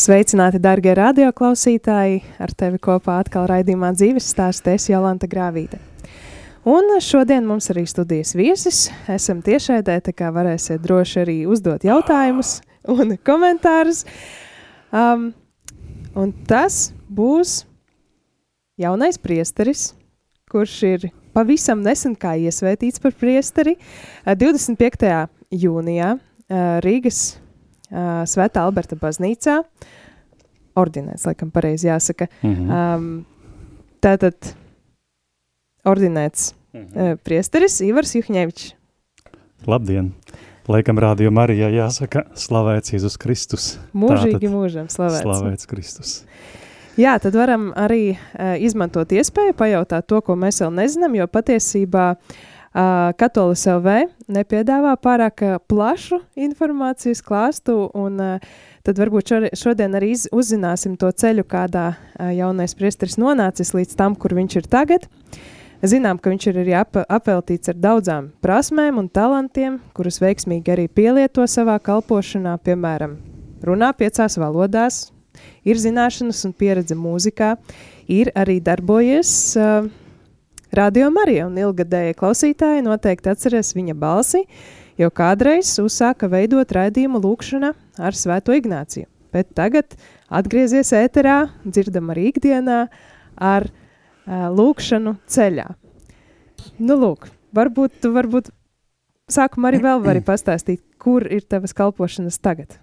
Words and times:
Sveicināti, 0.00 0.56
darbie 0.56 0.94
radioklausītāji! 0.96 2.22
Ar 2.40 2.52
tevi 2.56 2.78
kopā 2.80 3.18
atkal 3.20 3.44
raidījumā 3.50 3.90
dzīves 3.92 4.30
stāsts 4.32 4.70
es 4.72 4.86
Jolanta 4.88 5.28
Grāvīte. 5.28 5.76
Un 6.64 6.88
šodien 7.04 7.44
mums 7.44 7.68
arī 7.68 7.82
studijas 7.90 8.32
viesis. 8.38 8.78
Esam 9.12 9.42
tiešraidē, 9.44 9.98
tā 10.06 10.14
kā 10.16 10.30
varēsiet 10.32 10.80
droši 10.80 11.18
arī 11.20 11.34
uzdot 11.52 11.84
jautājumus 11.84 12.54
un 12.94 13.12
komentārus. 13.28 14.06
Um, 14.88 15.34
un 16.16 16.32
tas 16.48 16.94
būs 17.12 17.66
jaunais 18.80 19.20
priesteris, 19.20 19.90
kurš 20.48 20.78
ir 20.94 21.06
pavisam 21.36 21.84
nesen 21.84 22.16
kā 22.16 22.38
iesvētīts 22.40 23.04
par 23.04 23.12
priesteri 23.20 23.76
25. 24.24 25.12
jūnijā 25.60 26.14
Rīgas 26.88 27.22
Svētā 27.90 28.62
Alberta 28.62 28.96
baznīcā. 28.98 29.60
Ordinēts, 30.78 31.26
laikam, 31.26 31.50
pareizi 31.50 31.88
jāsaka. 31.88 32.28
Mm 32.42 32.54
-hmm. 32.54 32.96
um, 32.96 33.24
tātad 34.02 34.54
ordinēts 35.84 36.54
mm 36.72 36.80
-hmm. 36.80 37.12
uh, 37.12 37.18
priesteris 37.24 37.80
Ivars 37.80 38.14
Juhņevičs. 38.14 38.74
Labdien! 39.66 40.12
Laikam 40.68 40.98
rādījuma 40.98 41.42
Marijā 41.42 41.70
jāsaka 41.70 42.24
slavēts 42.34 42.92
Jēzus 42.92 43.18
Kristus. 43.18 43.78
Mūžīgi 43.94 44.38
Tātad, 44.38 44.50
mūžam 44.50 44.86
slavēts. 44.88 45.22
Slavēts 45.22 45.66
Kristus. 45.66 46.24
Jā, 46.96 47.18
tad 47.18 47.34
varam 47.34 47.72
arī 47.76 48.10
uh, 48.10 48.54
izmantot 48.58 49.12
iespēju 49.12 49.52
pajautāt 49.52 50.06
to, 50.06 50.20
ko 50.20 50.36
mēs 50.36 50.60
vēl 50.60 50.70
nezinām, 50.70 51.14
jo 51.14 51.26
patiesībā 51.26 52.10
uh, 52.10 52.36
Katolis 52.70 53.64
LV 53.66 53.94
nepiedāvā 54.30 54.92
pārāk 55.02 55.42
plašu 55.66 56.20
informācijas 56.38 57.22
klāstu, 57.26 57.88
un 57.98 58.20
tad 58.86 59.00
varbūt 59.00 59.32
šodien 59.58 59.96
arī 59.98 60.12
uzzināsim 60.30 60.94
to 61.00 61.10
ceļu, 61.10 61.42
kādā 61.50 61.96
jaunais 62.36 62.76
priesteris 62.78 63.18
nonācis 63.18 63.74
līdz 63.74 63.96
tam, 63.98 64.14
kur 64.14 64.36
viņš 64.38 64.60
ir 64.60 64.70
tagad. 64.70 65.08
Zinām, 65.82 66.18
ka 66.20 66.30
viņš 66.30 66.46
ir 66.46 66.58
arī 66.60 66.74
ap, 66.76 66.98
apveltīts 67.08 67.72
ar 67.72 67.78
daudzām 67.80 68.28
prasmēm 68.44 69.00
un 69.00 69.08
talantiem, 69.08 69.78
kurus 69.96 70.20
veiksmīgi 70.20 70.70
arī 70.74 70.84
pielieto 70.92 71.46
savā 71.48 71.78
kalpošanā, 71.80 72.58
piemēram, 72.60 73.16
runā 73.64 73.88
piecās 73.96 74.36
valodās, 74.38 75.08
ir 75.64 75.80
zināšanas 75.80 76.44
un 76.46 76.52
pieredze 76.52 76.94
mūzikā, 76.94 77.54
ir 78.12 78.30
arī 78.36 78.58
darbojies 78.60 79.32
uh, 79.56 79.88
Radio 80.70 81.08
Marija 81.10 81.48
un 81.48 81.56
ilgadēji 81.58 82.14
klausītāji 82.14 82.84
noteikti 82.86 83.32
atcerēs 83.32 83.72
viņa 83.74 83.96
balsi, 83.98 84.44
jo 85.00 85.08
kādreiz 85.10 85.72
uzsāka 85.82 86.28
veidot 86.30 86.70
raidījumu 86.76 87.18
lūkšana 87.24 87.72
ar 87.98 88.14
Svēto 88.14 88.54
Ignāciju. 88.54 89.08
Bet 89.34 89.50
tagad 89.58 89.96
atgriezies 90.30 90.92
ēterā, 90.94 91.48
dzirdam 91.66 92.12
arī 92.14 92.28
ikdienā 92.30 92.84
ar 93.34 93.66
uh, 93.66 94.46
lūkšanu 94.54 95.16
ceļā. 95.26 95.66
Nu, 96.78 96.94
lūk, 97.02 97.26
varbūt 97.56 97.98
tu 98.04 98.14
varbūt 98.14 98.54
sākumā 99.30 99.72
arī 99.72 99.82
vēl 99.82 100.06
vari 100.06 100.22
pastāstīt, 100.22 100.84
kur 101.02 101.26
ir 101.26 101.46
tavas 101.50 101.74
kalpošanas 101.74 102.38
tagad? 102.38 102.78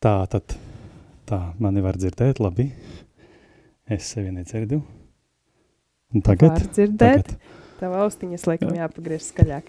Tā, 0.00 0.22
tad, 0.32 0.56
tā, 1.28 1.42
mani 1.60 1.84
var 1.84 2.00
dzirdēt, 2.00 2.40
labi. 2.40 2.70
Es 3.84 4.14
sevi 4.14 4.32
nedzirdu. 4.32 4.80
Un 6.14 6.24
tagad? 6.24 6.54
Var 6.56 6.70
dzirdēt. 6.72 7.28
Tagad. 7.28 7.56
Tev 7.78 7.94
austiņas 8.00 8.46
laikam 8.48 8.72
jāpagriež 8.74 9.26
skaļāk. 9.28 9.68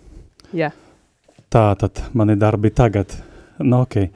Jā. 0.60 0.72
Tā 1.52 1.68
tad 1.78 2.02
mani 2.16 2.34
darbi 2.36 2.72
tagad. 2.74 3.14
Nu, 3.62 3.84
ok. 3.84 4.08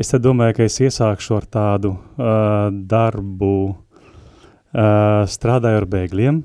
Es 0.00 0.14
domāju, 0.16 0.56
ka 0.56 0.64
es 0.64 0.78
iesākšu 0.80 1.36
ar 1.36 1.46
tādu 1.52 1.92
uh, 1.92 2.70
darbu, 2.72 3.52
uh, 3.68 5.28
strādāju 5.28 5.82
ar 5.82 5.86
bēgļiem, 5.92 6.40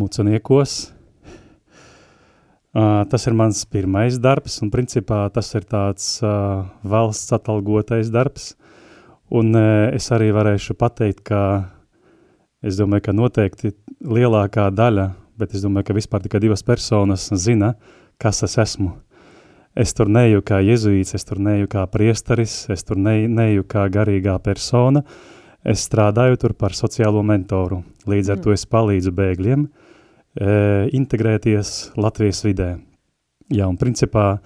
mucuniekos. 0.00 0.78
Uh, 2.72 3.04
tas 3.12 3.28
ir 3.28 3.36
mans 3.36 3.60
pirmais 3.68 4.16
darbs, 4.22 4.56
un 4.64 4.72
principā 4.72 5.26
tas 5.34 5.52
ir 5.58 5.68
tāds 5.68 6.14
uh, 6.24 6.64
valsts 6.80 7.36
atalgotais 7.36 8.08
darbs. 8.14 8.54
Un 9.28 9.52
uh, 9.52 9.90
es 9.92 10.08
arī 10.16 10.32
varēšu 10.32 10.78
pateikt, 10.80 11.26
ka 11.28 11.42
Es 12.58 12.74
domāju, 12.74 13.04
ka 13.06 13.12
noteikti 13.14 13.70
lielākā 14.02 14.66
daļa, 14.74 15.12
bet 15.38 15.52
es 15.54 15.62
domāju, 15.62 15.90
ka 15.90 15.94
vispār 15.94 16.24
tikai 16.24 16.40
divas 16.42 16.64
personas 16.66 17.28
zina, 17.38 17.76
kas 18.18 18.42
es 18.42 18.58
esmu. 18.58 18.96
Es 19.78 19.94
tur 19.94 20.10
neju 20.10 20.42
kā 20.42 20.58
jezuīts, 20.66 21.14
es 21.14 21.22
tur 21.28 21.38
neju 21.38 21.68
kā 21.70 21.84
priesteris, 21.86 22.64
es 22.74 22.82
tur 22.82 22.98
ne, 22.98 23.28
neju 23.30 23.62
kā 23.68 23.84
garīgā 23.94 24.34
persona, 24.42 25.04
es 25.62 25.84
strādāju 25.86 26.40
tur 26.42 26.56
par 26.58 26.74
sociālo 26.74 27.22
mentoru. 27.22 27.84
Līdz 28.10 28.32
ar 28.34 28.42
to 28.42 28.56
es 28.56 28.66
palīdzu 28.66 29.14
bēgļiem 29.14 29.62
e, 29.62 29.70
integrēties 30.98 31.92
Latvijas 31.94 32.42
vidē. 32.42 32.72
Jā, 33.54 33.70
un 33.70 33.78
principā, 33.78 34.40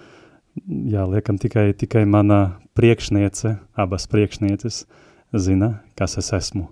jā, 0.68 1.08
liekam, 1.08 1.40
tikai, 1.40 1.70
tikai 1.80 2.04
mana 2.04 2.42
priekšniece, 2.76 3.56
abas 3.72 4.04
priekšnieces 4.12 4.84
zina, 5.32 5.78
kas 5.96 6.20
es 6.20 6.28
esmu. 6.36 6.68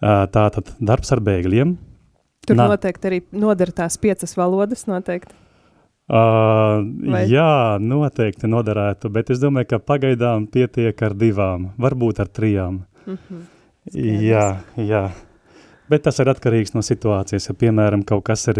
Tātad 0.00 0.74
darbs 0.80 1.12
ar 1.12 1.20
bēgļiem. 1.20 1.76
Tur 2.48 2.56
Na, 2.56 2.70
noteikti 2.72 3.08
arī 3.10 3.20
noder 3.36 3.72
tās 3.76 3.98
piecas 4.00 4.32
valodas 4.38 4.86
noteikti. 4.88 5.36
Uh, 6.10 6.80
jā, 7.30 7.78
noteikti 7.78 8.48
noderētu, 8.50 9.12
bet 9.14 9.28
es 9.30 9.38
domāju, 9.38 9.68
ka 9.70 9.78
pagaidām 9.92 10.48
pietiek 10.50 11.02
ar 11.06 11.14
divām, 11.14 11.68
varbūt 11.78 12.18
ar 12.24 12.32
trijām. 12.32 12.80
Mm 13.06 13.18
-hmm. 13.18 13.44
Jā, 13.94 14.46
jā. 14.76 15.10
Bet 15.88 16.02
tas 16.02 16.18
ir 16.18 16.28
atkarīgs 16.28 16.74
no 16.74 16.82
situācijas. 16.82 17.48
Ja, 17.48 17.54
piemēram, 17.54 18.02
kaut 18.06 18.24
kas 18.24 18.48
ir 18.48 18.58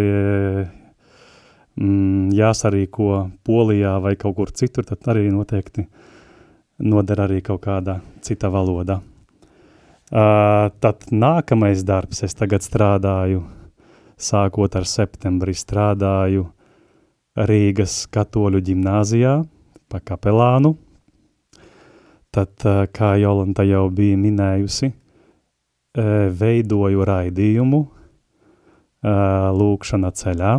mm, 1.77 2.31
jāsarīko 2.34 3.31
Polijā 3.47 4.00
vai 4.03 4.17
kaut 4.17 4.37
kur 4.37 4.50
citur, 4.50 4.84
tad 4.84 4.99
arī 5.12 5.31
noteikti 5.31 5.87
noder 6.79 7.21
arī 7.21 7.43
kaut 7.43 7.61
kādā 7.67 8.00
cita 8.21 8.49
valodā. 8.49 9.00
Uh, 10.11 10.73
tad 10.83 11.05
nākamais 11.15 11.85
darbs, 11.87 12.25
es 12.27 12.35
tagad 12.35 12.65
strādāju, 12.67 13.45
sākot 14.19 14.75
ar 14.75 14.89
septembri, 14.91 15.55
strādāju 15.55 16.49
Rīgas 17.39 18.09
katoļu 18.11 18.59
ģimnāzijā 18.67 19.37
pa 19.87 20.01
kapelānu. 20.03 20.73
Tad, 22.35 22.51
uh, 22.67 22.89
kā 22.91 23.12
Jolanta 23.23 23.62
jau 23.69 23.85
bija 23.95 24.19
minējusi, 24.19 24.91
uh, 24.91 26.27
veidoju 26.43 27.07
raidījumu 27.07 27.83
lūkšana 29.01 30.11
ceļā, 30.12 30.59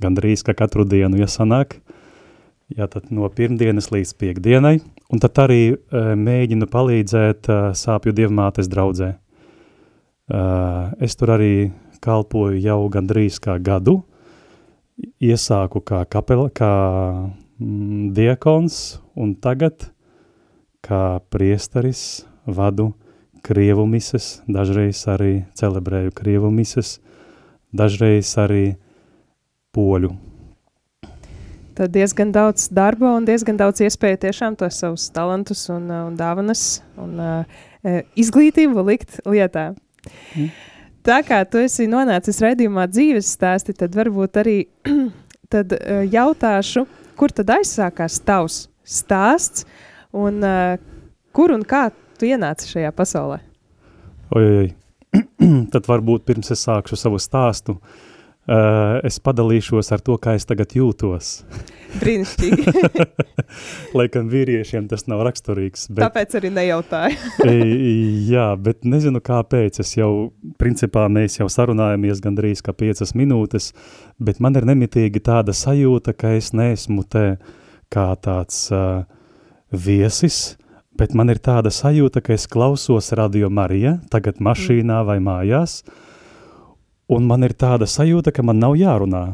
gandrīz 0.00 0.40
ka 0.46 0.54
katru 0.56 0.86
dienu 0.88 1.18
iesanāk, 1.20 1.74
jā, 2.72 2.86
tad 2.88 3.10
no 3.12 3.28
pirmdienas 3.28 3.90
līdz 3.92 4.14
piekdienai, 4.16 4.78
Un 5.12 5.20
tad 5.20 5.36
arī 5.42 5.74
uh, 5.74 6.14
mēģinu 6.16 6.68
palīdzēt 6.72 7.48
uh, 7.52 7.64
sāpju 7.76 8.14
dievmātes 8.16 8.70
draudzē. 8.72 9.12
Uh, 10.32 10.94
es 11.04 11.18
tur 11.20 11.34
arī 11.34 11.72
kalpoju 12.02 12.56
jau 12.62 12.80
gandrīz 12.92 13.36
kā 13.42 13.58
gadu. 13.60 14.00
Iesāku 15.20 15.82
kā 15.84 16.02
kapela, 16.08 16.48
kā 16.48 16.72
mm, 17.60 18.12
diekons, 18.16 18.78
un 19.18 19.34
tagad 19.36 19.90
kā 20.82 21.20
priesteris 21.32 22.24
vadu 22.46 22.92
krievu 23.44 23.84
mises, 23.90 24.40
dažreiz 24.48 25.04
arī 25.10 25.42
celebrēju 25.58 26.14
krievu 26.16 26.50
mises, 26.54 27.00
dažreiz 27.74 28.32
arī 28.40 28.76
poļu. 29.74 30.31
Tad 31.72 31.92
diezgan 31.94 32.32
daudz 32.32 32.66
darba 32.74 33.14
un 33.16 33.24
diezgan 33.24 33.56
daudz 33.56 33.80
iespēju 33.80 34.18
tiešām 34.26 34.56
tos 34.60 34.76
savus 34.82 35.06
talantus 35.14 35.64
un, 35.72 35.86
un 35.88 36.18
dāvanas 36.18 36.82
un 37.00 37.14
uh, 37.16 37.62
izglītību 38.18 38.84
likt 38.90 39.22
lietā. 39.24 39.70
Mm. 40.36 40.50
Tā 41.06 41.22
kā 41.24 41.40
tu 41.48 41.62
esi 41.62 41.88
nonācis 41.88 42.42
redzījumā 42.44 42.84
dzīves 42.92 43.32
stāsti, 43.38 43.72
tad 43.78 43.96
varbūt 43.96 44.36
arī 44.42 44.56
tad, 45.52 45.72
uh, 45.78 46.02
jautāšu, 46.12 46.84
kur 47.16 47.32
tad 47.32 47.54
aizsākās 47.56 48.20
tavs 48.26 48.66
stāsts 48.84 49.64
un 50.12 50.44
uh, 50.44 50.76
kur 51.32 51.56
un 51.56 51.64
kā 51.64 51.86
tu 52.20 52.28
ienāci 52.28 52.68
šajā 52.74 52.92
pasaulē? 53.00 53.40
Oi, 54.36 54.44
oi, 54.44 54.54
oi. 54.60 55.20
tad 55.72 55.88
varbūt 55.88 56.28
pirms 56.28 56.52
es 56.52 56.68
sākšu 56.68 57.00
savu 57.00 57.16
stāstu, 57.22 57.80
uh, 57.80 58.11
Uh, 58.42 58.96
es 59.06 59.20
padalīšos 59.22 59.92
ar 59.94 60.00
to, 60.02 60.16
kā 60.18 60.32
es 60.34 60.42
tagad 60.48 60.72
jūtos. 60.74 61.44
Brīnišķīgi. 62.00 62.72
Lai 63.96 64.08
gan 64.10 64.26
vīriešiem 64.32 64.88
tas 64.90 65.06
nav 65.06 65.22
raksturīgs. 65.28 65.86
Bet, 65.92 66.02
Tāpēc 66.08 66.34
arī 66.40 66.50
nejautāju. 66.56 67.46
jā, 68.32 68.48
bet 68.58 68.82
nezinu 68.82 69.22
kāpēc. 69.22 69.78
Es 69.84 69.94
jau, 69.94 70.10
principā, 70.58 71.06
mēs 71.06 71.38
jau 71.38 71.46
sarunājamies 71.46 72.24
gandrīz 72.24 72.64
kā 72.66 72.74
piecas 72.74 73.14
minūtes, 73.14 73.70
bet 74.18 74.42
man 74.42 74.58
ir 74.58 74.66
nemitīgi 74.72 75.22
tāda 75.22 75.54
sajūta, 75.54 76.10
ka 76.10 76.34
es 76.34 76.50
neesmu 76.50 77.06
te 77.06 77.26
kā 77.94 78.10
tāds 78.26 78.64
uh, 78.74 79.04
viesis, 79.70 80.56
bet 80.98 81.14
man 81.14 81.30
ir 81.30 81.38
tāda 81.38 81.70
sajūta, 81.70 82.26
ka 82.26 82.34
es 82.34 82.50
klausos 82.50 83.14
Radio 83.14 83.54
Marija, 83.54 84.00
tagad 84.10 84.42
mašīnā 84.42 85.04
mm. 85.04 85.12
vai 85.12 85.22
mājās, 85.22 85.84
uh, 85.86 86.08
un 87.12 87.28
man 87.28 87.44
ir 87.46 87.54
tāda 87.58 87.88
sajūta, 87.88 88.32
ka 88.34 88.44
man 88.46 88.60
nav 88.62 88.76
jārunā. 88.80 89.24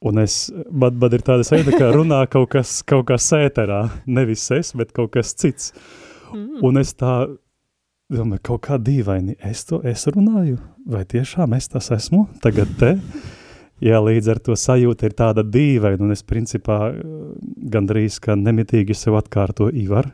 Un 0.00 0.22
es, 0.22 0.46
man, 0.72 0.96
man 0.96 1.16
ir 1.16 1.24
tāda 1.26 1.44
sajūta, 1.44 1.76
ka 1.76 1.90
runā 1.92 2.22
kaut 2.32 2.48
kas, 2.54 2.78
kaut 2.88 3.08
kas 3.10 3.26
ēterā, 3.36 3.82
nevis 4.08 4.46
es, 4.56 4.72
bet 4.78 4.94
kaut 4.96 5.12
kas 5.16 5.34
cits. 5.36 5.74
Mm. 6.32 6.62
Un 6.64 6.80
es 6.80 6.94
tā, 6.96 7.26
domāju, 8.08 8.44
kaut 8.48 8.62
kā 8.68 8.78
dīvaini, 8.80 9.36
es 9.44 9.66
to 9.68 9.82
es 9.84 10.06
runāju, 10.08 10.56
vai 10.88 11.04
tiešām 11.08 11.52
es 11.58 11.68
tas 11.68 11.90
esmu 11.98 12.24
tagad 12.44 12.72
te? 12.80 12.94
Jā, 13.80 14.00
līdz 14.04 14.26
ar 14.28 14.40
to 14.44 14.56
sajūta 14.60 15.08
ir 15.08 15.14
tāda 15.16 15.44
dīvaina, 15.44 16.02
un 16.04 16.12
es 16.12 16.24
principā 16.24 16.90
gandrīz, 17.72 18.18
ka 18.20 18.36
nemitīgi 18.36 18.96
sev 18.96 19.16
atkārto, 19.20 19.70
Ivar, 19.72 20.10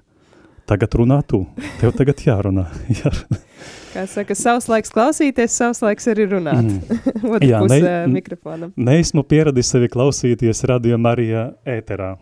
tagad 0.70 0.94
runā 0.98 1.18
tu, 1.26 1.44
tev 1.80 1.94
tagad 1.98 2.22
jārunā. 2.26 2.68
jārunā. 3.00 3.42
Kā 3.96 4.02
saka, 4.10 4.34
savs 4.36 4.66
laiks 4.68 4.92
klausīties, 4.92 5.54
savs 5.56 5.80
laiks 5.84 6.10
arī 6.12 6.28
runāt. 6.36 6.68
Mm. 7.26 7.42
Jā, 7.42 7.58
pus, 7.62 7.72
ne, 7.72 7.92
mikrofonam. 8.12 8.70
Neesmu 8.78 9.22
pieradis 9.26 9.70
sevi 9.72 9.88
klausīties 9.90 10.60
radio 10.68 10.98
Marijā 11.00 11.46
ēterā. 11.66 12.12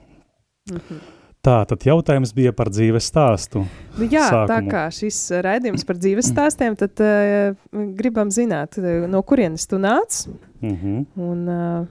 Mm 0.71 0.79
-hmm. 0.79 1.01
Tā, 1.45 1.57
tad 1.69 1.85
jautājums 1.85 2.33
bija 2.35 2.53
par 2.53 2.71
dzīves 2.73 3.11
stāstu. 3.11 3.67
Nu, 3.99 4.05
jā, 4.05 4.25
sākumu. 4.31 4.49
tā 4.49 4.71
kā 4.71 4.85
šis 4.91 5.19
raidījums 5.45 5.85
par 5.85 5.97
dzīves 5.97 6.31
stāstiem, 6.31 6.77
tad 6.77 7.03
uh, 7.05 7.57
gribam 7.99 8.31
zināt, 8.31 8.79
no 9.09 9.23
kurienes 9.23 9.67
tu 9.67 9.77
nāc 9.77 10.29
mm 10.63 10.77
-hmm. 10.77 11.05
un, 11.17 11.49
uh, 11.49 11.87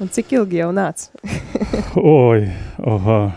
un 0.00 0.08
cik 0.08 0.32
ilgi 0.32 0.56
jau 0.56 0.70
nāc. 0.72 1.08
Oi, 1.96 2.48
oha. 2.78 3.32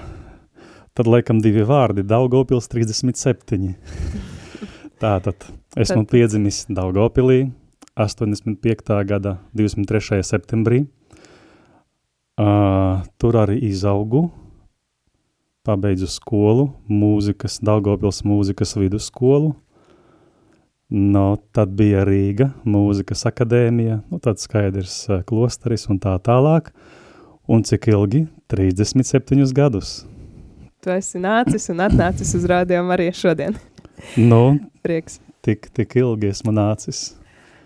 Tad 0.94 1.08
laikam 1.08 1.42
divi 1.42 1.64
vārdi, 1.64 2.04
Daugavpils 2.04 2.68
37. 2.68 3.76
Tātad 5.02 5.48
esmu 5.76 6.04
Tad... 6.04 6.12
piedzimis 6.12 6.66
Daugavpilī 6.72 7.50
85. 7.96 9.04
gada 9.08 9.38
23. 9.54 10.24
septembrī. 10.24 10.86
Uh, 12.36 13.04
tur 13.16 13.38
arī 13.40 13.62
izaugu, 13.64 14.26
pabeidzu 15.64 16.10
skolu, 16.12 16.68
mūzikas, 16.92 17.62
Daugavpils 17.64 18.26
mūzikas 18.28 18.76
vidusskolu. 18.76 19.54
No, 20.92 21.38
tad 21.56 21.72
bija 21.80 22.04
Rīga, 22.06 22.52
mūzikas 22.68 23.26
akadēmija, 23.32 24.02
nu, 24.12 24.20
tad 24.22 24.44
skaidrs 24.44 25.06
klosteris 25.28 25.88
un 25.90 26.00
tā 26.04 26.14
tālāk. 26.24 26.70
Un 27.48 27.64
cik 27.66 27.88
ilgi? 27.94 28.26
37 28.52 29.54
gadus. 29.56 30.04
Tu 30.84 30.92
esi 30.94 31.22
nācis 31.22 31.72
un 31.74 31.82
atnācis 31.88 32.36
uz 32.38 32.46
rādījumu 32.50 32.94
arī 32.94 33.10
šodien. 33.16 33.56
Nu, 34.18 34.58
Prieks. 34.86 35.20
Tik, 35.46 35.70
tik 35.74 35.96
ilgi 35.98 36.32
esmu 36.34 36.54
nācis. 36.56 37.12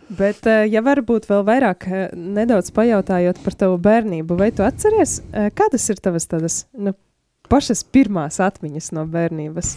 Bet, 0.09 0.41
eh, 0.49 0.65
ja 0.71 0.81
varbūt 0.81 1.27
vēl 1.29 1.43
vairāk 1.45 1.85
eh, 1.87 2.07
nedaudz 2.15 2.71
pajautājot 2.73 3.41
par 3.43 3.55
tavu 3.59 3.77
bērnību, 3.83 4.37
vai 4.39 4.49
tu 4.55 4.65
atceries, 4.65 5.19
eh, 5.31 5.51
kādas 5.53 5.85
ir 5.93 6.01
tavas 6.01 6.25
tādas, 6.31 6.63
nu, 6.73 6.95
pašas 7.51 7.83
pirmās 7.85 8.39
atmiņas 8.41 8.89
no 8.97 9.05
bērnības? 9.05 9.75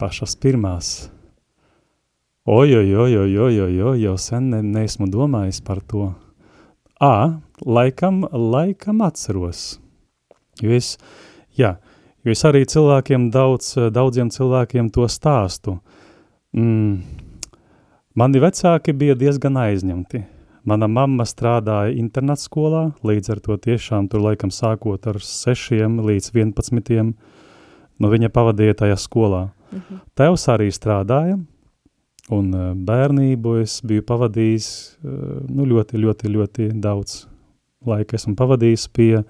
Pašas 0.00 0.34
pirmās. 0.40 0.94
Oj, 2.48 2.74
oj, 2.80 2.94
oj, 3.04 3.18
oj, 3.22 3.36
oj, 3.44 3.60
oj, 3.66 3.78
oj, 3.92 4.02
jau 4.06 4.16
sen 4.18 4.50
ne, 4.50 4.62
neesmu 4.64 5.06
domājis 5.12 5.60
par 5.62 5.82
to. 5.84 6.08
Ā, 7.02 7.38
laikam, 7.62 8.24
laikam 8.32 9.04
atceros. 9.04 9.76
Jo 10.62 10.72
es, 10.74 10.96
jā, 11.58 11.76
uh, 11.76 11.91
Jo 12.22 12.30
es 12.36 12.44
arī 12.46 12.62
cilvēkiem 12.70 13.30
daudz, 13.34 13.74
daudziem 13.90 14.28
cilvēkiem 14.30 14.92
to 14.94 15.08
stāstu. 15.10 15.80
Mm. 16.54 17.00
Mani 18.14 18.42
vecāki 18.42 18.94
bija 18.94 19.16
diezgan 19.18 19.56
aizņemti. 19.58 20.22
Mana 20.68 20.86
mamma 20.86 21.24
strādāja 21.26 21.96
internātskolā, 21.98 22.92
līdz 23.02 23.32
ar 23.34 23.40
to 23.42 23.56
tiešām 23.58 24.06
tur 24.12 24.22
laikam 24.22 24.52
sākot 24.54 25.08
ar 25.10 25.18
sešiem 25.18 25.96
līdz 26.06 26.30
vienpadsmitiem, 26.36 27.14
no 27.98 28.10
viņa 28.12 28.30
pavadīja 28.30 28.78
tajā 28.84 29.00
skolā. 29.02 29.48
Uh 29.72 29.78
mhm. 29.78 29.82
-huh. 29.88 30.00
Tevs 30.14 30.46
arī 30.48 30.68
strādāja, 30.70 31.40
un 32.30 32.54
e, 32.54 32.74
bērnību 32.74 33.62
es 33.62 33.80
biju 33.82 34.02
pavadījis 34.02 34.68
e, 35.04 35.08
nu, 35.48 35.66
ļoti, 35.66 35.98
ļoti, 35.98 36.28
ļoti 36.28 36.68
daudz 36.80 37.26
laika 37.86 38.16
esmu 38.16 38.36
pavadījis 38.36 38.88
pie 38.94 39.16
uh, 39.18 39.24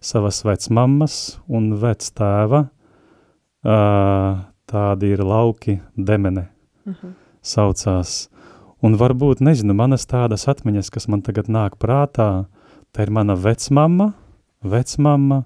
savas 0.00 0.42
vecmammas 0.44 1.38
un 1.48 1.72
vectēva, 1.80 2.64
uh, 2.68 4.40
tādi 4.68 5.12
ir 5.14 5.24
lauki 5.24 5.78
demene, 5.96 6.48
uh 6.84 6.92
mhm. 6.92 6.98
-huh. 7.02 7.14
saucās. 7.42 8.28
Un 8.82 8.94
varbūt, 8.94 9.40
nezinu, 9.40 9.74
manas 9.74 10.06
tādas 10.06 10.48
atmiņas, 10.48 10.90
kas 10.90 11.08
man 11.08 11.22
tagad 11.22 11.48
nāk 11.48 11.78
prātā, 11.78 12.46
tā 12.92 13.02
ir 13.02 13.10
mana 13.10 13.34
vecmamma, 13.34 14.12
vecmamma, 14.62 15.44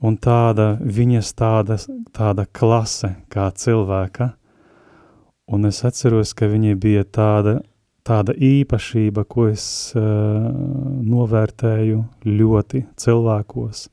un 0.00 0.16
tāda, 0.16 0.78
viņas 0.80 1.34
tāda, 1.34 1.76
tāda 2.12 2.46
klase 2.52 3.16
kā 3.28 3.50
cilvēka, 3.50 4.32
un 5.48 5.64
es 5.64 5.84
atceros, 5.84 6.34
ka 6.34 6.46
viņa 6.46 6.76
bija 6.80 7.04
tāda 7.04 7.60
tāda 8.10 8.34
īpašība, 8.34 9.24
ko 9.30 9.46
es 9.50 9.64
uh, 9.94 10.02
novērtēju 11.06 12.02
ļoti 12.26 12.84
cilvēkos. 12.98 13.84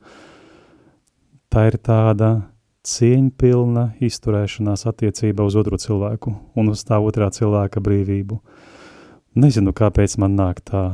Tā 1.48 1.68
ir 1.70 1.78
tāda 1.80 2.30
cieņpilna 2.88 3.84
izturēšanās 4.04 4.86
attiecībā 4.88 5.44
uz 5.46 5.56
otru 5.60 5.78
cilvēku 5.80 6.34
un 6.58 6.72
uz 6.72 6.82
tā 6.88 6.98
otrā 7.04 7.30
cilvēka 7.34 7.82
brīvību. 7.84 8.40
Nezinu, 9.38 9.74
kāpēc 9.76 10.16
man 10.18 10.34
nāk 10.38 10.60
tā, 10.66 10.84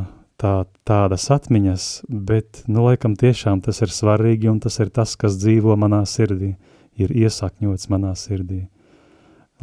tā, 0.41 0.55
tādas 0.87 1.27
atmiņas, 1.33 1.89
bet, 2.09 2.65
nu, 2.69 2.85
laikam 2.91 3.17
tiešām 3.19 3.63
tas 3.65 3.81
ir 3.87 3.95
svarīgi 3.95 4.51
un 4.53 4.61
tas 4.61 4.77
ir 4.83 4.93
tas, 4.95 5.15
kas 5.17 5.39
dzīvo 5.41 5.79
manā 5.81 6.03
sirdī, 6.09 6.55
ir 7.01 7.15
iesakņots 7.15 7.89
manā 7.95 8.13
sirdī. 8.19 8.67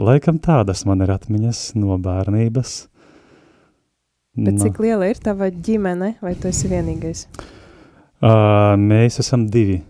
Laikam 0.01 0.39
tādas 0.41 0.86
man 0.88 1.03
ir 1.03 1.12
atmiņas 1.13 1.68
no 1.77 2.00
bērnības– 2.01 2.80
Bet 4.32 4.62
cik 4.62 4.78
liela 4.80 5.10
ir 5.12 5.18
tava 5.20 5.50
ģimene, 5.52 6.14
vai 6.24 6.32
tu 6.40 6.48
esi 6.48 6.70
vienīgais? 6.72 7.26
Uh, 8.24 8.78
mēs 8.80 9.20
esam 9.20 9.44
divi. 9.52 9.82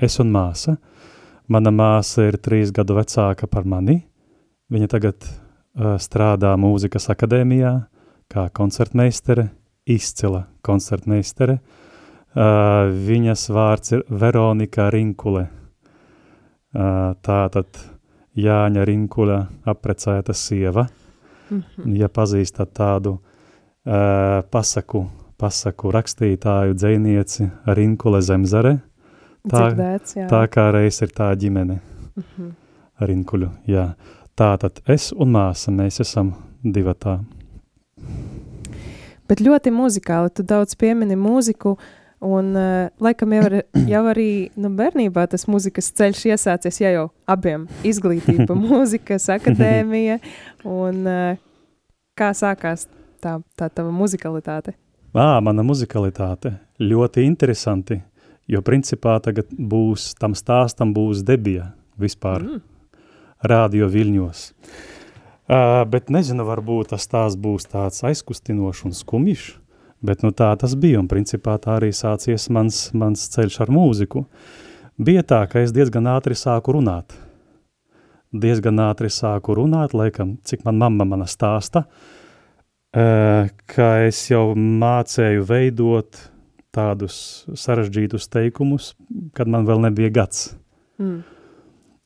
Es 0.00 0.16
un 0.22 0.30
māsa. 0.32 0.78
Mana 1.52 1.68
māsa 1.74 2.24
ir 2.24 2.38
trīs 2.40 2.70
gadu 2.72 2.96
vecāka 2.96 3.44
par 3.50 3.66
mani. 3.68 3.98
Viņa 4.72 4.88
tagad 4.94 5.26
uh, 5.28 5.98
strādā 6.00 6.54
mūzikas 6.56 7.10
akadēmijā 7.12 7.72
kā 8.32 8.46
koncertmeistere, 8.56 9.50
izcila 9.84 10.46
koncertmeistere. 10.64 11.58
Uh, 12.32 12.88
viņas 12.96 13.44
vārds 13.52 13.92
ir 13.92 14.06
Veronika 14.08 14.86
Rinkule. 14.94 15.50
Uh, 16.72 17.12
tātad 17.20 17.76
Jāņa 18.40 18.86
Rinkula 18.88 19.42
aprecēta 19.68 20.32
sieva. 20.32 20.86
Mm 21.50 21.60
-hmm. 21.60 21.98
Ja 22.00 22.08
pazīstat 22.08 22.72
tādu 22.72 23.18
uh, 23.18 23.31
pasaku, 23.84 25.06
pasaku 25.40 25.92
rakstītāju, 25.94 26.74
dzēnieci 26.78 27.48
Rinkule 27.66 28.22
Zemzare. 28.22 28.78
Tā, 29.42 29.68
Dzirdēts, 29.72 30.16
jā. 30.16 30.26
tā 30.30 30.44
kā 30.46 30.68
reiz 30.70 31.00
ir 31.02 31.10
tā 31.10 31.32
ģimene. 31.34 31.80
Mhm. 32.16 32.24
-huh. 32.38 32.52
Rinkuļu, 33.02 33.48
jā. 33.66 33.94
Tātad 34.38 34.80
es 34.86 35.12
un 35.12 35.32
māsa, 35.32 35.72
mēs 35.74 36.00
esam 36.00 36.34
divatā. 36.62 37.18
Bet 39.28 39.40
ļoti 39.40 39.72
muzikāli, 39.74 40.30
tu 40.34 40.42
daudz 40.42 40.74
piemini 40.78 41.16
mūziku, 41.16 41.76
un 42.20 42.54
uh, 42.54 42.88
laikam 43.00 43.32
jau, 43.32 43.44
ar, 43.48 43.62
jau 43.94 44.02
arī 44.12 44.50
nu, 44.56 44.70
bērnībā 44.78 45.26
tas 45.26 45.46
mūzikas 45.50 45.92
ceļš 45.98 46.24
iesācies, 46.32 46.80
ja 46.80 46.90
jau 46.90 47.10
abiem 47.26 47.66
izglītība, 47.82 48.54
mūzikas 48.68 49.28
akadēmija, 49.36 50.18
un 50.64 51.06
uh, 51.06 51.40
kā 52.18 52.32
sākās 52.36 52.86
tā, 53.22 53.38
tā 53.58 53.70
tava 53.70 53.94
muzikalitāte? 53.94 54.74
Ā, 55.12 55.38
mana 55.44 55.64
muzikalitāte 55.66 56.56
ļoti 56.82 57.24
interesanti, 57.28 58.00
jo 58.50 58.60
principā 58.66 59.18
tagad 59.22 59.52
būs, 59.52 60.12
tam 60.18 60.34
stāstam 60.38 60.92
būs 60.96 61.24
debija 61.26 61.70
vispār. 62.00 62.42
Mm 62.42 62.68
rādio 63.42 63.88
viļņos. 63.90 64.44
Uh, 65.52 65.82
bet 65.90 66.10
nezinu, 66.14 66.46
varbūt 66.46 66.92
tas 66.94 67.08
tās 67.10 67.36
būs 67.36 67.66
tāds 67.72 68.04
aizkustinošs 68.06 68.86
un 68.86 68.94
skumjš, 68.96 69.48
bet 70.02 70.22
nu 70.22 70.30
tā 70.34 70.52
tas 70.58 70.76
bija, 70.78 71.00
un 71.02 71.10
principā 71.10 71.58
tā 71.62 71.76
arī 71.80 71.90
sācies 71.94 72.48
mans, 72.54 72.88
mans 72.94 73.26
ceļš 73.34 73.58
ar 73.64 73.74
mūziku. 73.74 74.24
Bija 75.02 75.26
tā, 75.26 75.42
ka 75.50 75.64
es 75.64 75.74
diezgan 75.74 76.06
ātri 76.14 76.38
sāku 76.38 76.76
runāt. 76.78 77.16
Diezgan 78.32 78.78
ātri 78.80 79.10
sāku 79.12 79.58
runāt, 79.58 79.92
laikam, 79.96 80.38
cik 80.46 80.62
man 80.64 80.78
mamma 80.80 81.04
mana 81.08 81.26
stāsta, 81.28 81.84
uh, 81.84 82.21
ka 82.92 83.88
es 84.06 84.20
jau 84.28 84.52
mācēju 84.56 85.44
veidot 85.48 86.18
tādus 86.72 87.44
sarežģītus 87.56 88.28
teikumus, 88.32 88.92
kad 89.36 89.48
man 89.48 89.66
vēl 89.68 89.80
nebija 89.86 90.12
gads. 90.12 90.50
Mm. 91.00 91.22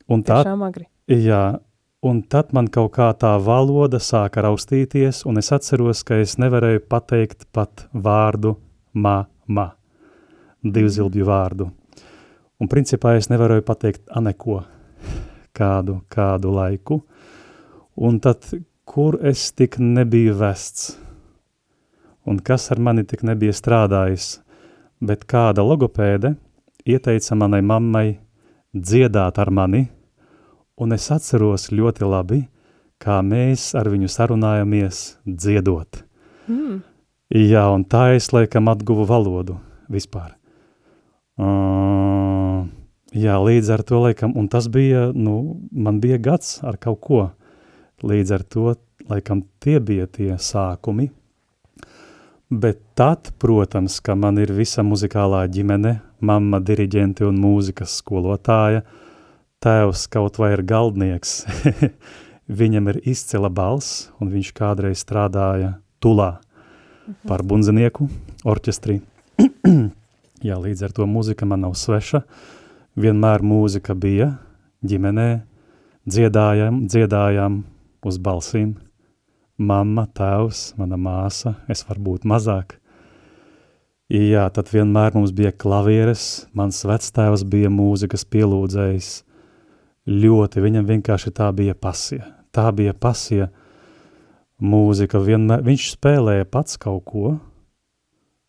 Un 0.07 0.23
agri. 0.63 0.87
Jā, 1.11 1.59
un 2.03 2.21
tad 2.23 2.53
man 2.55 2.69
kaut 2.71 2.93
kā 2.95 3.09
tā 3.19 3.33
valoda 3.43 3.99
sāka 3.99 4.43
raustīties, 4.43 5.25
un 5.27 5.39
es 5.39 5.51
atceros, 5.55 6.03
ka 6.07 6.19
es 6.23 6.37
nevarēju 6.39 6.83
pateikt 6.87 7.47
pat 7.51 7.87
vārdu 7.91 8.55
ma, 8.93 9.25
ma, 9.47 9.69
divzilbju 10.63 11.27
vārdu. 11.27 11.69
Un 12.57 12.71
principā 12.71 13.17
es 13.19 13.29
nevarēju 13.29 13.63
pateikt 13.67 14.07
aneko 14.15 14.61
kādu, 15.57 16.01
kādu 16.11 16.53
laiku. 16.55 17.01
Un 17.97 18.19
tad, 18.23 18.45
kur 18.87 19.19
es 19.27 19.49
tik 19.51 19.77
nebiju 19.83 20.37
vests, 20.39 20.95
un 22.25 22.39
kas 22.39 22.71
ar 22.71 22.79
mani 22.79 23.03
tik 23.03 23.25
nebija 23.27 23.55
strādājis, 23.55 24.39
bet 25.03 25.27
kāda 25.27 25.65
logopēde 25.67 26.33
ieteica 26.87 27.35
manai 27.35 27.61
mammai 27.61 28.07
dziedāt 28.73 29.43
ar 29.43 29.51
mani– 29.51 29.85
un 30.77 30.93
es 30.93 31.09
atceros 31.13 31.71
ļoti 31.73 32.05
labi, 32.07 32.43
kā 33.01 33.19
mēs 33.25 33.71
ar 33.77 33.89
viņu 33.89 34.09
sarunājamies 34.13 35.17
dziedot. 35.25 36.03
Mm. 36.47 36.81
Jā, 37.33 37.65
un 37.73 37.83
tā 37.89 38.13
es 38.15 38.29
laikam 38.31 38.69
atguvu 38.71 39.07
valodu 39.09 39.57
vispār. 39.91 40.35
Uh, 41.37 42.65
jā, 43.13 43.35
līdz 43.41 43.73
ar 43.73 43.83
to 43.85 44.01
laikam, 44.05 44.33
un 44.37 44.47
tas 44.49 44.69
bija, 44.73 45.09
nu, 45.13 45.57
man 45.71 45.99
bija 46.01 46.21
gads 46.21 46.59
ar 46.65 46.79
kaut 46.81 47.01
ko. 47.03 47.25
Līdz 48.05 48.33
ar 48.35 48.43
to, 48.45 48.75
laikam, 49.09 49.41
tie 49.63 49.79
bija 49.79 50.05
tie 50.05 50.35
sākumi. 50.37 51.09
Bet 52.47 52.79
tad, 52.95 53.33
protams, 53.41 53.97
ka 53.99 54.15
man 54.15 54.37
ir 54.39 54.53
visa 54.55 54.83
muzikālā 54.85 55.41
ģimene, 55.51 55.97
mamma, 56.19 56.61
diriģenti 56.63 57.25
un 57.27 57.41
mūzikas 57.41 57.99
skolotāja– 58.01 58.85
tēvs 59.63 60.05
kaut 60.13 60.37
vai 60.39 60.51
ir 60.55 60.63
galdnieks, 60.67 61.41
viņam 62.61 62.91
ir 62.93 63.01
izcila 63.09 63.49
balss, 63.49 64.07
un 64.21 64.31
viņš 64.33 64.53
kādreiz 64.57 65.01
strādāja 65.03 65.77
tulā 66.03 66.37
mhm. 66.37 67.21
par 67.29 67.43
bunzinieku 67.47 68.09
orķestrī. 68.47 69.01
Jā, 70.47 70.59
līdz 70.61 70.85
ar 70.85 70.93
to 70.93 71.07
mūzika 71.09 71.47
man 71.49 71.65
nav 71.65 71.73
sveša. 71.77 72.21
Vienmēr 72.97 73.43
mūzika 73.45 73.95
bija 73.97 74.35
ģimenē, 74.85 75.29
dziedājām, 76.09 76.83
dziedājām 76.89 77.63
uz 78.07 78.19
balsīm. 78.23 78.75
Mamma, 79.57 80.05
tēvs, 80.13 80.75
mana 80.77 80.99
māsa, 81.01 81.55
es 81.71 81.81
varbūt 81.87 82.27
mazāk. 82.29 82.77
Jā, 84.07 84.45
tad 84.55 84.69
vienmēr 84.71 85.17
mums 85.17 85.33
bija 85.35 85.51
klavieres, 85.51 86.45
mans 86.55 86.79
vectēvs 86.87 87.43
bija 87.49 87.67
mūzikas 87.73 88.23
pielūdzējs, 88.31 89.09
ļoti, 90.07 90.63
viņam 90.63 90.87
vienkārši 90.87 91.33
tā 91.35 91.49
bija 91.51 91.75
pasija. 91.75 92.29
Tā 92.55 92.69
bija 92.71 92.93
pasija 92.95 93.49
mūzika, 94.63 95.19
vienmēr, 95.19 95.65
viņš 95.65 95.89
spēlēja 95.97 96.47
pats 96.47 96.79
kaut 96.79 97.03
ko, 97.09 97.33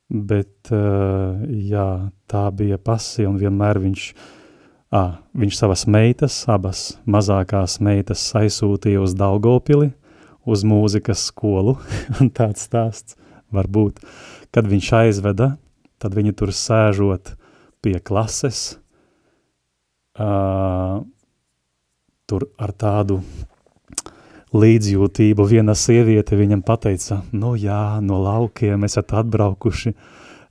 bet 0.09 0.71
uh, 0.71 1.43
jā, 1.51 1.89
tā 2.31 2.45
bija 2.55 2.79
pasija 2.79 3.29
un 3.29 3.41
vienmēr 3.41 3.83
viņš, 3.83 4.07
ā, 4.95 5.05
viņš 5.37 5.57
savas 5.59 5.85
meitas, 5.91 6.41
abas 6.49 6.99
mazākās 7.09 7.79
meitas 7.85 8.23
aizsūtīja 8.39 9.03
uz 9.05 9.15
Daugopili, 9.19 9.93
uz 10.49 10.65
mūzikas 10.65 11.29
skolu, 11.29 11.77
un 12.21 12.33
tāds 12.33 12.65
stāsts 12.69 13.19
var 13.53 13.69
būt, 13.69 14.01
kad 14.55 14.69
viņš 14.69 14.93
aizveda, 15.03 15.57
tad 15.99 16.17
viņi 16.17 16.35
tur 16.37 16.53
sēžot 16.55 17.35
pie 17.85 17.99
klases, 18.01 18.79
uh, 20.19 21.01
tur 22.29 22.45
ar 22.61 22.75
tādu 22.77 23.21
līdzjūtību. 24.53 25.45
Viena 25.49 25.75
sieviete 25.77 26.37
viņam 26.39 26.63
pateica, 26.65 27.23
nu 27.33 27.55
jā, 27.59 28.01
no 28.05 28.21
laukiem 28.25 28.85
esat 28.89 29.13
atbraukuši, 29.21 29.95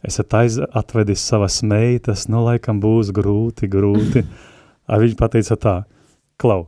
esat 0.06 0.34
aiz, 0.38 0.58
atvedis 0.60 1.24
savas 1.24 1.62
meitas, 1.64 2.28
nu 2.32 2.44
laikam 2.46 2.82
būs 2.84 3.14
grūti, 3.16 3.70
grūti. 3.72 4.26
Ar 4.92 5.04
viņš 5.04 5.16
pateica 5.20 5.58
tā, 5.60 5.78
klau, 6.40 6.68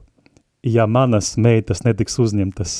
ja 0.66 0.88
manas 0.88 1.36
meitas 1.40 1.86
netiks 1.86 2.20
uzņemtas 2.20 2.80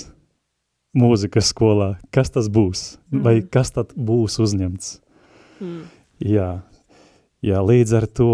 mūzikas 1.00 1.54
skolā, 1.54 1.94
kas 2.12 2.34
tas 2.36 2.50
būs? 2.52 2.98
Mm. 3.12 3.22
Vai 3.24 3.36
kas 3.46 3.72
tad 3.76 3.94
būs 3.96 4.40
uzņemts? 4.44 4.98
Mm. 5.62 5.86
Jā, 6.20 6.50
jā, 7.46 7.62
līdz 7.64 7.96
ar 8.02 8.10
to 8.12 8.34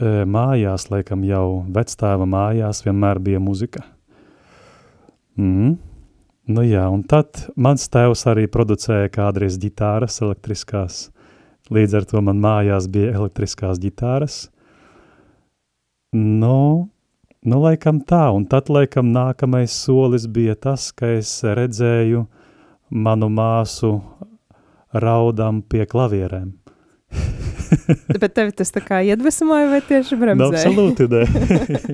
mājās, 0.00 0.88
laikam 0.90 1.24
jau 1.24 1.64
vecstāva 1.68 2.26
mājās, 2.26 2.82
vienmēr 2.84 3.20
bija 3.20 3.40
muzika. 3.40 3.84
Mm. 5.36 5.76
Nu 6.52 6.62
jā, 6.66 6.88
un 6.90 7.04
tad 7.06 7.46
mans 7.56 7.86
tēvs 7.88 8.26
arī 8.26 8.48
producēja 8.50 9.10
kādreiz 9.12 9.58
ģitāras 9.62 10.18
elektriskās, 10.24 11.10
līdz 11.70 11.98
ar 12.00 12.08
to 12.10 12.22
man 12.24 12.40
mājās 12.42 12.88
bija 12.90 13.12
elektriskās 13.18 13.80
ģitāras. 13.82 14.46
Nu, 16.12 16.88
nu 17.44 17.60
laikam 17.62 18.02
tā, 18.04 18.26
un 18.34 18.44
tad 18.50 18.72
laikam 18.72 19.12
nākamais 19.14 19.72
solis 19.84 20.26
bija 20.26 20.56
tas, 20.58 20.90
ka 20.92 21.14
es 21.18 21.30
redzēju 21.44 22.26
manu 22.92 23.30
māsu 23.32 23.94
raudam 24.92 25.62
pie 25.62 25.86
klavierēm. 25.88 26.52
Bet 28.20 28.34
tevi 28.36 28.52
tas 28.56 28.72
tā 28.74 28.82
kā 28.84 29.00
iedvesmoja 29.06 29.70
vai 29.70 29.80
tieši 29.86 30.18
bremzēja? 30.20 30.68
Absolūti, 30.68 31.08
nē. 31.08 31.22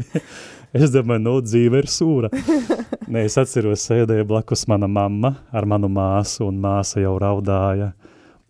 es 0.82 0.92
domāju, 0.94 1.22
nu, 1.25 1.37
dzīve 1.44 1.82
ir 1.82 1.90
sūra. 1.90 2.30
Nē, 3.12 3.25
es 3.25 3.38
atceros, 3.40 3.87
sēdēja 3.88 4.26
blakus 4.28 4.66
mana 4.68 4.88
mamma 4.90 5.32
ar 5.54 5.64
manu 5.68 5.88
māsu, 5.88 6.44
un 6.50 6.58
māsa 6.60 7.00
jau 7.00 7.14
raudāja. 7.22 7.94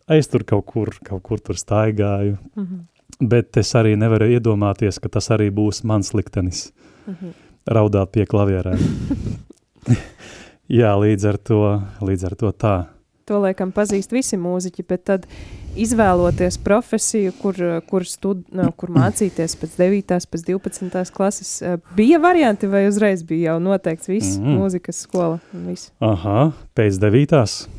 Es 0.08 0.28
tur 0.28 0.44
kaut 0.48 0.66
kur, 0.66 0.94
kaut 1.04 1.22
kur 1.22 1.40
tur 1.40 1.56
staigāju. 1.56 2.38
Mm 2.56 2.64
-hmm. 2.64 2.84
Bet 3.28 3.56
es 3.56 3.74
arī 3.74 3.96
nevaru 3.96 4.26
iedomāties, 4.26 5.00
ka 5.00 5.08
tas 5.08 5.30
arī 5.30 5.50
būs 5.50 5.84
mans 5.84 6.14
liktenis. 6.14 6.72
Mm 7.06 7.14
-hmm. 7.14 7.32
Raudāt 7.66 8.12
pie 8.12 8.26
klavierēm. 8.26 8.78
Jā, 10.68 10.92
līdz 11.00 11.28
ar 11.28 11.36
to, 11.36 11.82
līdz 12.00 12.24
ar 12.24 12.34
to 12.34 12.52
tā. 12.52 12.84
To 13.28 13.38
laikam 13.38 13.72
pazīst 13.72 14.12
visi 14.12 14.36
mūziķi, 14.36 14.84
bet 14.88 15.04
tad 15.04 15.26
izvēloties 15.76 16.58
profesiju, 16.64 17.32
kur, 17.42 17.54
kur, 17.88 18.04
stud, 18.04 18.44
no, 18.52 18.70
kur 18.72 18.88
mācīties 18.88 19.56
pēc 19.60 19.76
9. 19.78 20.26
pēc 20.32 20.44
12. 20.46 21.12
klases, 21.12 21.62
eh, 21.62 21.76
bija 21.96 22.18
varianti 22.18 22.66
vai 22.66 22.86
uzreiz 22.88 23.22
bija 23.22 23.52
jau 23.52 23.58
noteikts 23.60 24.08
viss 24.08 24.38
mm. 24.38 24.56
mūzikas 24.60 25.02
skola? 25.04 25.38
Aha, 26.00 26.52
pēc 26.74 27.00
9. 27.04 27.77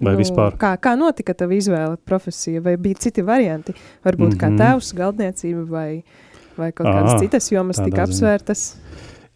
Vai 0.00 0.14
nu, 0.14 0.18
vispār? 0.18 0.56
Kā, 0.58 0.74
kā 0.82 0.94
notika 0.98 1.34
tava 1.38 1.54
izvēle 1.54 1.98
profesija, 2.06 2.62
vai 2.64 2.74
bija 2.80 2.98
citi 3.06 3.22
varianti? 3.22 3.74
Varbūt 4.04 4.28
mm 4.28 4.32
-hmm. 4.32 4.40
kā 4.40 4.48
mhm. 4.50 4.58
tēvs, 4.58 4.94
galdniecība 4.98 5.64
vai, 5.70 6.04
vai 6.56 6.72
kaut 6.72 6.86
Aha, 6.88 6.98
kādas 6.98 7.20
citas 7.20 7.52
jomas 7.52 7.76
tika 7.76 8.02
apsvērtas? 8.02 8.76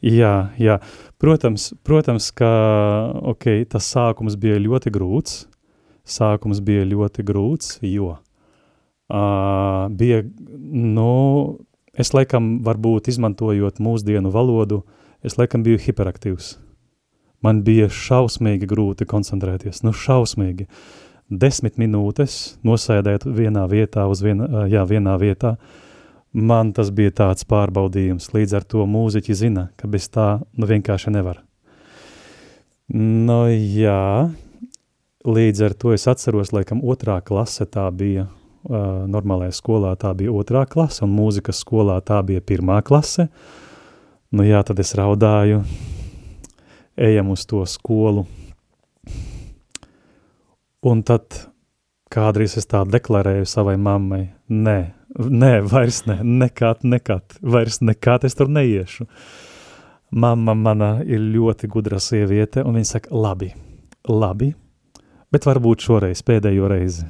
Jā, 0.03 0.51
jā. 0.59 0.79
Protams, 1.19 1.75
protams, 1.83 2.31
ka 2.31 2.49
okay, 3.23 3.65
tas 3.65 3.95
sākums 3.95 4.37
bija 4.37 4.59
ļoti 4.59 4.91
grūts, 4.91 5.47
sākums 6.07 6.61
bija 6.61 6.85
ļoti 6.85 7.25
grūts, 7.27 7.79
jo 7.83 8.17
uh, 9.09 9.89
bija, 9.91 10.23
nu, 10.71 11.59
es 11.93 12.15
laikam 12.15 12.61
varbūt 12.63 13.09
izmantojot 13.09 13.79
mūsdienu 13.83 14.31
valodu, 14.31 14.85
es 15.23 15.39
laikam 15.39 15.63
biju 15.67 15.79
hiperaktīvs. 15.79 16.68
Man 17.45 17.63
bija 17.67 17.87
šausmīgi 17.93 18.67
grūti 18.67 19.07
koncentrēties, 19.07 19.85
nu 19.87 19.93
šausmīgi. 19.95 20.67
Desmit 21.29 21.77
minūtes 21.79 22.59
nosēdēt 22.67 23.27
vienā 23.29 23.67
vietā, 23.71 24.07
uz 24.11 24.23
vien, 24.25 24.41
jā, 24.73 24.83
vienā 24.89 25.15
vietā, 25.21 25.55
man 26.33 26.73
tas 26.75 26.91
bija 26.95 27.13
tāds 27.21 27.45
pārbaudījums. 27.49 28.31
Līdz 28.35 28.57
ar 28.59 28.65
to 28.65 28.87
mūziķi 28.89 29.37
zina, 29.37 29.69
ka 29.77 29.91
bez 29.93 30.09
tā 30.11 30.39
nu 30.57 30.69
vienkārši 30.71 31.13
nevar. 31.15 31.43
Nu 32.97 33.43
jā, 33.53 34.33
līdz 35.29 35.63
ar 35.69 35.77
to 35.77 35.93
es 35.93 36.09
atceros, 36.09 36.55
laikam 36.57 36.81
otrā 36.81 37.21
klase 37.21 37.69
tā 37.69 37.85
bija, 37.93 38.25
uh, 38.65 39.05
normālajā 39.13 39.53
skolā 39.61 39.93
tā 40.01 40.15
bija 40.17 40.33
otrā 40.33 40.65
klase, 40.67 41.05
un 41.05 41.13
mūzikas 41.13 41.61
skolā 41.61 42.01
tā 42.01 42.23
bija 42.25 42.41
pirmā 42.41 42.81
klase. 42.83 43.29
Nu 44.33 44.49
jā, 44.49 44.65
tad 44.65 44.81
es 44.81 44.95
raudāju, 44.97 45.63
ejam 46.99 47.31
uz 47.31 47.47
to 47.47 47.65
skolu. 47.67 48.27
Un 50.83 51.03
tad 51.03 51.35
kādreiz 52.13 52.57
es 52.59 52.69
tā 52.71 52.85
deklarēju 52.89 53.47
savai 53.49 53.77
mammai, 53.81 54.23
nē, 54.49 54.79
nē, 55.19 55.53
vairs 55.69 56.05
ne, 56.09 56.21
nekad, 56.23 56.85
nekad, 56.85 57.39
vairs 57.43 57.81
nekad 57.83 58.25
es 58.29 58.39
tur 58.39 58.51
neiešu. 58.53 59.09
Mamma 60.11 60.55
mana 60.57 60.91
ir 61.05 61.21
ļoti 61.21 61.69
gudra 61.69 61.99
sieviete, 62.01 62.63
un 62.65 62.79
viņa 62.79 62.91
saka, 62.95 63.13
labi, 63.13 63.51
labi, 64.09 64.55
bet 65.33 65.45
varbūt 65.45 65.85
šoreiz 65.85 66.23
pēdējo 66.25 66.71
reizi. 66.73 67.05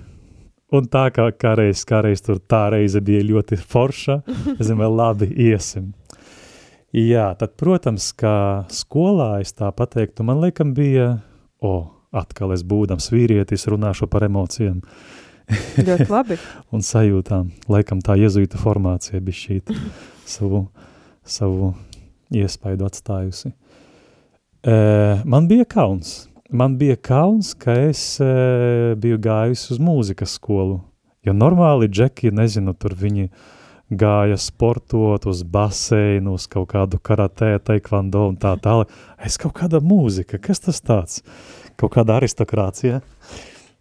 Un 0.75 0.89
tā 0.91 1.07
kā 1.15 1.29
kādreiz, 1.33 1.85
kādreiz 1.89 2.21
tur 2.25 2.43
tā 2.45 2.67
reize 2.75 3.01
bija 3.01 3.23
ļoti 3.25 3.57
forša, 3.61 4.19
es 4.59 4.67
zinu, 4.69 4.91
labi, 4.93 5.31
iesim. 5.47 5.93
Jā, 6.97 7.35
tad, 7.37 7.53
protams, 7.61 8.15
kā 8.17 8.65
skolā 8.73 9.43
es 9.43 9.53
tā 9.53 9.69
pateiktu, 9.77 10.25
man 10.25 10.39
laikam 10.41 10.71
bija, 10.73 11.19
o, 11.61 11.91
atkal 12.17 12.55
es 12.55 12.63
būdams 12.65 13.11
vīrietis, 13.13 13.67
runāšu 13.69 14.09
par 14.09 14.25
emocijām. 14.25 14.79
Ļoti 15.77 16.07
labi. 16.09 16.39
un 16.73 16.85
sajūtām, 16.85 17.51
laikam 17.69 18.01
tā 18.05 18.17
jezuita 18.17 18.61
formācija 18.61 19.21
bija 19.21 19.37
šī 19.37 19.59
savu, 20.29 20.63
savu 21.29 21.75
iespaidu 22.33 22.89
atstājusi. 22.89 23.53
E, 24.65 24.79
man 25.29 25.49
bija 25.53 25.69
kauns. 25.69 26.23
Man 26.49 26.81
bija 26.81 26.97
kauns, 26.97 27.53
ka 27.53 27.77
es 27.91 28.15
e, 28.25 28.33
biju 28.97 29.21
gājis 29.29 29.67
uz 29.75 29.85
mūzikas 29.85 30.39
skolu, 30.41 30.81
jo 31.21 31.37
normāli 31.37 31.91
džeki, 31.93 32.33
nezinu, 32.33 32.73
tur 32.81 32.97
viņi, 32.97 33.29
uh, 33.29 33.55
gāja 33.91 34.37
sportot 34.41 35.27
uz 35.29 35.43
baseinu, 35.43 36.37
uz 36.37 36.47
kaut 36.51 36.69
kādu 36.73 37.01
karatē, 37.01 37.55
taekwondo 37.65 38.27
un 38.29 38.37
tā 38.41 38.55
tālāk. 38.61 38.93
Es 39.25 39.39
kaut 39.41 39.57
kāda 39.59 39.81
mūzika, 39.85 40.41
kas 40.43 40.61
tas 40.65 40.83
tāds? 40.85 41.23
Kaut 41.79 41.95
kāda 41.95 42.19
aristokrācija. 42.19 43.01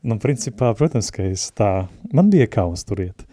Nu, 0.07 0.19
principā, 0.21 0.71
protams, 0.77 1.09
ka 1.11 1.25
es 1.27 1.49
tā, 1.57 1.87
man 2.13 2.29
bija 2.31 2.47
kauns 2.47 2.85
turiet 2.87 3.25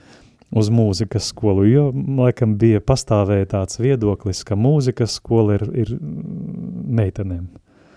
uz 0.54 0.70
mūzikas 0.70 1.32
skolu, 1.32 1.64
jo, 1.66 1.88
laikam, 2.18 2.54
bija 2.58 2.82
pastāvēja 2.84 3.48
tāds 3.56 3.80
viedoklis, 3.80 4.44
ka 4.46 4.54
mūzikas 4.58 5.16
skola 5.18 5.58
ir, 5.58 5.64
ir 5.82 5.92
meitenēm. 5.98 7.48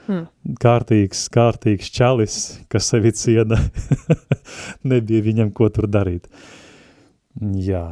Hmm. 0.08 0.24
Kārtīgs, 0.64 1.26
kārtīgs 1.34 1.92
čalis, 1.94 2.38
kas 2.72 2.88
sevi 2.94 3.12
ciena, 3.14 3.60
nebija 4.92 5.26
viņam 5.26 5.52
ko 5.54 5.70
tur 5.74 5.90
darīt. 5.92 6.30
Jā. 7.62 7.92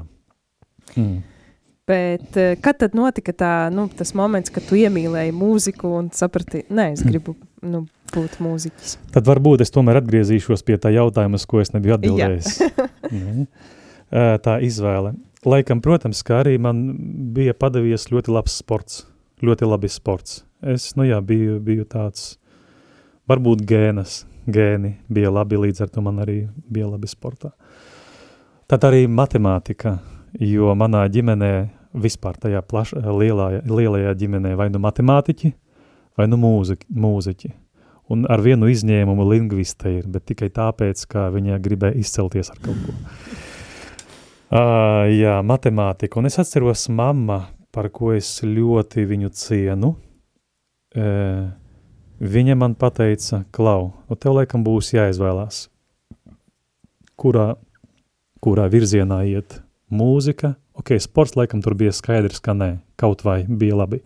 Mm. 0.95 1.23
Bet 1.85 2.39
uh, 2.41 2.55
kad 2.65 2.79
tad 2.81 2.95
notika 2.97 3.33
tā, 3.37 3.51
nu, 3.73 3.85
tas 3.93 4.15
moments, 4.17 4.53
kad 4.53 4.65
tu 4.65 4.77
iemīlēji 4.79 5.35
mūziku 5.37 5.91
un 5.99 6.09
saprati, 6.15 6.63
nē, 6.73 6.91
es 6.95 7.03
gribu 7.05 7.35
nu, 7.65 7.83
būt 8.13 8.39
mūziķis? 8.41 8.97
Tad 9.13 9.27
varbūt 9.29 9.62
es 9.65 9.73
tomēr 9.73 9.99
atgriezīšos 10.01 10.65
pie 10.65 10.79
tā 10.81 10.93
jautājuma, 10.95 11.39
ko 11.47 11.62
es 11.62 11.73
nebiju 11.75 11.97
atbildējis. 11.97 12.58
tā 14.45 14.58
izvēle. 14.65 15.15
Laikam, 15.45 15.81
protams, 15.86 16.23
kā 16.25 16.41
arī 16.41 16.55
man 16.62 16.81
bija 17.36 17.53
padavies 17.53 18.08
ļoti 18.10 18.34
labs 18.34 18.55
sports, 18.63 19.03
ļoti 19.45 19.69
labi 19.69 19.91
sports. 19.93 20.41
Es, 20.65 20.93
nu 20.97 21.05
jā, 21.05 21.19
biju, 21.21 21.60
biju 21.62 21.86
tāds, 21.89 22.39
varbūt 23.29 23.62
gēnas, 23.69 24.23
gēni 24.49 24.95
bija 25.12 25.29
labi, 25.34 25.60
līdz 25.67 25.86
ar 25.86 25.91
to 25.93 26.01
man 26.05 26.23
arī 26.23 26.39
bija 26.71 26.89
labi 26.89 27.10
sportā. 27.12 27.53
Tad 28.65 28.88
arī 28.88 29.03
matemātika, 29.05 29.99
jo 30.39 30.74
manā 30.78 31.06
ģimenē, 31.12 31.52
vispār 31.95 32.38
tajā 32.39 32.62
plaš, 32.67 32.93
lielā, 32.95 33.62
lielajā 33.69 34.15
ģimenē, 34.19 34.56
vai 34.60 34.67
nu 34.74 34.82
matemātiķi, 34.84 35.52
vai 36.19 36.28
nu 36.28 36.39
mūziķi, 36.41 36.89
mūziķi. 36.91 37.52
Un 38.13 38.28
ar 38.30 38.43
vienu 38.45 38.69
izņēmumu 38.69 39.26
lingviste 39.32 39.89
ir, 39.98 40.08
bet 40.12 40.28
tikai 40.30 40.52
tāpēc, 40.54 41.06
ka 41.10 41.30
viņa 41.34 41.58
gribēja 41.63 41.98
izcelties 42.04 42.52
ar 42.54 42.60
kaut 42.62 42.84
ko. 42.86 42.95
Uh, 44.45 45.08
jā, 45.10 45.39
matemātika. 45.41 46.19
Un 46.21 46.30
es 46.30 46.38
atceros 46.39 46.86
mamma, 46.93 47.48
par 47.74 47.89
ko 47.89 48.13
es 48.13 48.30
ļoti 48.45 49.08
viņu 49.10 49.32
cienu. 49.34 49.95
Uh, 50.95 51.50
viņa 52.21 52.60
man 52.60 52.78
pateica, 52.78 53.41
Klau, 53.56 53.89
nu 54.06 54.19
tev 54.21 54.38
laikam 54.38 54.63
būs 54.63 54.93
jāizvēlās, 54.93 55.65
kurā, 57.17 57.56
kurā 58.43 58.69
virzienā 58.69 59.24
iet 59.34 59.64
mūzika, 59.95 60.55
ok, 60.79 60.95
sports 60.99 61.36
laikam 61.38 61.62
tur 61.63 61.75
bija 61.77 61.93
skaidrs, 61.95 62.41
ka 62.43 62.55
nē, 62.55 62.75
kaut 62.99 63.23
vai 63.25 63.43
bija 63.47 63.77
labi. 63.79 64.01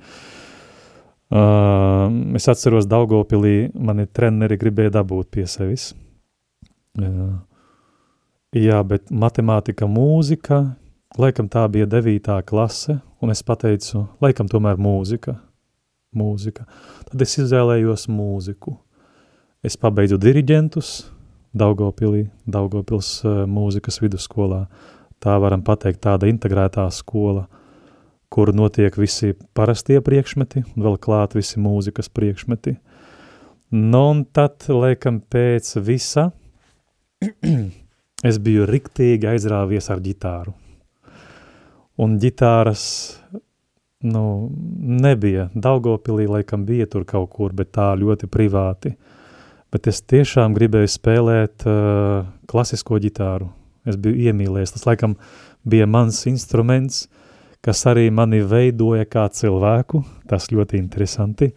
Uh, 1.29 2.09
es 2.37 2.47
atceros 2.49 2.87
Daugopilī, 2.89 3.69
mani 3.77 4.07
treneri 4.09 4.57
gribēja 4.57 4.95
dabūt 4.97 5.29
pie 5.33 5.45
sevis. 5.49 5.91
Uh, 6.97 7.35
jā, 8.57 8.79
bet 8.81 9.11
matemātika, 9.13 9.85
mūzika, 9.85 10.63
laikam 11.21 11.49
tā 11.51 11.67
bija 11.69 11.85
devītā 11.89 12.39
klase, 12.49 12.97
un 13.21 13.33
es 13.33 13.45
pateicu, 13.45 14.07
laikam 14.25 14.49
tomēr 14.49 14.81
mūzika, 14.81 15.37
mūzika. 16.17 16.65
Tad 17.11 17.21
es 17.21 17.37
izvēlējos 17.43 18.07
mūziku. 18.09 18.79
Es 19.61 19.77
pabeidzu 19.77 20.17
diriģentus 20.17 20.93
Daugopilī, 21.53 22.29
Daugopils 22.49 23.19
uh, 23.25 23.43
mūzikas 23.49 24.01
vidusskolā. 24.01 24.63
Uh, 24.65 24.98
tā 25.23 25.35
varam 25.41 25.63
pateikt, 25.65 26.01
tāda 26.05 26.29
integrētā 26.31 26.85
skola, 26.93 27.45
kur 28.29 28.53
notiek 28.53 28.95
visi 28.99 29.33
parastie 29.57 29.99
priekšmeti 30.05 30.63
un 30.75 30.85
vēl 30.85 30.99
klāt 31.01 31.35
visi 31.37 31.61
mūzikas 31.61 32.11
priekšmeti. 32.13 32.77
Nu, 33.73 34.03
un 34.13 34.23
tad, 34.25 34.65
laikam, 34.69 35.19
pēc 35.21 35.75
visa 35.85 36.29
es 38.29 38.39
biju 38.41 38.65
riktīgi 38.69 39.29
aizrāvies 39.29 39.89
ar 39.93 40.01
ģitāru. 40.01 40.55
Un 41.99 42.15
ģitāras, 42.21 42.83
nu, 44.07 44.23
nebija. 45.03 45.49
Daugopilī, 45.53 46.29
laikam, 46.31 46.63
bija 46.65 46.87
tur 46.87 47.03
kaut 47.05 47.33
kur, 47.35 47.53
bet 47.53 47.73
tā 47.75 47.91
ļoti 47.99 48.29
privāti. 48.31 48.95
Bet 49.69 49.89
es 49.91 49.99
tiešām 50.01 50.55
gribēju 50.55 50.89
spēlēt 50.89 51.67
uh, 51.67 52.23
klasisko 52.49 52.97
ģitāru 53.03 53.51
es 53.87 53.99
biju 53.99 54.29
iemīlējies. 54.29 54.75
Tas 54.75 54.87
laikam 54.87 55.15
bija 55.67 55.87
mans 55.89 56.23
instruments, 56.29 57.07
kas 57.65 57.83
arī 57.89 58.07
mani 58.11 58.41
veidoja 58.45 59.07
kā 59.09 59.27
cilvēku, 59.33 60.03
tas 60.29 60.49
ļoti 60.53 60.79
interesanti, 60.79 61.51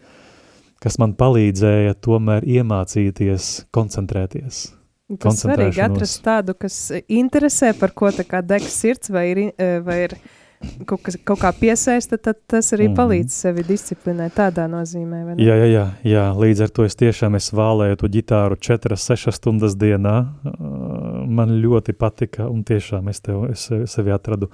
kas 0.83 0.99
man 0.99 1.15
palīdzēja 1.19 1.95
tomēr 2.03 2.47
iemācīties 2.59 3.51
koncentrēties. 3.73 4.63
Tas 5.19 5.43
svarīgi 5.43 5.81
atrast 5.83 6.21
tādu, 6.25 6.55
kas 6.57 6.77
interesē, 7.11 7.73
par 7.77 7.91
ko 7.95 8.09
tā 8.15 8.25
kā 8.27 8.39
deg 8.45 8.63
sirds 8.71 9.11
vai 9.13 9.27
ir, 9.31 9.41
eh, 9.57 9.79
vai 9.83 9.97
ir 10.07 10.15
kaut, 10.87 11.01
kas, 11.03 11.17
kaut 11.27 11.41
kā 11.41 11.51
piesaista, 11.55 12.17
tad 12.17 12.39
tas 12.49 12.71
arī 12.75 12.87
mm. 12.89 12.95
palīdz 12.97 13.35
sevi 13.45 13.65
disciplinēt 13.67 14.37
tādā 14.37 14.65
nozīmē. 14.71 15.23
Jā, 15.41 15.57
jā, 15.59 15.67
jā, 15.69 15.85
jā, 16.07 16.25
līdz 16.39 16.65
ar 16.65 16.73
to 16.73 16.87
es 16.87 16.97
tiešām 16.99 17.37
es 17.39 17.51
vālēju 17.55 17.99
to 18.01 18.09
ģitāru 18.15 18.57
4-6 18.57 19.35
stundas 19.35 19.77
dienā. 19.79 20.15
Man 21.33 21.55
ļoti 21.63 21.95
patika 21.97 22.47
un 22.51 22.63
tiešām 22.67 23.09
es, 23.09 23.21
tev, 23.25 23.47
es 23.51 23.67
sevi 23.91 24.13
atradu. 24.13 24.49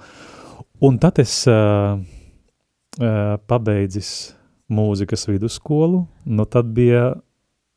Un 0.80 0.96
tad 1.00 1.18
es 1.20 1.42
uh, 1.50 1.98
uh, 1.98 3.34
pabeidzis 3.50 4.12
mūzikas 4.70 5.26
vidusskolu, 5.28 6.04
nu 6.30 6.46
tad 6.48 6.70
bija 6.72 7.10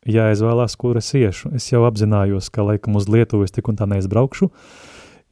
jāizvēlās, 0.08 0.76
kur 0.80 0.98
es 1.00 1.10
iešu. 1.16 1.52
Es 1.56 1.66
jau 1.72 1.82
apzinājos, 1.88 2.50
ka 2.52 2.64
laikam 2.64 2.96
uz 2.98 3.08
Lietuvu 3.10 3.46
es 3.46 3.54
tik 3.54 3.68
un 3.70 3.78
tā 3.78 3.88
neizbraukšu, 3.90 4.50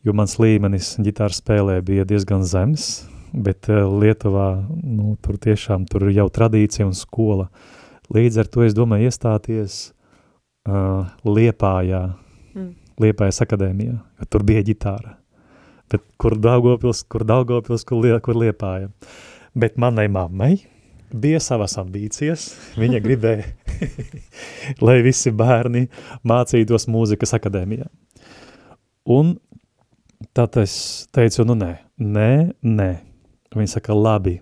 jo 0.03 0.15
mans 0.17 0.39
līmenis 0.43 0.97
ģitāras 1.03 1.41
spēlē 1.43 1.79
bija 1.87 2.07
diezgan 2.09 2.45
zems, 2.49 3.07
bet 3.33 3.69
Lietuvā, 3.71 4.49
nu, 4.69 5.17
tur 5.25 5.39
tiešām 5.41 5.87
tur 5.89 6.09
jau 6.13 6.29
tradīcija 6.29 6.89
un 6.89 6.97
skola. 6.97 7.49
Līdz 8.13 8.43
ar 8.43 8.51
to 8.53 8.67
es 8.67 8.77
domāju 8.77 9.09
iestāties 9.09 9.79
uh, 10.69 11.09
Liepājā. 11.25 12.03
Liepājas 13.01 13.43
akadēmijā, 13.45 13.97
jo 13.97 14.29
tur 14.31 14.45
bija 14.47 14.65
ģitāra. 14.67 15.17
Bet 15.93 16.05
kur 16.21 16.37
Daugopils, 16.41 17.03
kur 17.09 17.25
Daugopils, 17.29 17.85
kur, 17.89 18.01
lie, 18.05 18.15
kur 18.25 18.39
Liepāja. 18.39 18.91
Bet 19.53 19.77
manai 19.81 20.07
mammai 20.13 20.55
bija 21.13 21.41
savas 21.45 21.77
ambīcijas, 21.81 22.47
viņa 22.81 23.01
gribēja, 23.05 23.49
lai 24.87 25.01
visi 25.05 25.33
bērni 25.37 25.87
mācītos 26.29 26.89
mūzikas 26.93 27.37
akadēmijā. 27.39 27.89
Un 29.13 29.37
tad 30.37 30.57
es 30.63 30.75
teicu, 31.13 31.45
nu 31.49 31.59
nē, 31.59 31.75
nē, 31.99 32.33
nē. 32.63 32.91
Viņa 33.53 33.75
saka, 33.75 33.93
labi, 33.93 34.39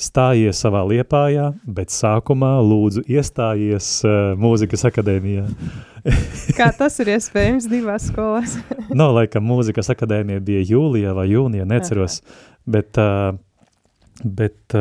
stājies 0.00 0.62
savā 0.64 0.80
liepājā, 0.88 1.50
bet 1.66 1.92
sākumā 1.92 2.54
lūdzu 2.64 3.04
iestājies 3.10 3.88
uh, 4.06 4.32
mūzikas 4.40 4.86
akadēmijā. 4.88 5.44
Kā 6.58 6.68
tas 6.76 6.98
ir 7.02 7.12
iespējams 7.14 7.68
divās 7.70 8.08
skolās? 8.10 8.56
no, 8.98 9.10
laikam 9.16 9.46
mūzikas 9.46 9.92
akadēmija 9.94 10.42
bija 10.44 10.64
jūlijā 10.72 11.14
vai 11.16 11.28
jūnijā, 11.30 11.66
neceros, 11.68 12.20
Aha. 12.22 12.50
bet, 12.76 13.00
bet 14.40 14.76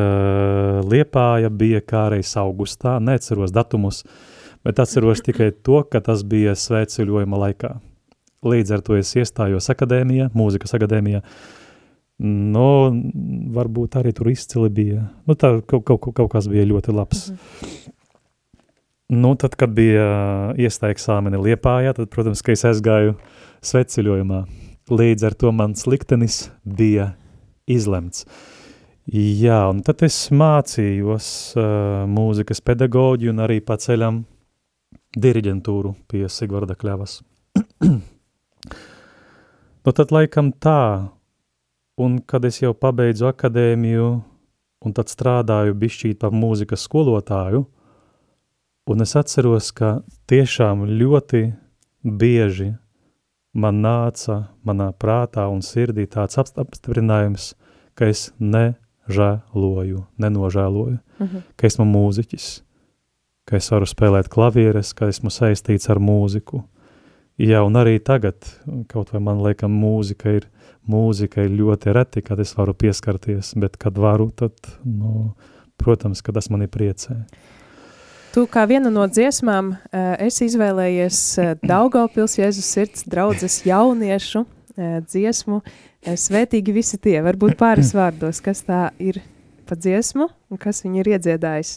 liepāja 0.93 1.53
bija 1.53 1.83
kā 1.85 2.07
reiz 2.15 2.33
augustā, 2.41 2.97
neceros 3.03 3.53
datumus, 3.53 4.03
bet 4.65 4.81
atceros 4.81 5.23
tikai 5.25 5.51
to, 5.53 5.83
ka 5.85 6.03
tas 6.05 6.25
bija 6.27 6.57
svētceļojuma 6.57 7.45
laikā. 7.47 7.75
Līdz 8.41 8.73
ar 8.73 8.85
to 8.85 8.97
es 8.97 9.13
iestājos 9.13 9.69
akadēmijā, 9.69 10.31
mūzikas 10.37 10.77
akadēmijā, 10.77 11.21
Nu, 12.21 12.65
varbūt 13.55 13.95
arī 13.97 14.11
tur 14.13 14.27
izcili 14.29 14.67
bija. 14.69 15.07
Nu, 15.25 15.33
tā 15.33 15.55
kaut, 15.65 15.87
kaut, 15.87 16.03
kaut 16.13 16.27
kas 16.29 16.45
bija 16.51 16.67
ļoti 16.69 16.93
labs. 16.93 17.31
Mm 17.31 17.35
-hmm. 17.35 18.00
Nu, 19.11 19.33
tad, 19.35 19.57
kad 19.59 19.73
bija 19.75 20.05
iestāja 20.55 20.95
eksāmeni 20.95 21.39
Liepājā, 21.41 21.91
tad, 21.97 22.07
protams, 22.13 22.41
ka 22.45 22.53
es 22.55 22.63
aizgāju 22.67 23.17
sveceļojumā. 23.67 24.41
Līdz 24.91 25.27
ar 25.27 25.35
to 25.39 25.51
mans 25.55 25.85
liktenis 25.87 26.45
bija 26.63 27.11
izlemts. 27.69 28.25
Jā, 29.11 29.65
un 29.71 29.81
tad 29.83 30.03
es 30.07 30.17
mācījos 30.31 31.27
uh, 31.59 31.65
mūzikas 32.07 32.63
pedagoģiju 32.63 33.33
un 33.33 33.43
arī 33.43 33.59
pa 33.65 33.75
ceļam 33.81 34.23
diriģentūru 35.19 35.95
pie 36.11 36.27
Sigvarda 36.31 36.77
Kļavas. 36.79 37.19
nu, 39.83 39.91
tad 39.91 40.15
laikam 40.15 40.53
tā, 40.55 41.11
Un 42.01 42.17
kad 42.25 42.45
es 42.47 42.61
jau 42.61 42.71
pabeidzu 42.73 43.27
akadēmiju 43.29 44.05
un 44.81 44.93
tad 44.97 45.11
strādāju 45.11 45.75
bišķīt 45.77 46.17
par 46.21 46.31
mūzikas 46.33 46.87
skolotāju, 46.87 47.65
un 48.85 49.01
es 49.01 49.15
atceros, 49.15 49.71
ka 49.75 50.01
tiešām 50.31 50.85
ļoti 50.89 51.43
bieži 52.03 52.73
man 53.53 53.81
nāca 53.83 54.45
manā 54.65 54.91
prātā 54.93 55.47
un 55.51 55.61
sirdī 55.65 56.07
tāds 56.07 56.39
apstiprinājums, 56.39 57.53
ka 57.95 58.07
es 58.11 58.31
nežēloju, 58.39 60.05
nenožēloju, 60.17 60.97
uh 60.97 61.23
mhm. 61.25 61.35
-huh. 61.35 61.41
ka 61.55 61.67
esmu 61.67 61.85
mūziķis, 61.85 62.61
ka 63.45 63.57
es 63.57 63.71
varu 63.71 63.85
spēlēt 63.85 64.29
klavieres, 64.29 64.93
ka 64.93 65.07
esmu 65.07 65.29
saistīts 65.29 65.89
ar 65.89 65.99
mūziku. 65.99 66.63
Jā, 67.37 67.63
un 67.65 67.73
arī 67.73 67.99
tagad, 67.99 68.35
kaut 68.87 69.13
vai 69.13 69.19
man 69.19 69.41
liekam, 69.41 69.71
mūzika 69.71 70.29
ir 70.29 70.47
mūzika 70.87 71.45
ir 71.45 71.55
ļoti 71.55 71.93
reti, 71.95 72.21
kad 72.25 72.39
es 72.39 72.53
varu 72.57 72.73
pieskarties, 72.77 73.53
bet 73.61 73.77
kad 73.81 73.97
varu, 73.97 74.29
tad, 74.35 74.53
nu, 74.85 75.31
protams, 75.81 76.21
ka 76.21 76.33
tas 76.35 76.49
mani 76.53 76.67
priecē. 76.71 77.21
Tu 78.31 78.45
kā 78.47 78.63
viena 78.63 78.87
no 78.87 79.03
dziesmām 79.11 79.73
uh, 79.75 80.01
esi 80.23 80.47
izvēlējies 80.47 81.21
uh, 81.37 81.53
Daugavpils 81.67 82.37
Jēzus 82.39 82.69
sirds 82.77 83.03
draudzes 83.03 83.61
jauniešu 83.67 84.45
uh, 84.45 84.99
dziesmu 85.03 85.59
Svētīgi 86.01 86.73
visi 86.73 86.97
tie, 86.97 87.19
varbūt 87.21 87.53
pāris 87.59 87.93
vārdos, 87.97 88.41
kas 88.41 88.63
tā 88.65 88.89
ir 88.97 89.21
pa 89.69 89.77
dziesmu 89.77 90.25
un 90.49 90.61
kas 90.61 90.81
viņu 90.81 91.03
ir 91.03 91.11
iedziedājis? 91.13 91.75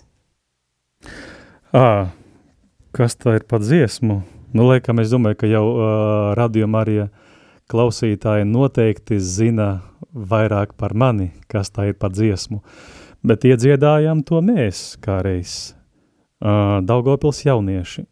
À, 1.77 2.09
kas 2.97 3.19
tā 3.21 3.37
ir 3.37 3.45
pa 3.45 3.61
dziesmu? 3.61 4.23
Nu, 4.55 4.69
liekam, 4.71 5.03
es 5.03 5.13
domāju, 5.13 5.43
ka 5.43 5.51
jau 5.51 5.65
uh, 5.75 6.33
Radio 6.39 6.71
Marija 6.71 7.11
klausītāji 7.69 8.49
noteikti 8.49 9.19
zina 9.21 9.83
vairāk 10.15 10.73
par 10.79 10.95
mani, 10.97 11.33
kas 11.51 11.75
tā 11.75 11.91
ir 11.91 11.99
par 12.01 12.15
dziesmu, 12.15 12.63
bet 13.27 13.45
iedziedājām 13.45 14.23
to 14.25 14.41
mēs 14.45 14.95
kā 15.05 15.21
reiz. 15.27 15.75
Daugopils 16.45 17.45
jaunieši. 17.45 18.05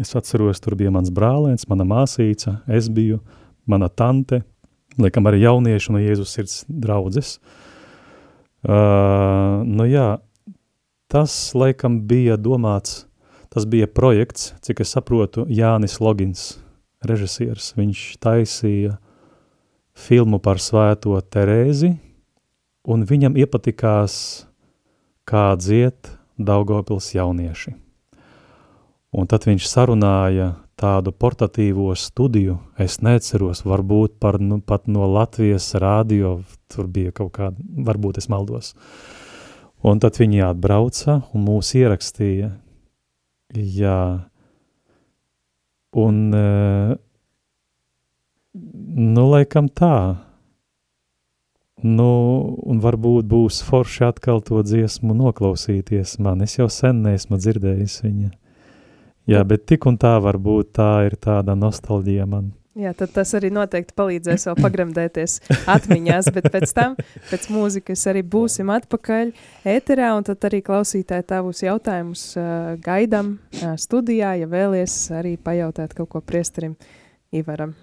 Es 0.00 0.16
atceros, 0.16 0.58
tur 0.60 0.74
bija 0.74 0.90
mans 0.90 1.12
brālēns, 1.14 1.68
mana 1.70 1.84
māsīca, 1.86 2.62
es 2.66 2.88
biju, 2.90 3.20
mana 3.68 3.86
tante, 3.92 4.40
liekam 4.98 5.28
arī 5.28 5.44
jaunieši 5.44 5.92
no 5.92 6.00
Jēzus 6.02 6.32
sirds 6.34 6.56
draudzes. 6.66 7.36
Uh, 8.62 9.62
nu 9.66 9.86
jā, 9.90 10.16
tas 11.12 11.34
laikam 11.54 12.00
bija 12.08 12.38
domāts, 12.40 13.04
tas 13.52 13.66
bija 13.68 13.86
projekts, 13.90 14.52
cik 14.64 14.82
es 14.82 14.94
saprotu, 14.96 15.44
Jānis 15.50 15.98
Logins, 16.02 16.46
režisieris, 17.04 17.72
viņš 17.76 18.06
taisīja 18.22 18.96
filmu 19.98 20.40
par 20.42 20.62
svēto 20.62 21.18
Terēzi, 21.20 21.92
un 22.88 23.04
viņam 23.06 23.36
iepatikās, 23.38 24.16
kā 25.28 25.52
dziet 25.60 26.16
Daugavpils 26.46 27.12
jaunieši. 27.16 27.74
Un 29.12 29.28
tad 29.28 29.44
viņš 29.44 29.68
sarunāja 29.68 30.54
tādu 30.80 31.12
portatīvo 31.12 31.92
studiju, 31.98 32.56
es 32.80 32.98
neceros, 33.04 33.60
varbūt 33.68 34.16
par, 34.22 34.40
nu, 34.40 34.58
pat 34.64 34.88
no 34.88 35.06
Latvijas 35.12 35.68
rādio, 35.76 36.40
tur 36.72 36.88
bija 36.88 37.12
kaut 37.12 37.34
kāda, 37.36 37.60
varbūt 37.86 38.22
es 38.22 38.30
maldos. 38.32 38.72
Un 39.84 40.00
tad 40.00 40.16
viņi 40.16 40.46
atbrauca 40.48 41.20
un 41.34 41.44
mūs 41.44 41.74
ierakstīja. 41.76 42.54
Jā, 43.52 44.02
Un, 45.92 46.32
uh, 46.32 46.96
nu, 48.96 49.24
laikam 49.28 49.68
tā. 49.68 49.96
Nu, 51.82 52.08
un 52.62 52.78
varbūt 52.82 53.26
būs 53.26 53.62
forši 53.66 54.06
atkal 54.06 54.42
to 54.46 54.62
dziesmu 54.62 55.16
noklausīties 55.18 56.18
man. 56.22 56.44
Es 56.46 56.54
jau 56.58 56.68
sen 56.70 57.02
neesmu 57.02 57.40
dzirdējis 57.42 57.98
viņa. 58.04 58.30
Jā, 59.30 59.42
bet 59.46 59.66
tik 59.70 59.86
un 59.90 59.98
tā 59.98 60.16
varbūt 60.22 60.74
tā 60.78 60.90
ir 61.06 61.18
tāda 61.18 61.54
nostalģija 61.58 62.26
man. 62.26 62.52
Jā, 62.78 62.94
tad 62.96 63.10
tas 63.12 63.34
arī 63.36 63.50
noteikti 63.52 63.92
palīdzēs 63.98 64.46
vēl 64.48 64.56
pagremdēties 64.64 65.34
atmiņās, 65.74 66.30
bet 66.32 66.48
pēc 66.54 66.72
tam, 66.72 66.96
pēc 67.28 67.50
mūzikas 67.52 68.06
arī 68.08 68.22
būsim 68.24 68.72
atpakaļ 68.72 69.34
ēterā, 69.74 70.14
un 70.16 70.24
tad 70.24 70.48
arī 70.48 70.62
klausītāji 70.64 71.28
tavus 71.34 71.60
jautājumus 71.66 72.24
uh, 72.40 72.72
gaidam 72.80 73.34
uh, 73.36 73.74
studijā, 73.76 74.38
ja 74.40 74.48
vēlies 74.48 74.96
arī 75.20 75.36
pajautāt 75.36 75.92
kaut 75.98 76.14
ko 76.16 76.24
priesterim 76.24 76.78
Ivaram. 77.32 77.76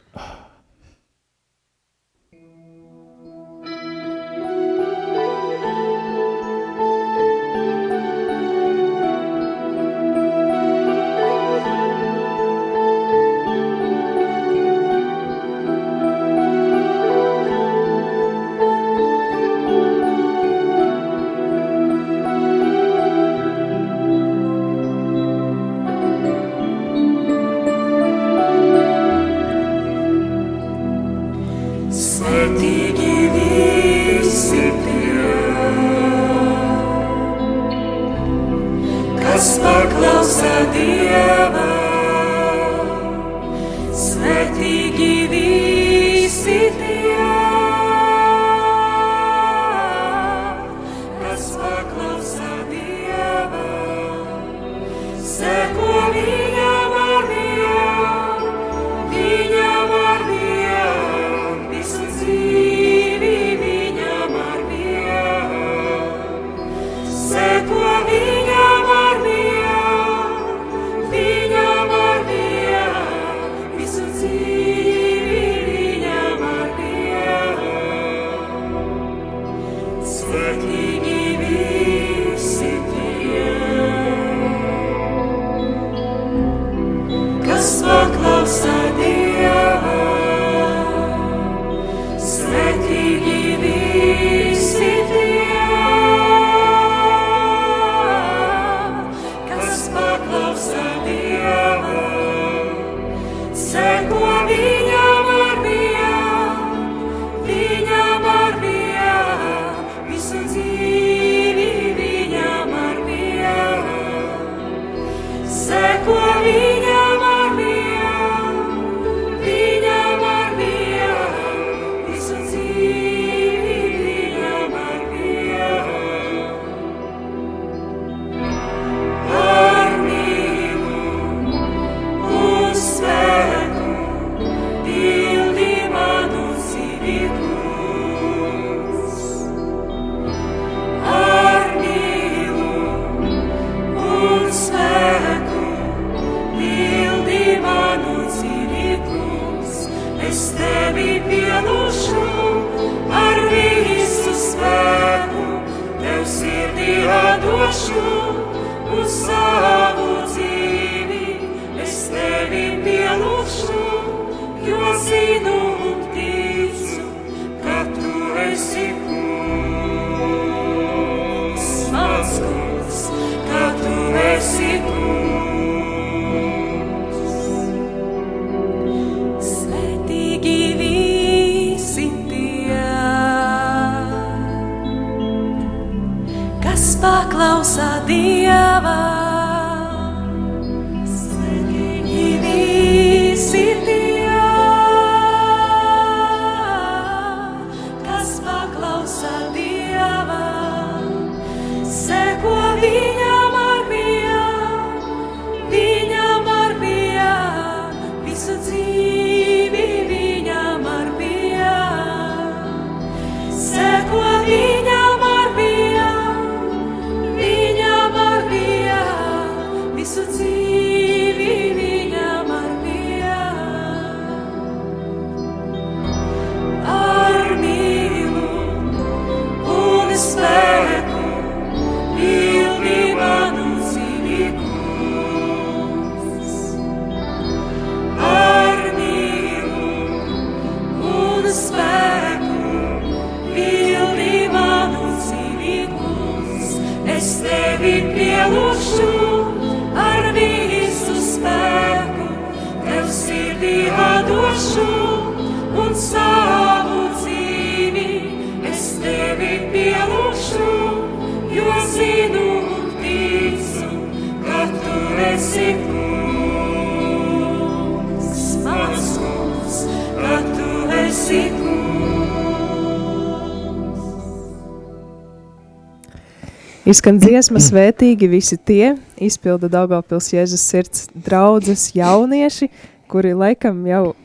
Izskan 276.90 277.20
dziesma 277.22 277.60
svētīgi 277.62 278.28
visi 278.32 278.56
tie, 278.58 278.96
izpilda 279.22 279.70
Daugavpils 279.70 280.32
Jēzus 280.34 280.64
sirds 280.72 281.04
draudzes 281.14 281.92
jaunieši, 281.94 282.68
kuri 283.12 283.36
laikam 283.38 283.84
jau 283.86 284.16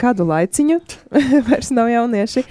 kādu 0.00 0.26
laiciņu 0.28 0.76
vairs 1.48 1.70
nav 1.72 1.88
jaunieši, 1.88 2.44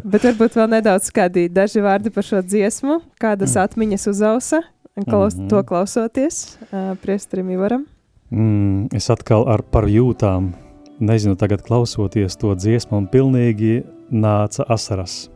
bet 0.00 0.24
varbūt 0.24 0.56
vēl 0.56 0.70
nedaudz 0.78 1.12
kādi 1.12 1.46
daži 1.52 1.84
vārdi 1.84 2.12
par 2.14 2.24
šo 2.24 2.40
dziesmu, 2.40 3.02
kādas 3.20 3.58
atmiņas 3.60 4.08
uzausa, 4.14 4.62
klaus, 5.08 5.34
mm 5.34 5.44
-hmm. 5.44 5.48
to 5.48 5.62
klausoties 5.62 6.58
uh, 6.62 6.98
priestrim 7.02 7.50
Ivaram. 7.50 7.86
Mm, 8.30 8.86
es 8.94 9.10
atkal 9.10 9.48
ar 9.48 9.62
par 9.62 9.84
jūtām, 9.84 10.52
nezinu, 11.00 11.36
tagad 11.36 11.62
klausoties 11.62 12.36
to 12.36 12.54
dziesmu, 12.54 12.98
un 12.98 13.08
pilnīgi 13.08 13.82
nāca 14.10 14.64
asaras 14.68 15.30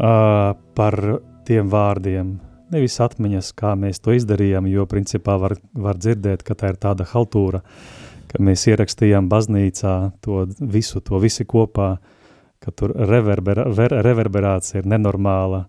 uh, 0.00 0.56
par 0.74 1.20
tiem 1.46 1.70
vārdiem, 1.70 2.38
nevis 2.74 2.98
atmiņas, 3.00 3.52
kā 3.54 3.74
mēs 3.78 4.02
to 4.02 4.16
izdarījām, 4.16 4.66
jo 4.66 4.86
principā 4.90 5.36
var, 5.38 5.56
var 5.74 5.98
dzirdēt, 6.00 6.42
ka 6.42 6.54
tā 6.58 6.72
ir 6.74 6.80
tāda 6.82 7.06
haltūra, 7.06 7.62
ka 8.26 8.42
mēs 8.42 8.66
ierakstījām 8.66 9.30
baznīcā 9.30 9.94
to 10.24 10.46
visu, 10.60 11.00
to 11.00 11.20
visi 11.22 11.46
kopā, 11.46 11.96
ka 12.58 12.74
tur 12.74 12.96
reverbera, 12.96 13.68
ver, 13.70 13.94
reverberācija 14.02 14.82
ir 14.82 14.90
nenormāla, 14.90 15.66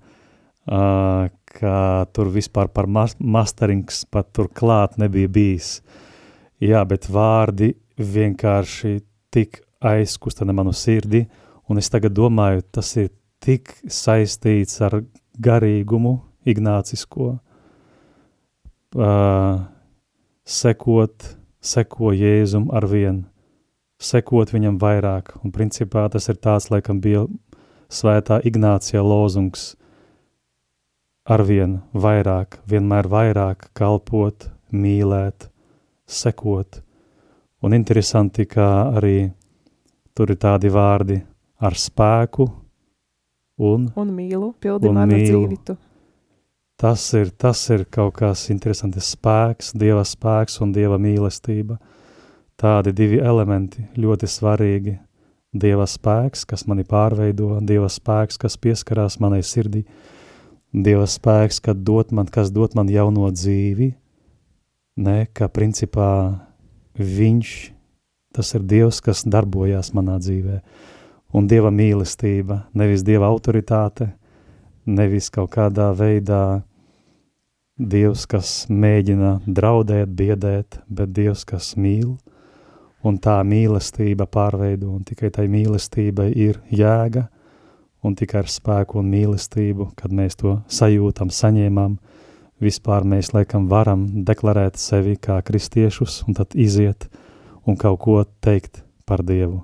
uh, 0.65 1.27
ka 1.47 2.05
tur 2.13 2.31
vispār 2.33 2.69
par 2.73 2.87
mas, 2.87 3.15
masterings 3.19 4.03
pat 4.11 4.29
tur 4.35 4.49
klāt 4.49 4.97
nebija 4.99 5.29
bijis. 5.31 5.81
Jā, 6.63 6.83
bet 6.89 7.07
vārdi 7.09 7.73
vienkārši 7.97 8.99
tik 9.33 9.61
aizkustina 9.83 10.53
manu 10.53 10.73
sirdi, 10.73 11.25
un 11.69 11.77
es 11.77 11.89
tagad 11.93 12.15
domāju, 12.17 12.63
tas 12.71 12.95
ir 12.97 13.11
tik 13.43 13.75
saistīts 13.83 14.81
ar 14.81 14.99
garīgumu, 15.37 16.17
ignācisko, 16.47 17.33
uh, 18.97 19.57
sekot, 20.47 21.33
seko 21.61 22.13
Jēzum 22.15 22.69
ar 22.73 22.87
vien, 22.89 23.25
sekot 23.99 24.53
viņam 24.53 24.79
vairāk, 24.81 25.35
un 25.43 25.53
principā 25.53 26.07
tas 26.09 26.29
ir 26.31 26.39
tāds, 26.41 26.71
laikam 26.73 27.01
bija 27.03 27.25
svētā 27.91 28.39
Ignācija 28.45 29.03
lozungs, 29.03 29.75
arvien 31.27 31.79
vairāk, 31.93 32.59
vienmēr 32.69 33.09
vairāk 33.11 33.69
kalpot, 33.77 34.47
mīlēt, 34.71 35.49
sekot, 36.07 36.81
un 37.63 37.75
interesanti, 37.75 38.47
kā 38.47 38.69
arī 38.97 39.31
tur 40.15 40.31
ir 40.31 40.39
tādi 40.41 40.71
vārdi 40.73 41.19
ar 41.59 41.75
spēku, 41.77 42.47
un, 43.57 43.91
un 43.95 44.13
mīlu, 44.13 44.53
pildi 44.61 44.89
un 44.89 44.99
manu 45.01 45.17
mīlu. 45.17 45.43
dzīvi 45.43 45.59
tu. 45.65 45.77
Tas 46.77 47.01
ir, 47.17 47.31
tas 47.33 47.63
ir 47.73 47.87
kaut 47.89 48.19
kas 48.19 48.43
interesants 48.53 49.09
spēks, 49.15 49.71
Dieva 49.73 50.03
spēks 50.05 50.59
un 50.61 50.75
Dieva 50.75 50.99
mīlestība. 51.01 51.79
Tādi 52.57 52.93
divi 52.93 53.17
elementi 53.17 53.81
ļoti 53.97 54.29
svarīgi. 54.29 54.93
Dieva 55.57 55.87
spēks, 55.89 56.45
kas 56.45 56.67
mani 56.69 56.85
pārveido, 56.85 57.55
Dieva 57.65 57.89
spēks, 57.89 58.37
kas 58.37 58.59
pieskarās 58.61 59.17
manai 59.23 59.41
sirdī, 59.41 59.87
Dieva 60.75 61.07
spēks, 61.07 61.61
kad 61.63 61.79
dot 61.87 62.11
man, 62.11 62.27
kas 62.27 62.51
dot 62.51 62.75
man 62.75 62.89
jauno 62.91 63.29
dzīvi, 63.31 63.93
ne, 64.99 65.17
ka 65.33 65.47
principā 65.47 66.11
viņš, 66.97 67.53
tas 68.35 68.53
ir 68.57 68.65
Dievs, 68.67 68.99
kas 69.01 69.23
darbojās 69.25 69.93
manā 69.95 70.17
dzīvē. 70.19 70.59
Un 71.37 71.47
Dieva 71.47 71.71
mīlestība, 71.71 72.65
nevis 72.75 73.05
Dieva 73.07 73.29
autoritāte, 73.31 74.11
nevis 74.87 75.31
kaut 75.33 75.53
kādā 75.55 75.91
veidā 75.95 76.61
Dievs, 77.77 78.25
kas 78.25 78.65
mēģina 78.69 79.37
draudēt, 79.45 80.11
biedēt, 80.17 80.79
bet 80.89 81.13
Dievs, 81.13 81.45
kas 81.45 81.75
mīl, 81.77 82.15
un 83.05 83.19
tā 83.21 83.37
mīlestība 83.45 84.25
pārveido, 84.25 84.89
un 84.97 85.03
tikai 85.07 85.29
tai 85.31 85.47
mīlestībai 85.51 86.31
ir 86.33 86.59
jēga, 86.73 87.27
un 88.05 88.15
tikai 88.17 88.43
ar 88.43 88.51
spēku 88.51 89.01
un 89.01 89.09
mīlestību, 89.11 89.91
kad 89.97 90.13
mēs 90.13 90.37
to 90.39 90.57
sajūtam, 90.71 91.31
saņēmām, 91.33 91.97
vispār 92.63 93.05
mēs 93.07 93.33
laikam 93.35 93.67
varam 93.71 94.05
deklarēt 94.27 94.77
sevi 94.81 95.17
kā 95.21 95.39
kristiešus, 95.45 96.23
un 96.27 96.37
tad 96.37 96.55
iziet 96.57 97.09
un 97.67 97.77
kaut 97.79 97.99
ko 98.03 98.21
teikt 98.41 98.83
par 99.07 99.23
Dievu. 99.25 99.63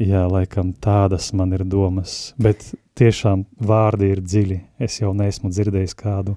Jā, 0.00 0.24
laikam 0.30 0.70
tādas 0.72 1.32
man 1.36 1.52
ir 1.52 1.64
domas, 1.68 2.32
bet 2.40 2.62
tiešām 2.96 3.42
vārdi 3.58 4.12
ir 4.14 4.22
dziļi. 4.22 4.60
Es 4.80 5.00
jau 5.00 5.10
neesmu 5.16 5.50
dzirdējis 5.50 5.96
kādu, 5.98 6.36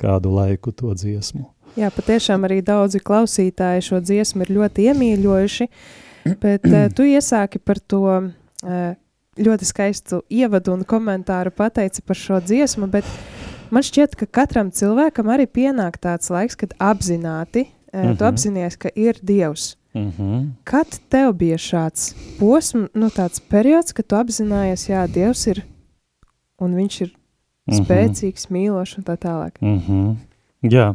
kādu 0.00 0.32
laiku 0.34 0.72
to 0.74 0.94
dziesmu. 0.96 1.44
Jā, 1.76 1.90
patiešām 1.92 2.46
arī 2.48 2.62
daudzi 2.64 3.02
klausītāji 3.04 3.84
šo 3.84 4.00
dziesmu 4.00 4.46
ir 4.46 4.52
ļoti 4.56 4.88
iemīļojuši, 4.90 5.66
bet 6.40 6.64
uh, 6.70 6.86
tu 6.96 7.04
iesāki 7.04 7.60
par 7.60 7.82
to 7.84 8.02
uh, 8.08 8.94
ļoti 9.36 9.68
skaistu 9.68 10.22
ievadu 10.30 10.72
un 10.72 10.84
komentāru 10.84 11.50
pateici 11.50 12.02
par 12.02 12.16
šo 12.16 12.40
dziesmu, 12.40 12.88
bet 12.92 13.08
man 13.70 13.84
šķiet, 13.86 14.16
ka 14.16 14.26
katram 14.26 14.70
cilvēkam 14.70 15.30
arī 15.32 15.46
pienāk 15.46 15.98
tāds 16.02 16.30
laiks, 16.32 16.56
kad 16.56 16.74
apzināti, 16.78 17.66
mm 17.66 18.00
-hmm. 18.00 18.16
tu 18.18 18.24
mhm. 18.24 18.28
apzinies, 18.32 18.76
ka 18.76 18.88
ir 18.94 19.18
Dievs. 19.22 19.76
Mm 19.94 20.12
-hmm. 20.12 20.50
Kad 20.64 20.86
tev 21.08 21.32
bija 21.32 21.56
šāds 21.56 22.14
posms, 22.38 22.88
nu, 22.94 23.06
tāds 23.06 23.40
periods, 23.48 23.92
kad 23.92 24.06
tu 24.06 24.16
apzinājies, 24.16 24.88
jā, 24.88 25.06
Dievs 25.08 25.46
ir 25.46 25.64
un 26.58 26.74
viņš 26.74 27.00
ir 27.02 27.12
-hmm. 27.66 27.84
spēcīgs, 27.84 28.50
mīlošs 28.50 28.98
un 28.98 29.04
tā 29.04 29.16
tālāk. 29.16 29.60
Mm 29.60 29.80
-hmm. 29.80 30.16
Jā. 30.62 30.94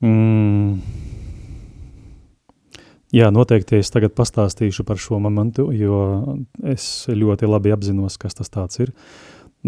Mm. 0.00 0.80
Jā, 3.12 3.28
noteikti 3.28 3.76
es 3.76 3.90
tagad 3.92 4.14
pastāstīšu 4.16 4.86
par 4.88 4.96
šo 4.96 5.18
momentu, 5.20 5.66
jo 5.76 5.96
es 6.64 7.04
ļoti 7.12 7.48
labi 7.50 7.74
apzinos, 7.74 8.16
kas 8.16 8.38
tas 8.38 8.48
tāds 8.48 8.80
ir. 8.80 8.94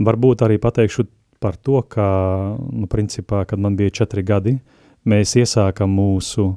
Varbūt 0.01 0.47
arī 0.47 0.57
pateikšu 0.63 1.05
par 1.45 1.59
to, 1.61 1.83
ka, 1.85 2.07
nu, 2.73 2.89
principā, 2.89 3.43
kad 3.45 3.61
man 3.61 3.77
bija 3.77 3.93
četri 4.01 4.25
gadi, 4.25 4.55
mēs 5.05 5.37
iesākam 5.37 5.93
mūsu 5.93 6.55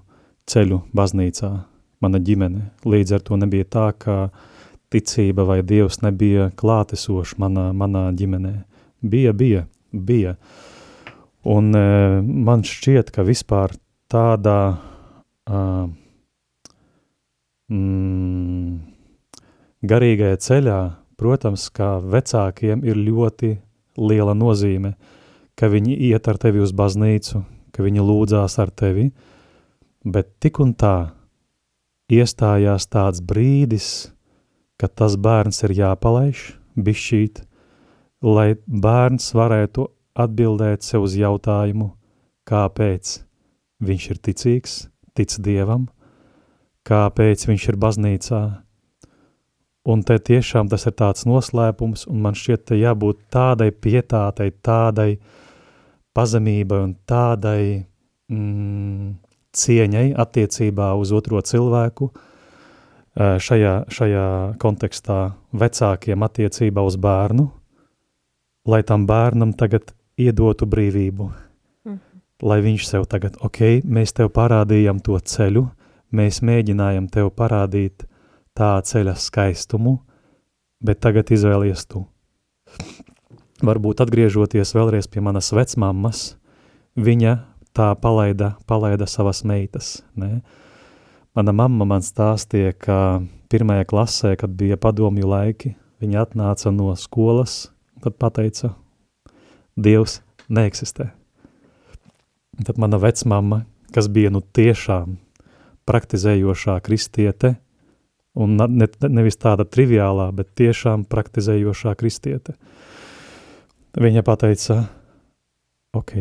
ceļu 0.48 0.80
baznīcā, 0.96 1.52
mana 2.00 2.24
ģimene. 2.24 2.70
Līdz 2.88 3.18
ar 3.18 3.28
to 3.28 3.42
nebija 3.42 3.68
tā, 3.68 3.90
ka 4.00 4.18
ticība 4.88 5.44
vai 5.44 5.60
Dievs 5.68 6.00
nebija 6.06 6.54
klātesošs 6.56 7.36
manā, 7.42 7.74
manā 7.76 8.08
ģimenē. 8.16 8.54
Bija, 9.04 9.36
bija, 9.36 9.68
bija. 9.92 10.38
Un 11.52 11.74
e, 11.76 11.86
man 12.24 12.64
šķiet, 12.64 13.12
ka 13.12 13.28
vispār 13.28 13.76
tādā 14.08 14.60
uh, 14.72 15.90
mm, 17.72 18.78
garīgajā 19.88 20.40
ceļā, 20.48 20.80
protams, 21.18 21.68
kā 21.74 21.98
vecākiem 22.02 22.84
ir 22.86 23.00
ļoti 23.00 23.56
liela 23.98 24.36
nozīme, 24.38 24.94
ka 25.58 25.70
viņi 25.74 25.98
iet 26.12 26.28
ar 26.30 26.38
tevi 26.42 26.62
uz 26.62 26.74
baznīcu, 26.78 27.42
ka 27.74 27.86
viņi 27.86 28.04
lūdzās 28.06 28.58
ar 28.62 28.72
tevi, 28.72 29.10
bet 30.06 30.36
tik 30.44 30.60
un 30.64 30.74
tā 30.78 31.12
iestājās 32.14 32.88
tāds 32.88 33.22
brīdis, 33.26 34.12
ka 34.78 34.88
tas 34.88 35.18
bērns 35.18 35.64
ir 35.66 35.74
jāpalaiž 35.82 36.52
bišķīt, 36.78 37.42
lai 38.22 38.54
bērns 38.68 39.34
varētu 39.38 39.88
atbildēt 40.18 40.86
sev 40.86 41.06
uz 41.06 41.18
jautājumu, 41.18 41.92
kāpēc 42.48 43.18
viņš 43.84 44.10
ir 44.14 44.22
ticīgs, 44.30 44.78
tic 45.18 45.34
Dievam, 45.44 45.88
kāpēc 46.88 47.48
viņš 47.50 47.68
ir 47.72 47.78
baznīcā. 47.82 48.42
Un 49.88 50.04
te 50.04 50.18
tiešām 50.20 50.68
tas 50.72 50.84
ir 50.90 50.96
tāds 51.00 51.24
noslēpums, 51.28 52.08
un 52.12 52.24
man 52.26 52.36
šķiet, 52.36 52.66
te 52.68 52.80
jābūt 52.80 53.22
tādai 53.32 53.70
pietātei, 53.72 54.52
tādai 54.52 55.14
pazemībai 56.18 56.82
un 56.84 56.96
tādai 57.08 57.62
mm, 58.28 59.14
cieņai 59.56 60.10
attiecībā 60.20 60.92
uz 61.00 61.14
otro 61.16 61.40
cilvēku, 61.40 62.10
šajā, 63.18 63.74
šajā 63.90 64.28
kontekstā 64.62 65.22
vecākiem 65.58 66.26
attiecībā 66.28 66.84
uz 66.86 67.00
bērnu, 67.02 67.48
lai 68.68 68.84
tam 68.84 69.08
bērnam 69.10 69.56
tagad 69.58 69.94
iedotu 70.20 70.68
brīvību, 70.70 71.30
mm. 71.88 71.98
lai 72.44 72.60
viņš 72.66 72.92
sev 72.92 73.08
tagad, 73.10 73.40
ok, 73.40 73.82
mēs 73.86 74.14
tev 74.18 74.34
parādījām 74.36 75.00
to 75.06 75.18
ceļu, 75.18 75.66
mēs 76.12 76.42
mēģinājam 76.46 77.08
tev 77.12 77.32
parādīt 77.36 78.06
tā 78.58 78.76
ceļa 78.84 79.16
skaistumu, 79.20 79.98
bet 80.84 81.02
tagad 81.04 81.32
izvēlies 81.34 81.86
tu. 81.90 82.06
Varbūt 83.66 84.04
atgriežoties 84.06 84.76
vēlreiz 84.78 85.10
pie 85.10 85.22
manas 85.26 85.50
vecmammas, 85.56 86.36
viņa 86.98 87.38
tā 87.78 87.92
palaida, 88.02 88.56
palaida 88.70 89.08
savas 89.10 89.44
meitas, 89.46 90.02
ne? 90.16 90.42
Mana 91.38 91.54
mamma 91.54 91.86
man 91.86 92.02
stāstīja, 92.02 92.74
ka 92.74 93.22
pirmajā 93.50 93.86
klasē, 93.86 94.34
kad 94.42 94.56
bija 94.58 94.78
padomju 94.82 95.28
laiki, 95.30 95.76
viņa 96.02 96.24
atnāca 96.24 96.74
no 96.74 96.96
skolas, 96.98 97.68
tad 98.02 98.18
pateica, 98.18 98.74
Dievs 99.78 100.24
neeksistē. 100.50 101.12
Tad 102.66 102.80
mana 102.82 102.98
vecmama, 102.98 103.68
kas 103.94 104.08
bija 104.10 104.32
nu 104.34 104.42
tiešām 104.42 105.20
praktizējošā 105.88 106.78
kristiete, 106.86 107.56
un 108.38 108.58
ne, 108.60 108.88
nevis 109.10 109.40
tāda 109.42 109.66
triviālā, 109.66 110.30
bet 110.36 110.54
tiešām 110.60 111.08
praktizējošā 111.10 111.96
kristiete, 111.98 112.58
viņa 113.98 114.24
pateica, 114.28 114.82
ok, 115.98 116.14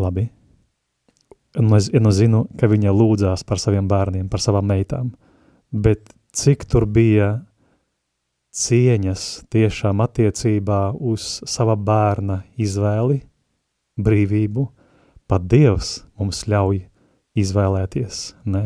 labi, 0.00 0.26
un 1.60 1.76
es, 1.78 1.90
un 1.94 2.10
es 2.10 2.18
zinu, 2.18 2.44
ka 2.58 2.70
viņa 2.70 2.94
lūdzās 2.94 3.46
par 3.46 3.62
saviem 3.62 3.88
bērniem, 3.90 4.28
par 4.32 4.42
savām 4.42 4.66
meitām, 4.72 5.12
bet 5.70 6.10
cik 6.34 6.66
tur 6.70 6.88
bija 6.90 7.36
cieņas 8.54 9.44
tiešām 9.50 10.02
attiecībā 10.04 10.94
uz 10.94 11.40
sava 11.50 11.74
bērna 11.78 12.42
izvēli, 12.60 13.20
brīvību, 13.98 14.66
pat 15.30 15.46
Dievs 15.50 16.00
mums 16.18 16.44
ļauj 16.50 16.84
izvēlēties, 17.38 18.24
ne? 18.46 18.64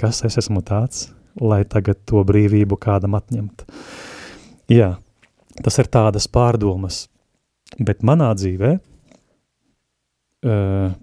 Kas 0.00 0.22
es 0.24 0.38
esmu 0.40 0.62
tāds, 0.64 1.10
lai 1.36 1.62
tagad 1.68 2.00
to 2.08 2.22
brīvību 2.26 2.78
kādam 2.80 3.18
atņemt? 3.18 3.66
Jā, 4.72 4.94
tas 5.60 5.76
ir 5.82 5.90
tādas 5.92 6.28
pārdomas, 6.30 7.04
bet 7.76 8.00
manā 8.06 8.30
dzīvē, 8.38 8.78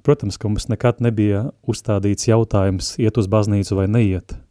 protams, 0.01 0.39
ka 0.41 0.49
mums 0.49 0.65
nekad 0.71 1.03
nebija 1.05 1.45
uzstādīts 1.69 2.25
jautājums 2.31 2.95
iet 2.97 3.21
uz 3.21 3.29
baznīcu 3.29 3.77
vai 3.77 3.87
neiet– 3.91 4.33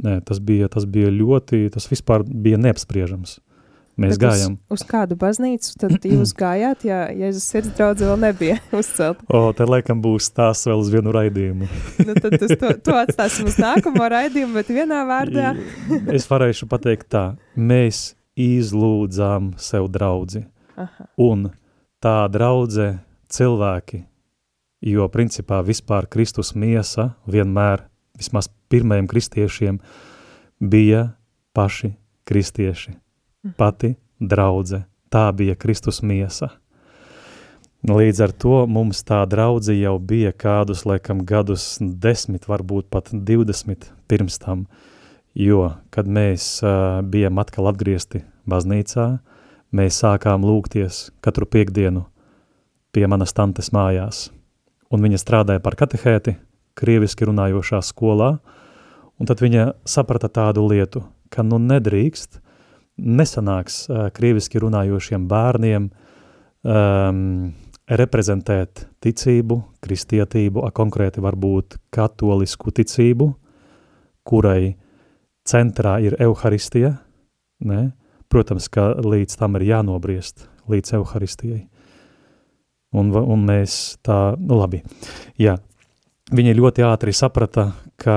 Nē, 0.00 0.20
tas 0.24 0.40
bija, 0.40 0.68
tas 0.72 0.86
bija 0.88 1.10
ļoti, 1.12 1.66
tas 1.74 1.88
vispār 1.90 2.24
bija 2.24 2.58
neapspriežams. 2.60 3.38
Mēs 4.00 4.16
Bet 4.16 4.22
gājām. 4.22 4.54
Uz, 4.70 4.80
uz 4.80 4.84
kādu 4.88 5.16
baznīcu 5.20 5.74
tad 5.80 6.06
jūs 6.08 6.32
gājāt, 6.42 6.86
ja 6.88 7.02
Jēzus 7.12 7.48
sirds 7.52 7.74
draudze 7.76 8.08
vēl 8.08 8.22
nebija 8.22 8.56
uzcelt? 8.80 9.20
O, 9.28 9.42
te 9.56 9.66
laikam 9.68 10.00
būs 10.04 10.30
tās 10.36 10.64
vēl 10.68 10.80
uz 10.80 10.92
vienu 10.92 11.12
raidījumu. 11.16 11.68
nu, 12.08 12.14
tad 12.16 12.38
tas, 12.40 12.54
to, 12.62 12.72
to 12.86 12.96
atstāsim 12.96 13.50
uz 13.50 13.58
nākamo 13.60 14.08
raidījumu, 14.14 14.56
bet 14.56 14.72
vienā 14.72 15.02
vārdā. 15.08 15.52
es 16.16 16.28
varēšu 16.30 16.70
pateikt 16.70 17.10
tā, 17.12 17.24
mēs 17.56 18.14
izlūdzām 18.40 19.54
sev 19.60 19.90
draudzi. 19.92 20.46
Aha. 20.80 21.10
Un 21.20 21.50
tā 22.00 22.24
draudze 22.32 22.94
cilvēki, 23.28 24.06
jo 24.88 25.10
principā 25.12 25.60
vispār 25.66 26.08
Kristus 26.08 26.54
miesa 26.56 27.10
vienmēr 27.28 27.84
vismaz 28.16 28.48
pirmajiem 28.72 29.10
kristiešiem, 29.10 29.78
bija 30.60 31.10
paši 31.52 31.92
kristieši. 32.24 32.96
Pati 33.40 33.94
draudze, 34.20 34.82
tā 35.08 35.30
bija 35.32 35.54
Kristus 35.56 36.02
miesa. 36.04 36.50
Līdz 37.88 38.18
ar 38.20 38.32
to 38.36 38.66
mums 38.68 38.98
tā 39.08 39.22
draudze 39.24 39.72
jau 39.78 39.94
bija 39.96 40.34
kādus, 40.36 40.82
laikam, 40.84 41.22
gadus 41.24 41.78
desmit, 41.80 42.44
varbūt 42.44 42.90
pat 42.92 43.08
divdesmit 43.08 43.86
pirms 44.12 44.36
tam, 44.42 44.66
jo, 45.32 45.70
kad 45.88 46.04
mēs 46.04 46.58
uh, 46.60 47.00
bijām 47.00 47.40
atkal 47.40 47.70
atgriezti 47.70 48.20
baznīcā, 48.44 49.06
mēs 49.72 50.02
sākām 50.04 50.44
lūgties 50.44 51.06
katru 51.24 51.48
piekdienu 51.48 52.04
pie 52.92 53.06
manas 53.08 53.32
tantes 53.32 53.72
mājās, 53.72 54.26
un 54.92 55.00
viņa 55.00 55.22
strādāja 55.24 55.64
par 55.64 55.78
katehēti, 55.80 56.36
krieviski 56.76 57.24
runājošā 57.32 57.80
skolā, 57.88 58.34
un 59.16 59.32
tad 59.32 59.40
viņa 59.40 59.70
saprata 59.88 60.28
tādu 60.28 60.68
lietu, 60.68 61.06
ka 61.32 61.40
nu 61.40 61.56
nedrīkst, 61.56 62.42
nesanāks 62.98 63.84
uh, 63.88 64.08
krieviski 64.14 64.60
runājošiem 64.62 65.26
bērniem 65.30 65.88
um, 65.90 67.52
reprezentēt 67.90 68.86
ticību, 69.02 69.60
kristietību, 69.82 70.64
a 70.66 70.70
konkrēti 70.74 71.22
varbūt 71.24 71.78
katolisku 71.94 72.72
ticību, 72.74 73.30
kurai 74.26 74.76
centrā 75.48 75.98
ir 76.04 76.18
euharistija, 76.20 76.94
ne? 77.66 77.90
protams, 78.30 78.68
ka 78.70 78.92
līdz 79.02 79.40
tam 79.40 79.58
ir 79.58 79.66
jānobriest, 79.72 80.46
līdz 80.70 81.00
euharistijai. 81.00 81.64
Un, 82.94 83.10
un 83.10 83.42
mēs 83.46 83.96
tā, 84.06 84.36
nu 84.38 84.58
labi, 84.58 84.84
jā, 85.38 85.56
Viņa 86.30 86.52
ļoti 86.54 86.84
ātri 86.86 87.12
saprata, 87.16 87.72
ka 87.98 88.16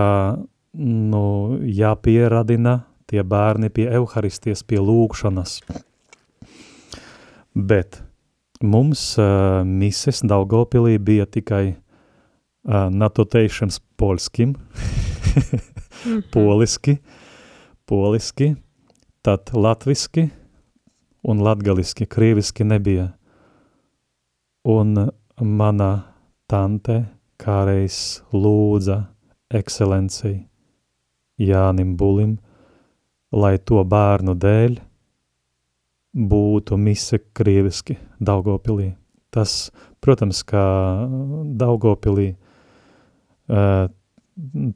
nu, 0.77 1.25
jāpieradina 1.65 2.75
tie 3.13 3.21
bērni 3.21 3.69
pie 3.69 3.85
evaharisties, 3.93 4.63
pie 4.65 4.79
lūkšanas. 4.81 5.59
Bet 7.53 7.99
mums 8.65 9.03
uh, 9.21 9.61
mises 9.61 10.23
Daugavpilī 10.25 10.97
bija 10.97 11.27
tikai 11.29 11.75
uh, 11.75 12.87
nototēšanas 12.89 13.77
polskim, 14.01 14.55
mhm. 14.57 16.23
poliski, 16.33 16.97
poliski, 17.85 18.55
tad 19.21 19.53
latviski 19.53 20.31
un 21.23 21.43
latgaliski, 21.45 22.09
krieviski 22.09 22.65
nebija. 22.65 23.11
Un 24.63 24.95
mana 25.37 25.91
tante 26.49 26.97
kāreiz 27.37 28.23
lūdza 28.33 28.97
ekscelenciju 29.53 30.41
Jānim 31.43 31.93
Bulim, 31.97 32.37
lai 33.33 33.57
to 33.57 33.81
bērnu 33.83 34.35
dēļ 34.39 34.77
būtu 36.13 36.77
mise 36.77 37.19
krieviski 37.33 37.97
Daugopilī. 38.21 38.93
Tas, 39.33 39.71
protams, 40.03 40.43
kā 40.45 40.63
Daugopilī 41.57 42.33
uh, 43.49 43.89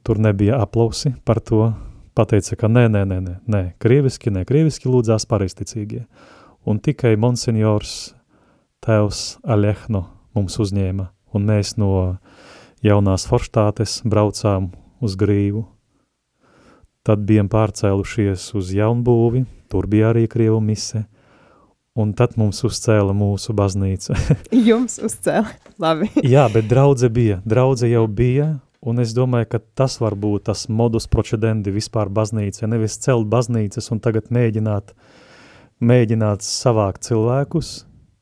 tur 0.02 0.18
nebija 0.22 0.58
aplausi 0.62 1.14
par 1.24 1.40
to, 1.40 1.70
pateica, 2.18 2.56
ka 2.58 2.70
nē, 2.70 2.88
nē, 2.90 3.04
nē, 3.06 3.18
nē, 3.22 3.34
nē 3.46 3.62
krieviski, 3.82 4.32
nē, 4.34 4.44
krieviski 4.48 4.90
lūdzās 4.90 5.26
pareisticīgie. 5.30 6.04
Un 6.68 6.82
tikai 6.82 7.14
monsignors 7.20 8.12
tēvs 8.84 9.38
Aļehno 9.46 10.04
mums 10.34 10.58
uzņēma, 10.58 11.08
un 11.34 11.46
mēs 11.48 11.76
no 11.78 12.18
jaunās 12.84 13.26
forštātes 13.30 14.00
braucām 14.06 14.72
uz 15.02 15.14
grīvu. 15.18 15.64
Tad 17.08 17.22
bijām 17.24 17.46
pārcēlušies 17.48 18.50
uz 18.58 18.70
jaunbūvi, 18.76 19.46
tur 19.72 19.86
bija 19.88 20.10
arī 20.10 20.26
Krievu 20.28 20.58
mise, 20.60 21.06
un 21.96 22.10
tad 22.12 22.34
mums 22.36 22.58
uzcēla 22.68 23.14
mūsu 23.16 23.54
baznīca. 23.56 24.12
Jums 24.68 24.98
uzcēla, 25.00 25.54
labi. 25.80 26.10
Jā, 26.34 26.42
bet 26.52 26.68
draudze 26.68 27.08
bija, 27.08 27.38
draudze 27.48 27.88
jau 27.88 28.02
bija, 28.12 28.50
un 28.84 29.00
es 29.00 29.14
domāju, 29.16 29.48
ka 29.54 29.60
tas 29.80 29.96
var 30.02 30.18
būt 30.20 30.50
tas 30.50 30.66
modus 30.68 31.08
procedendi 31.08 31.72
vispār 31.72 32.12
baznīca, 32.12 32.68
nevis 32.68 32.98
celt 33.00 33.24
baznīcas 33.32 33.88
un 33.94 34.04
tagad 34.04 34.28
mēģināt, 34.28 34.92
mēģināt 35.80 36.44
savākt 36.44 37.08
cilvēkus, 37.08 37.72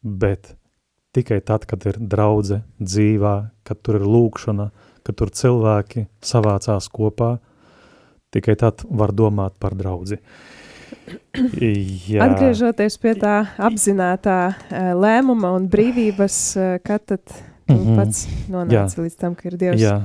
bet 0.06 0.54
tikai 1.18 1.40
tad, 1.42 1.66
kad 1.66 1.82
ir 1.90 1.98
draudze 1.98 2.62
dzīvā, 2.78 3.34
kad 3.66 3.82
tur 3.82 3.98
ir 3.98 4.06
lūkšana, 4.06 4.70
kad 5.02 5.18
tur 5.18 5.34
cilvēki 5.34 6.06
savācās 6.22 6.86
kopā, 6.94 7.34
tikai 8.36 8.56
tad 8.60 8.74
var 8.90 9.10
domāt 9.16 9.52
par 9.62 9.72
draudzi. 9.78 10.16
Jā. 12.10 12.20
Atgriežoties 12.26 12.94
pie 13.02 13.14
tā 13.18 13.36
apzinātā 13.62 14.38
uh, 14.52 14.56
lēmuma 14.98 15.48
un 15.56 15.68
brīvības, 15.70 16.36
uh, 16.58 16.62
kad 16.84 17.00
tad 17.06 17.22
mm 17.68 17.74
-hmm. 17.74 17.96
pats 17.96 18.28
nonāci 18.52 18.96
Jā. 18.96 19.02
līdz 19.02 19.16
tam, 19.16 19.34
ka 19.34 19.48
ir 19.48 19.56
Dievs? 19.56 19.82
Jā. 19.82 20.02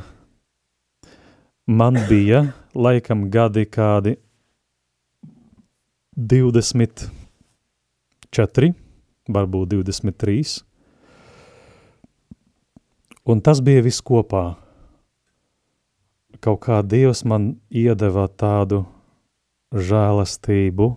Man 1.67 1.97
bija 2.09 2.47
laikam 2.75 3.29
gadi 3.29 3.65
kādi 3.65 4.15
24, 6.17 8.73
varbūt 9.29 9.69
23, 9.69 10.63
Un 13.23 13.41
tas 13.41 13.59
bija 13.61 13.83
viss 13.85 14.01
kopā. 14.01 14.55
Kaut 16.41 16.63
kā 16.65 16.79
Dievs 16.81 17.19
man 17.29 17.51
iedeva 17.69 18.23
tādu 18.25 18.79
žēlastību. 19.77 20.87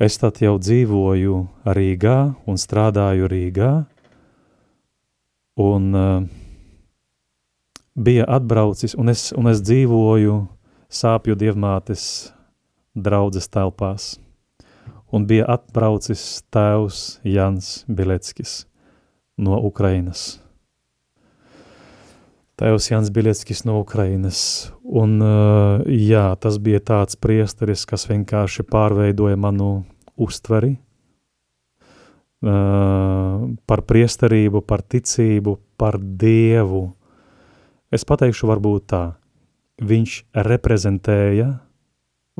Es 0.00 0.16
tad 0.20 0.40
jau 0.40 0.54
dzīvoju 0.56 1.36
Rīgā 1.76 2.16
un 2.48 2.56
strādāju 2.60 3.28
Rīgā, 3.28 3.70
un 5.60 5.84
uh, 5.96 6.24
bija 7.92 8.24
atbraucis, 8.38 8.96
un 8.96 9.12
es, 9.12 9.26
un 9.36 9.52
es 9.52 9.60
dzīvoju 9.64 10.38
sāpju 10.88 11.36
dievmātes 11.36 12.06
draudzes 12.96 13.52
telpās. 13.52 14.14
Un 15.12 15.28
bija 15.28 15.44
atbraucis 15.58 16.42
tēvs 16.52 17.20
Jans 17.24 17.84
Bileckis 17.88 18.62
no 19.36 19.60
Ukrainas 19.60 20.45
Tēvs 22.56 22.86
Jans 22.88 23.10
Biļeckis 23.12 23.66
no 23.68 23.74
Ukrainas. 23.82 24.72
Un, 24.80 25.18
uh, 25.20 25.84
jā, 25.84 26.30
tas 26.40 26.56
bija 26.56 26.80
tāds 26.80 27.18
priesteris, 27.20 27.84
kas 27.88 28.08
vienkārši 28.08 28.64
pārveidoja 28.64 29.36
manu 29.36 29.84
uztveri 30.16 30.72
uh, 32.40 33.44
par 33.68 33.84
priesterību, 33.84 34.64
par 34.64 34.80
ticību, 34.80 35.58
par 35.76 36.00
Dievu. 36.00 36.96
Es 37.92 38.08
pateikšu 38.08 38.48
varbūt 38.48 38.88
tā, 38.88 39.04
viņš 39.84 40.18
reprezentēja 40.48 41.60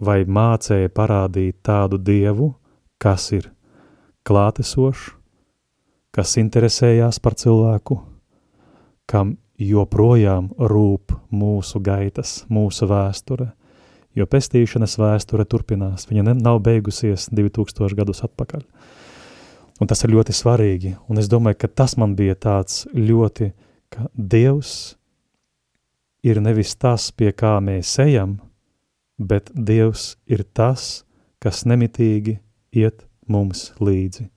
vai 0.00 0.24
mācēja 0.24 0.88
parādīt 0.96 1.60
tādu 1.60 2.00
Dievu, 2.00 2.54
kas 2.96 3.32
ir 3.36 3.52
klātesošs, 4.24 5.12
kas 6.16 6.38
interesējās 6.40 7.20
par 7.20 7.36
cilvēku, 7.36 8.00
kam 9.04 9.36
joprojām 9.58 10.50
rūp 10.58 11.14
mūsu 11.32 11.80
gaitas, 11.80 12.44
mūsu 12.52 12.88
vēsture, 12.90 13.50
jo 14.16 14.26
pestīšanas 14.28 14.96
vēsture 15.00 15.46
turpinās, 15.48 16.08
viņa 16.10 16.36
nav 16.36 16.60
beigusies 16.64 17.28
2000 17.32 17.96
gadus 17.96 18.24
atpakaļ. 18.26 18.64
Un 19.80 19.88
tas 19.90 20.00
ir 20.04 20.14
ļoti 20.14 20.32
svarīgi, 20.32 20.94
un 21.08 21.20
es 21.20 21.28
domāju, 21.28 21.60
ka 21.60 21.68
tas 21.68 21.96
man 22.00 22.14
bija 22.16 22.36
tāds 22.40 22.86
ļoti, 22.96 23.50
ka 23.92 24.08
Dievs 24.16 24.96
ir 26.24 26.40
nevis 26.40 26.72
tas, 26.80 27.10
pie 27.12 27.32
kā 27.36 27.58
mēs 27.60 27.92
ejam, 28.00 28.38
bet 29.18 29.52
Dievs 29.52 30.14
ir 30.26 30.46
tas, 30.56 31.04
kas 31.40 31.66
nemitīgi 31.68 32.38
iet 32.72 33.04
mums 33.28 33.70
līdzi. 33.80 34.30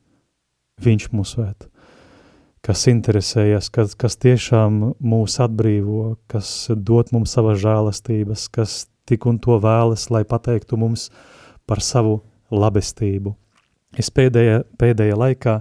Viņš 0.84 1.10
mūs 1.16 1.36
vēt 1.40 1.69
kas 2.66 2.86
interesējas, 2.92 3.70
kas, 3.74 3.96
kas 4.00 4.18
tiešām 4.20 4.80
mūs 5.00 5.40
atbrīvo, 5.44 6.18
kas 6.32 6.70
dod 6.76 7.14
mums 7.16 7.36
savas 7.36 7.60
žēlastības, 7.64 8.48
kas 8.54 8.80
tik 9.10 9.26
un 9.30 9.40
to 9.42 9.58
vēlas, 9.62 10.10
lai 10.14 10.24
pateiktu 10.28 10.78
mums 10.78 11.10
par 11.70 11.82
savu 11.86 12.20
labestību. 12.52 13.34
Es 13.98 14.12
pēdējā, 14.14 14.64
pēdējā 14.78 15.18
laikā 15.18 15.60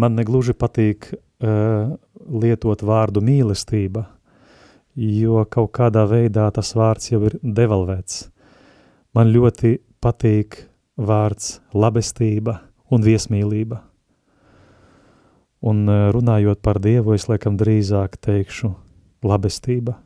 man 0.00 0.16
negluži 0.16 0.56
patīk 0.56 1.10
uh, 1.12 1.96
lietot 2.26 2.84
vārdu 2.86 3.20
mīlestība, 3.24 4.06
jo 4.96 5.42
kaut 5.52 5.74
kādā 5.76 6.06
veidā 6.08 6.48
tas 6.56 6.72
vārds 6.76 7.10
jau 7.12 7.20
ir 7.28 7.36
devalvēts. 7.42 8.30
Man 9.16 9.32
ļoti 9.32 9.76
patīk 10.00 10.62
vārds 10.96 11.58
labestība 11.76 12.60
un 12.92 13.04
viesmīlība. 13.04 13.82
Un 15.66 15.86
eh, 15.90 16.08
runājot 16.14 16.60
par 16.62 16.78
Dievu, 16.82 17.16
es 17.16 17.26
laikam 17.30 17.56
drīzāk 17.58 18.20
teikšu 18.22 18.70
labestība. 19.26 19.96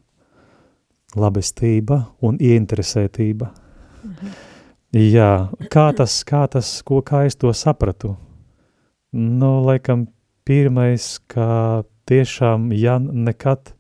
Labestība 1.19 2.05
un 2.25 2.39
ieinteresētība. 2.41 3.51
Mhm. 4.05 4.39
Jā, 4.97 5.33
kā 5.71 5.85
tas, 5.95 6.17
kā 6.27 6.47
tas, 6.51 6.71
ko, 6.83 6.99
kā 7.07 7.23
es 7.29 7.37
to 7.39 7.53
sapratu? 7.55 8.17
Nu, 9.13 9.61
laikam 9.63 10.09
pirmais, 10.47 11.21
kā 11.31 11.85
tiešām 12.11 12.73
Jan 12.75 13.07
nekad 13.27 13.71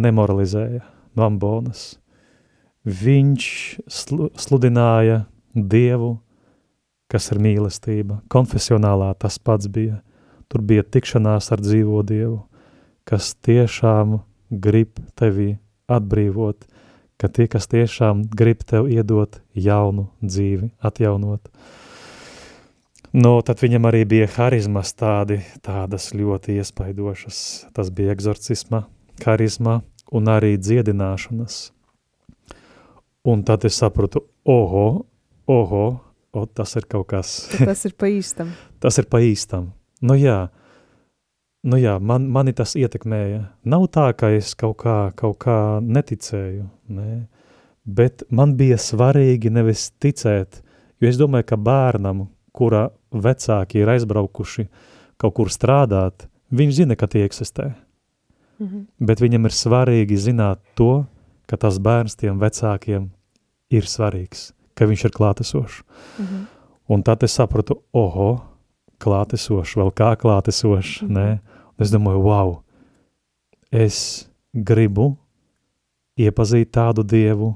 nemoralizēja 0.00 0.80
Vambonas. 1.18 1.98
Viņš 2.86 3.48
slu, 3.92 4.30
sludināja 4.40 5.26
Dievu, 5.52 6.14
kas 7.12 7.28
ir 7.34 7.42
mīlestība. 7.44 8.22
Konfesionālā 8.32 9.12
tas 9.20 9.36
pats 9.36 9.68
bija– 9.68 10.00
Tur 10.52 10.60
bija 10.68 10.84
tikšanās 10.84 11.48
ar 11.54 11.62
dzīvo 11.64 12.02
Dievu, 12.04 12.42
kas 13.08 13.32
tiešām 13.40 14.18
grib 14.52 14.98
tevi 15.16 15.54
atbrīvot, 15.88 16.66
ka 17.16 17.30
tie, 17.32 17.46
kas 17.48 17.70
tiešām 17.72 18.26
grib 18.36 18.60
tev 18.68 18.90
iedot 18.92 19.40
jaunu 19.56 20.10
dzīvi, 20.20 20.68
atjaunot. 20.84 21.48
No, 23.12 23.34
tad 23.44 23.60
viņam 23.60 23.88
arī 23.88 24.04
bija 24.08 24.28
harizmas 24.36 24.94
tādi, 24.96 25.42
tādas 25.64 26.10
ļoti 26.16 26.56
iespaidošas. 26.60 27.40
Tas 27.76 27.90
bija 27.92 28.12
egzorcisma, 28.12 28.86
harizma 29.24 29.82
un 30.12 30.30
arī 30.32 30.54
dziedināšanas. 30.60 31.58
Un 33.28 33.44
tad 33.46 33.64
es 33.68 33.76
sapratu, 33.78 34.24
oho, 34.44 35.04
oho, 35.48 35.84
o, 36.32 36.46
tas 36.48 36.72
ir 36.80 36.88
kaut 36.88 37.08
kas. 37.12 37.36
tas 37.52 37.84
ir 37.88 37.94
pa 37.96 38.08
īstam. 38.12 38.52
tas 38.82 38.98
ir 38.98 39.08
pa 39.12 39.20
īstam. 39.24 39.70
Nu 40.02 40.16
jā, 40.18 40.48
nu 41.62 41.78
jā 41.78 41.98
man, 42.02 42.26
mani 42.34 42.54
tas 42.58 42.74
ietekmēja. 42.78 43.44
Nav 43.64 43.86
tā, 43.94 44.08
ka 44.18 44.32
es 44.34 44.54
kaut 44.58 44.80
kā, 44.82 44.96
kaut 45.18 45.38
kā 45.44 45.78
neticēju, 45.82 46.66
nē. 46.90 47.26
bet 47.84 48.24
man 48.30 48.56
bija 48.58 48.78
svarīgi 48.78 49.50
nevis 49.50 49.90
ticēt, 50.02 50.62
jo 51.00 51.08
es 51.08 51.18
domāju, 51.18 51.46
ka 51.52 51.56
bērnam, 51.56 52.28
kura 52.52 52.90
vecāki 53.12 53.80
ir 53.82 53.88
aizbraukuši 53.94 54.66
kaut 55.16 55.34
kur 55.38 55.50
strādāt, 55.50 56.26
viņš 56.50 56.74
zina, 56.82 56.96
ka 56.96 57.06
tie 57.06 57.24
eksistē. 57.24 57.72
Mm 58.58 58.66
-hmm. 58.68 58.86
Bet 58.98 59.20
viņam 59.20 59.44
ir 59.46 59.52
svarīgi 59.52 60.16
zināt 60.16 60.58
to, 60.74 61.04
ka 61.46 61.56
tas 61.56 61.78
bērns 61.78 62.16
tiem 62.16 62.38
vecākiem 62.38 63.10
ir 63.70 63.82
svarīgs, 63.82 64.52
ka 64.74 64.86
viņš 64.86 65.04
ir 65.04 65.10
klātesošs. 65.10 65.82
Mm 66.18 66.24
-hmm. 66.26 66.46
Un 66.88 67.02
tad 67.02 67.22
es 67.22 67.32
sapratu, 67.32 67.82
oho, 67.92 68.51
klātesošs, 69.02 69.76
vēl 69.78 69.90
kā 69.98 70.12
klātesošs, 70.20 71.02
mm 71.02 71.16
-hmm. 71.16 71.38
es 71.78 71.90
domāju, 71.90 72.22
wow, 72.22 72.62
es 73.70 74.28
gribu 74.52 75.16
iepazīt 76.16 76.70
tādu 76.70 77.02
Dievu, 77.02 77.54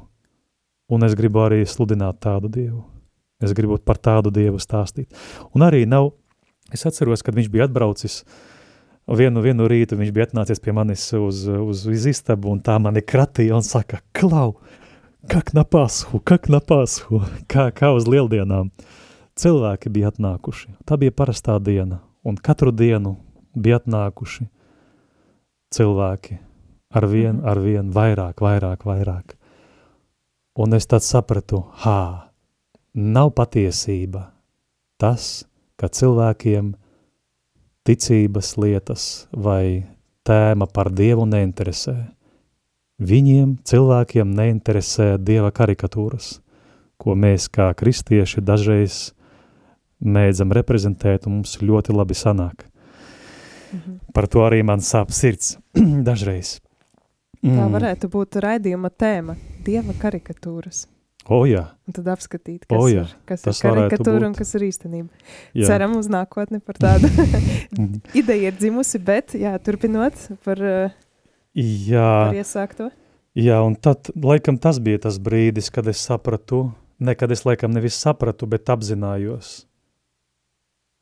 un 0.88 1.02
es 1.02 1.14
gribu 1.14 1.38
arī 1.44 1.64
sludināt 1.66 2.20
tādu 2.20 2.48
Dievu. 2.48 2.84
Es 3.42 3.52
gribu 3.52 3.76
par 3.78 3.98
tādu 4.00 4.32
Dievu 4.32 4.58
stāstīt. 4.58 5.12
Un 5.54 5.64
arī 5.66 5.84
nav, 5.86 6.12
es 6.72 6.86
atceros, 6.88 7.22
kad 7.22 7.34
viņš 7.36 7.50
bija 7.52 7.66
atbraucis 7.68 8.22
vienu, 9.06 9.42
vienu 9.44 9.68
rītu, 9.68 9.98
viņš 9.98 10.12
bija 10.14 10.26
atnācies 10.30 10.62
pie 10.62 10.72
manis 10.72 11.04
uz, 11.12 11.44
uz, 11.46 11.84
uz 11.86 12.06
istabu 12.06 12.50
un 12.54 12.62
tā 12.64 12.78
mani 12.80 13.04
kratīja 13.04 13.58
un 13.58 13.66
saka, 13.66 14.00
klau, 14.16 14.56
kak 15.28 15.52
na 15.54 15.66
pashu, 15.68 16.20
kak 16.24 16.48
na 16.48 16.62
pashu, 16.64 17.20
kā, 17.52 17.68
kā 17.76 17.92
uz 17.94 18.08
lieldienām. 18.08 18.72
Cilvēki 19.36 19.92
bija 19.92 20.10
atnākuši. 20.12 20.70
Tā 20.88 20.96
bija 20.96 21.12
parastā 21.12 21.58
diena. 21.60 22.00
Un 22.24 22.38
katru 22.40 22.72
dienu 22.72 23.18
bija 23.54 23.78
atnākuši 23.80 24.46
cilvēki 25.76 26.38
ar 26.96 27.06
vien, 27.10 27.42
ar 27.44 27.60
vien 27.60 27.90
vairāk, 27.92 28.40
vairāk, 28.40 28.86
vairāk. 28.88 29.36
Un 30.56 30.72
es 30.72 30.88
tad 30.88 31.04
sapratu, 31.04 31.66
hā, 31.84 32.32
nav 32.96 33.34
patiesība 33.36 34.30
tas, 34.96 35.44
ka 35.76 35.90
cilvēkiem 35.92 36.72
ticības 37.86 38.54
lietas 38.56 39.04
vai 39.32 39.84
tēma 40.26 40.66
par 40.72 40.88
Dievu 40.90 41.26
neinteresē. 41.28 41.96
Viņiem, 42.96 43.58
cilvēkiem, 43.68 44.32
neinteresē 44.32 45.16
Dieva 45.20 45.52
karikatūras, 45.52 46.38
ko 46.96 47.12
mēs 47.12 47.50
kā 47.52 47.68
kristieši 47.76 48.40
dažreiz 48.40 49.12
mēdzam 50.00 50.52
reprezentēt 50.54 51.26
un 51.26 51.40
mums 51.40 51.58
ļoti 51.62 51.96
labi 51.96 52.16
sanāk. 52.16 52.66
Mhm. 53.72 53.98
Par 54.14 54.28
to 54.30 54.44
arī 54.46 54.62
man 54.64 54.80
sāp 54.80 55.12
sirds 55.12 55.56
dažreiz. 56.08 56.58
Mm. 57.42 57.58
Tā 57.58 57.66
varētu 57.70 58.10
būt 58.10 58.40
raidījuma 58.42 58.90
tēma– 58.90 59.36
Dieva 59.66 59.94
karikatūras. 59.98 60.84
O, 61.26 61.40
jā. 61.48 61.64
Un 61.88 61.94
tad 61.96 62.06
apskatīt, 62.12 62.68
kas, 62.68 62.78
o, 62.78 62.86
jā. 62.86 63.02
ir, 63.02 63.14
kas 63.26 63.42
ir 63.50 63.56
karikatūra 63.58 64.28
un 64.28 64.34
kas 64.38 64.52
ir 64.54 64.68
īstenība. 64.68 65.32
Jā. 65.58 65.72
Ceram 65.72 65.96
uz 65.98 66.06
nākotni 66.10 66.60
par 66.62 66.78
tādu 66.78 67.10
ideju 68.20 68.46
ir 68.46 68.54
dzimusi, 68.54 69.00
bet 69.02 69.34
jā, 69.34 69.56
turpinot 69.58 70.20
par, 70.46 70.62
jā. 71.58 72.06
par 72.28 72.38
iesākto. 72.38 72.92
Jā, 73.36 73.58
un 73.66 73.74
tad, 73.74 74.12
laikam, 74.14 74.56
tas 74.62 74.78
bija 74.80 75.02
tas 75.08 75.18
brīdis, 75.20 75.72
kad 75.74 75.90
es 75.90 75.98
sapratu, 76.06 76.68
ne, 77.02 77.16
kad 77.18 77.34
es, 77.34 77.42
laikam, 77.44 77.74
nevis 77.74 77.98
sapratu, 78.00 78.46
bet 78.48 78.70
apzinājos, 78.72 79.66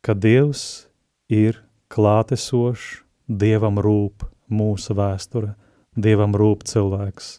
ka 0.04 0.14
Dievs 0.14 0.86
ir 1.32 1.62
klātesošs, 1.92 3.00
Dievam 3.24 3.80
rūp 3.80 4.26
mūsu 4.52 4.92
vēsture, 4.98 5.54
Dievam 5.96 6.36
rūp 6.36 6.66
cilvēks. 6.68 7.38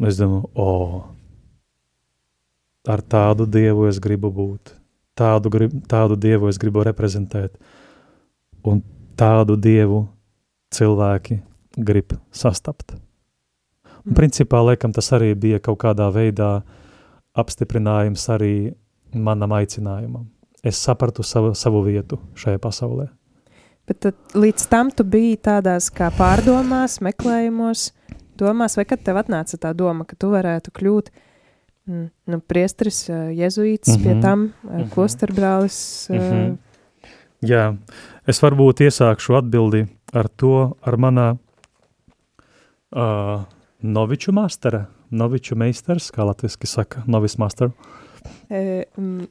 Un 0.00 0.08
es 0.08 0.16
domāju, 0.16 0.48
o, 0.56 0.64
oh, 0.64 1.02
ar 2.88 3.02
tādu 3.04 3.46
dievu 3.46 3.86
es 3.90 4.00
gribu 4.02 4.32
būt, 4.34 4.72
tādu, 5.18 5.52
grib, 5.52 5.76
tādu 5.86 6.16
dievu 6.18 6.48
es 6.50 6.58
gribu 6.58 6.82
reprezentēt, 6.86 7.54
un 8.66 8.82
tādu 9.18 9.58
dievu 9.60 10.06
cilvēki 10.74 11.38
grib 11.76 12.16
sastapt. 12.34 12.96
Un, 14.02 14.16
principā, 14.16 14.62
laikam, 14.64 14.94
tas 14.96 15.12
arī 15.14 15.34
bija 15.38 15.60
kaut 15.62 15.78
kādā 15.84 16.08
veidā 16.14 16.62
apstiprinājums 17.38 18.26
arī 18.32 18.54
manam 19.14 19.54
aicinājumam. 19.54 20.26
Es 20.62 20.78
sapratu 20.78 21.22
savu, 21.26 21.54
savu 21.54 21.82
vietu 21.82 22.18
šajā 22.38 22.58
pasaulē. 22.62 23.08
Bet 23.86 23.98
tad, 24.04 24.14
līdz 24.38 24.68
tam 24.70 24.92
tu 24.94 25.04
biji 25.04 25.36
tādās 25.42 25.90
kā 25.90 26.12
pārdomās, 26.14 27.00
meklējumos, 27.02 27.90
domās, 28.38 28.76
vai 28.78 28.84
kad 28.86 29.02
tev 29.02 29.18
atnāca 29.18 29.58
tā 29.58 29.72
doma, 29.74 30.06
ka 30.06 30.16
tu 30.16 30.30
varētu 30.30 30.70
kļūt 30.70 31.10
Mm. 31.86 32.10
Nu, 32.30 32.38
priesteris, 32.38 33.08
jezuīts, 33.34 33.88
mm 33.88 33.94
-hmm. 33.94 34.02
pie 34.02 34.20
tam 34.22 34.38
mm 34.38 34.52
-hmm. 34.62 34.90
klosterbrālis. 34.90 36.08
Mm 36.10 36.18
-hmm. 36.18 36.56
Jā, 37.42 37.76
es 38.26 38.42
varbūt 38.42 38.80
iesākšu 38.80 39.34
atbildi 39.38 39.86
ar 40.12 40.28
to, 40.28 40.76
ar 40.82 40.96
manā 40.96 41.36
uh, 42.90 43.42
noviču 43.80 44.32
mastera, 44.32 44.86
noviču 45.10 45.56
meistars, 45.56 46.12
kā 46.12 46.24
latviski 46.24 46.66
saka, 46.66 47.02
novis 47.06 47.38
master. 47.38 47.70
E, 48.50 48.84
mm. 48.96 49.26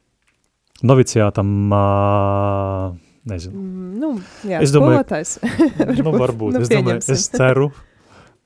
Noviciātam, 0.82 1.54
uh, 1.76 2.98
nezinu. 3.30 3.54
Mm, 3.54 3.94
nu, 4.02 4.12
jā, 4.50 4.64
es 4.66 4.74
domāju, 4.74 5.04
nu, 6.00 6.14
varbūt, 6.16 6.58
nu, 6.58 6.64
es 6.66 6.72
domāju, 6.74 7.04
es 7.14 7.28
ceru, 7.34 7.70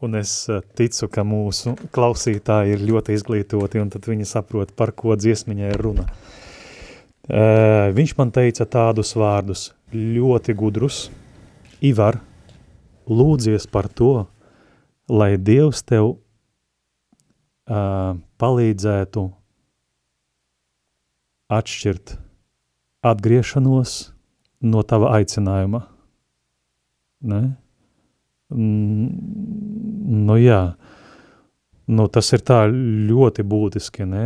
Un 0.03 0.17
es 0.19 0.31
ticu, 0.75 1.07
ka 1.07 1.23
mūsu 1.23 1.71
klausītāji 1.95 2.75
ir 2.75 2.81
ļoti 2.83 3.15
izglītoti, 3.15 3.79
un 3.79 3.89
tad 3.93 4.05
viņi 4.09 4.27
saprot, 4.27 4.73
par 4.75 4.91
ko 4.91 5.15
dziesmiņai 5.15 5.69
ir 5.71 5.81
runa. 5.81 6.03
Uh, 7.25 7.89
viņš 7.95 8.11
man 8.19 8.29
teica 8.35 8.67
tādus 8.69 9.15
vārdus, 9.17 9.71
ļoti 9.95 10.53
gudrus, 10.57 11.07
Ivar, 11.85 12.19
lūdzies 13.07 13.65
par 13.71 13.87
to, 13.87 14.27
lai 15.09 15.37
Dievs 15.41 15.81
tev 15.87 16.11
uh, 16.11 16.19
palīdzētu 18.41 19.25
atšķirt 21.55 22.24
atgriešanos 23.05 23.95
no 24.65 24.81
tava 24.87 25.13
aicinājuma. 25.19 25.83
Ne? 27.25 27.41
Mm, 28.53 29.07
nu 30.25 30.37
jā, 30.39 30.59
nu 31.87 32.07
tas 32.11 32.31
ir 32.35 32.43
tā 32.45 32.65
ļoti 32.69 33.45
būtiski, 33.45 34.05
ne? 34.09 34.25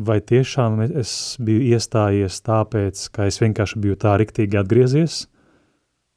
Vai 0.00 0.20
tiešām 0.24 0.80
es 0.86 1.36
biju 1.44 1.74
iestājies 1.74 2.38
tāpēc, 2.46 3.02
ka 3.12 3.26
es 3.28 3.40
vienkārši 3.42 3.80
biju 3.82 3.98
tā 4.00 4.14
riktīgi 4.20 4.56
atgriezies, 4.60 5.26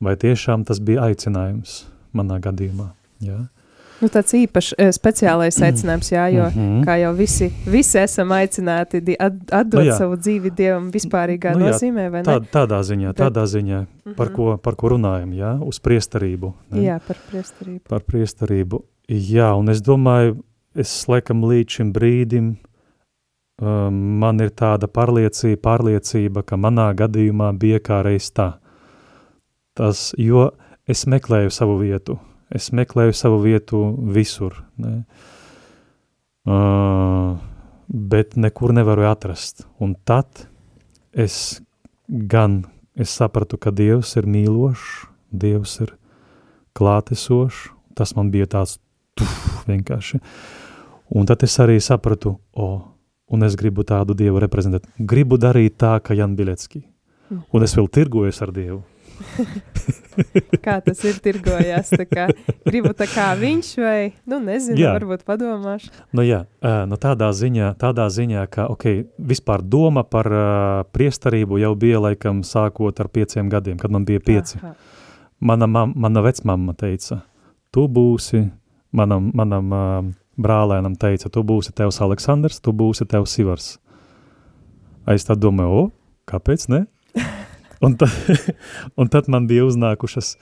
vai 0.03 0.15
tiešām 0.19 0.63
tas 0.67 0.79
bija 0.79 1.09
aicinājums 1.09 1.81
manā 2.15 2.39
gadījumā, 2.43 2.93
jā? 3.23 3.41
Nu, 4.03 4.09
tāds 4.11 4.33
īpašs 4.35 4.73
eh, 4.75 4.89
speciālais 4.95 5.57
aicinājums, 5.67 6.11
jā, 6.11 6.27
jo, 6.33 6.47
mm 6.49 6.59
-hmm. 6.59 6.85
kā 6.87 6.97
jau 6.99 7.13
visi, 7.15 7.49
visi 7.65 7.99
esam 8.01 8.31
aicināti 8.35 8.99
at, 9.15 9.33
atdot 9.51 9.79
nu, 9.79 9.87
jā. 9.87 9.97
savu 9.97 10.17
dzīvi 10.19 10.51
Dievam 10.57 10.89
vispārīgā 10.91 11.53
nu, 11.55 11.67
nozīmē, 11.67 12.09
vai 12.11 12.23
ne? 12.23 12.25
Tā, 12.27 12.39
tādā 12.57 12.81
ziņā, 12.83 13.13
tādā 13.13 13.45
ziņā, 13.47 13.85
par, 14.17 14.33
ko, 14.35 14.57
par 14.57 14.75
ko 14.75 14.89
runājam, 14.95 15.31
jā, 15.33 15.53
uz 15.63 15.79
priestarību. 15.79 16.53
Ne? 16.71 16.83
Jā, 16.83 16.99
par 17.07 17.17
priestarību. 17.29 17.83
Par 17.89 18.01
priestarību, 18.01 18.83
jā, 19.07 19.53
un 19.55 19.69
es 19.69 19.81
domāju, 19.81 20.43
es 20.75 21.07
laikam 21.07 21.43
līdz 21.43 21.69
šim 21.69 21.93
brīdim, 21.93 22.55
um, 23.61 24.19
man 24.19 24.39
ir 24.39 24.49
tāda 24.49 24.87
pārliecība, 24.87 25.61
pārliecība, 25.61 26.43
ka 26.43 26.57
manā 26.57 26.91
gadījumā 26.93 27.53
bija 27.57 27.79
kā 27.79 28.03
reiz 28.03 28.31
tā. 28.31 28.53
Tas, 29.73 30.11
jo 30.17 30.51
es 30.87 31.07
meklēju 31.07 31.49
savu 31.49 31.79
vietu, 31.79 32.19
es 32.53 32.69
meklēju 32.75 33.15
savu 33.17 33.41
vietu 33.43 33.81
visur, 34.13 34.59
ne? 34.77 35.01
uh, 36.45 37.33
bet 37.87 38.37
nekur 38.37 38.73
nevaru 38.77 39.07
atrast. 39.09 39.65
Un 39.81 39.95
tad 40.05 40.45
es 41.13 41.61
gan, 42.07 42.63
es 42.95 43.13
sapratu, 43.13 43.57
ka 43.57 43.73
Dievs 43.73 44.15
ir 44.21 44.29
mīlošs, 44.29 45.09
Dievs 45.33 45.79
ir 45.81 45.95
klātesošs, 46.77 47.71
tas 47.97 48.13
man 48.17 48.29
bija 48.33 48.49
tāds 48.49 48.77
tuf, 49.17 49.65
vienkārši. 49.69 50.21
Un 51.13 51.29
tad 51.29 51.43
es 51.45 51.57
arī 51.61 51.79
sapratu, 51.81 52.37
o, 52.53 52.69
un 53.33 53.45
es 53.45 53.57
gribu 53.57 53.85
tādu 53.85 54.15
Dievu 54.17 54.41
reprezentēt. 54.41 54.87
Gribu 54.97 55.37
darīt 55.41 55.77
tā, 55.81 55.97
kā 56.05 56.17
Jan 56.17 56.37
Bilecki. 56.37 56.83
Mm. 57.29 57.45
Un 57.53 57.65
es 57.65 57.75
vēl 57.77 57.89
tirgojos 57.93 58.41
ar 58.45 58.53
Dievu. 58.53 58.81
kā 60.65 60.77
tas 60.85 61.03
ir 61.07 61.19
tirgojās, 61.23 61.91
tā 61.93 62.05
kā 62.09 62.27
gribu 62.65 62.93
tā 62.97 63.07
kā 63.09 63.31
viņš 63.39 63.69
vai, 63.81 64.13
nu 64.29 64.39
nezinu, 64.43 64.79
jā. 64.79 64.93
varbūt 64.97 65.25
padomāšu. 65.27 65.91
Nu 66.15 66.25
jā, 66.25 66.43
nu 66.89 66.99
tādā 67.01 67.29
ziņā, 67.35 67.73
tādā 67.81 68.07
ziņā, 68.13 68.45
ka, 68.53 68.67
ok, 68.73 68.87
vispār 69.17 69.65
doma 69.65 70.05
par 70.07 70.29
uh, 70.29 70.47
priestarību 70.95 71.61
jau 71.63 71.73
bija 71.79 72.01
laikam 72.07 72.43
sākot 72.47 72.99
ar 73.03 73.11
pieciem 73.13 73.51
gadiem, 73.51 73.79
kad 73.81 73.93
man 73.93 74.07
bija 74.07 74.23
pieci. 74.23 74.59
Aha. 74.61 74.75
Mana, 75.43 75.67
mam, 75.67 75.91
mana 75.99 76.23
vecmamma 76.23 76.75
teica, 76.79 77.19
tu 77.73 77.87
būsi, 77.91 78.45
manam, 78.95 79.31
manam 79.35 79.73
uh, 79.75 80.11
brālēnam 80.39 80.95
teica, 80.99 81.29
tu 81.29 81.43
būsi 81.45 81.73
tevs 81.75 81.99
Aleksandrs, 82.01 82.61
tu 82.63 82.73
būsi 82.73 83.07
tevs 83.09 83.35
Ivars. 83.41 83.73
Es 85.09 85.27
tad 85.27 85.41
domāju, 85.43 85.81
o, 85.81 85.89
kāpēc 86.29 86.69
ne? 86.71 86.85
Un, 87.83 87.97
ta, 87.99 88.07
un 88.99 89.11
tad 89.11 89.27
man 89.27 89.47
bija 89.49 89.65
uznākušas 89.67 90.37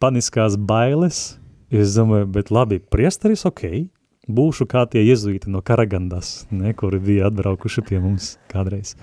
paniskās 0.00 0.56
bailes. 0.56 1.38
Es 1.68 1.92
domāju, 1.98 2.30
bet 2.32 2.52
labi, 2.54 2.78
priesteris 2.80 3.44
ok, 3.48 3.64
būšu 4.28 4.64
kā 4.70 4.86
tie 4.88 5.02
jezuīti 5.04 5.50
no 5.52 5.60
Karagandas, 5.60 6.46
ne, 6.48 6.72
kuri 6.72 7.00
bija 7.04 7.28
atbraukuši 7.28 7.84
pie 7.84 8.00
mums 8.00 8.36
kādreiz. 8.48 8.94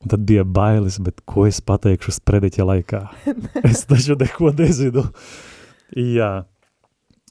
Un 0.00 0.12
tad 0.12 0.26
bija 0.28 0.44
bailes, 0.44 0.98
bet 1.00 1.22
ko 1.28 1.46
es 1.48 1.60
pateikšu 1.64 2.12
sprediķa 2.18 2.66
laikā? 2.68 3.00
es 3.70 3.86
taču 3.88 4.16
neko 4.20 4.52
nezinu. 4.56 5.06
Jā, 5.96 6.30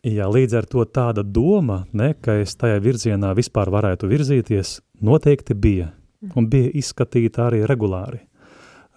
jā, 0.05 0.31
līdz 0.33 0.57
ar 0.59 0.69
to 0.69 0.85
tāda 0.85 1.21
doma, 1.21 1.83
ne, 1.93 2.15
ka 2.17 2.39
es 2.41 2.57
tajā 2.57 2.81
virzienā 2.81 3.35
vispār 3.37 3.69
varētu 3.73 4.09
virzīties, 4.09 4.79
noteikti 5.05 5.53
bija. 5.53 5.93
un 6.35 6.49
bija 6.51 6.73
izskatīta 6.75 7.45
arī 7.47 7.61
regulāri. 7.69 8.25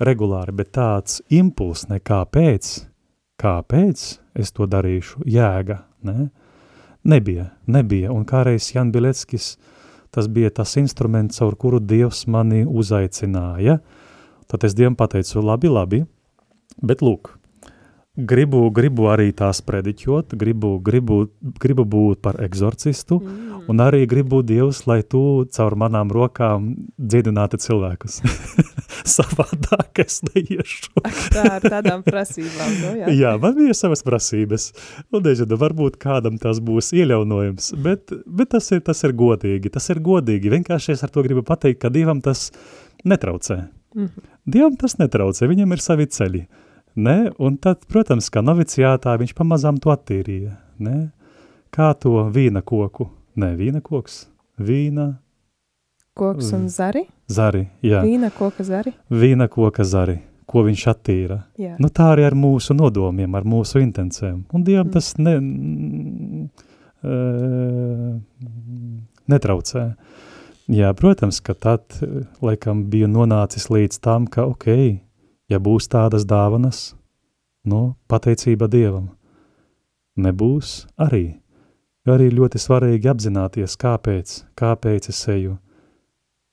Regulāri, 0.01 0.55
bet 0.57 0.73
tāds 0.77 1.21
impuls 1.29 1.85
nekā 1.91 2.23
pēc, 2.33 2.71
kāpēc 3.43 4.05
es 4.39 4.53
to 4.55 4.67
darīšu, 4.67 5.27
jēga, 5.29 5.83
ne? 6.07 6.31
Nebija, 7.03 7.51
nebija, 7.67 8.13
un 8.15 8.25
kādreiz 8.25 8.71
Jan 8.73 8.93
Bileckis, 8.95 9.57
tas 10.15 10.29
bija 10.31 10.53
tas 10.55 10.77
instruments, 10.79 11.41
caur 11.43 11.57
kuru 11.59 11.81
Dievs 11.83 12.25
mani 12.31 12.63
uzaicināja, 12.65 13.81
tad 14.47 14.65
es 14.65 14.77
Dievam 14.79 14.97
pateicu, 14.97 15.43
labi, 15.43 15.71
labi, 15.73 16.05
bet 16.83 17.03
lūk, 17.03 17.35
gribu, 18.17 18.67
gribu 18.71 19.07
arī 19.09 19.31
tās 19.33 19.63
prediķot, 19.65 20.35
gribu, 20.37 20.75
gribu, 20.85 21.23
gribu 21.61 21.85
būt 21.89 22.21
par 22.25 22.37
eksorcistu, 22.45 23.17
mm. 23.23 23.63
un 23.73 23.81
arī 23.81 24.05
gribu 24.07 24.43
Dievs, 24.45 24.83
lai 24.87 25.01
tu 25.03 25.47
caur 25.57 25.77
manām 25.81 26.13
rokām 26.13 26.75
dziedinātu 27.01 27.57
cilvēkus. 27.63 28.21
Savādāk 29.17 30.03
es 30.05 30.21
neiešu. 30.29 30.93
Tā 31.33 31.47
ar 31.57 31.65
tādām 31.65 32.05
prasībām, 32.05 32.75
nu 32.83 32.91
jā. 33.01 33.13
jā, 33.17 33.33
man 33.41 33.57
bija 33.57 33.77
savas 33.77 34.05
prasības, 34.05 34.71
un 35.11 35.25
nezinu, 35.25 35.57
varbūt 35.59 35.97
kādam 36.03 36.37
tas 36.43 36.61
būs 36.61 36.93
ieļaunojums, 36.93 37.73
bet, 37.83 38.13
bet 38.27 38.53
tas, 38.53 38.69
ir, 38.77 38.83
tas 38.85 39.01
ir 39.09 39.17
godīgi, 39.17 39.73
tas 39.73 39.89
ir 39.95 40.03
godīgi, 40.05 40.53
vienkārši 40.53 40.93
es 40.99 41.07
ar 41.07 41.15
to 41.15 41.25
gribu 41.25 41.47
pateikt, 41.49 41.81
ka 41.81 41.93
Dievam 41.93 42.21
tas 42.21 42.51
netraucē. 43.09 43.63
Mm. 43.97 44.29
Dievam 44.53 44.77
tas 44.77 44.99
netraucē, 45.01 45.49
viņam 45.49 45.73
ir 45.73 45.83
savi 45.85 46.09
ceļi. 46.13 46.45
Uh, 46.45 46.69
Ne? 46.95 47.31
Un 47.41 47.57
tad, 47.57 47.87
protams, 47.89 48.29
kā 48.33 48.43
noviciātā 48.45 49.15
viņš 49.21 49.35
pamazām 49.39 49.79
to 49.81 49.93
attīrīja. 49.95 50.57
Ne? 50.83 51.11
Kā 51.73 51.93
to 51.97 52.29
vīna 52.33 52.61
koku? 52.65 53.09
Nē, 53.41 53.55
vīna 53.57 53.81
koks, 53.85 54.27
vīna... 54.61 55.15
Koks 56.13 56.51
un 56.53 56.67
zari? 56.69 57.07
Zari, 57.33 57.63
jā. 57.81 58.03
Vīna 58.05 58.29
koka 58.37 58.65
zari? 58.69 58.93
Vīna 59.09 59.47
koka 59.49 59.87
zari, 59.89 60.19
ko 60.45 60.67
viņš 60.67 60.83
attīra. 60.93 61.39
Jā. 61.57 61.79
Nu 61.81 61.89
tā 61.89 62.11
arī 62.13 62.27
ar 62.29 62.37
mūsu 62.37 62.77
nodomiem, 62.77 63.33
ar 63.33 63.47
mūsu 63.49 63.81
intencēm. 63.81 64.43
Un 64.53 64.67
Dievam 64.67 64.91
mm. 64.91 64.93
tas 64.93 65.09
ne, 65.17 65.33
uh, 67.09 68.13
netraucē. 69.33 69.87
Jā, 70.73 70.93
protams, 70.97 71.41
ka 71.41 71.57
tad, 71.57 71.97
laikam, 72.45 72.85
bija 72.93 73.09
nonācis 73.09 73.71
līdz 73.73 73.97
tam, 74.05 74.29
ka, 74.29 74.45
okei, 74.53 74.93
okay, 74.93 75.01
ja 75.53 75.61
būs 75.61 75.89
tādas 75.93 76.25
dāvanas, 76.29 76.93
no 77.65 77.95
pateicība 78.09 78.69
Dievam. 78.73 79.11
Nebūs 80.17 80.87
arī, 81.01 81.39
arī 82.09 82.31
ļoti 82.33 82.61
svarīgi 82.61 83.11
apzināties, 83.13 83.77
kāpēc, 83.81 84.35
kāpēc 84.59 85.09
es 85.13 85.21
eju, 85.33 85.57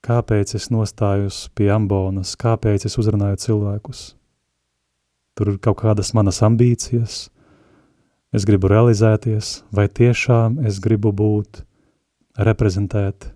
kāpēc 0.05 0.55
es 0.55 0.69
nostājos 0.71 1.47
pie 1.55 1.69
ambonas, 1.73 2.35
kāpēc 2.39 2.87
es 2.87 2.97
uzrunāju 3.01 3.41
cilvēkus. 3.43 4.03
Tur 5.35 5.53
ir 5.53 5.59
kaut 5.63 5.81
kādas 5.81 6.13
manas 6.15 6.41
ambīcijas, 6.45 7.27
es 8.35 8.45
gribu 8.47 8.71
realizēties, 8.71 9.63
vai 9.75 9.87
tiešām 9.87 10.59
es 10.67 10.79
gribu 10.83 11.11
būt, 11.15 11.63
reprezentēt 12.39 13.31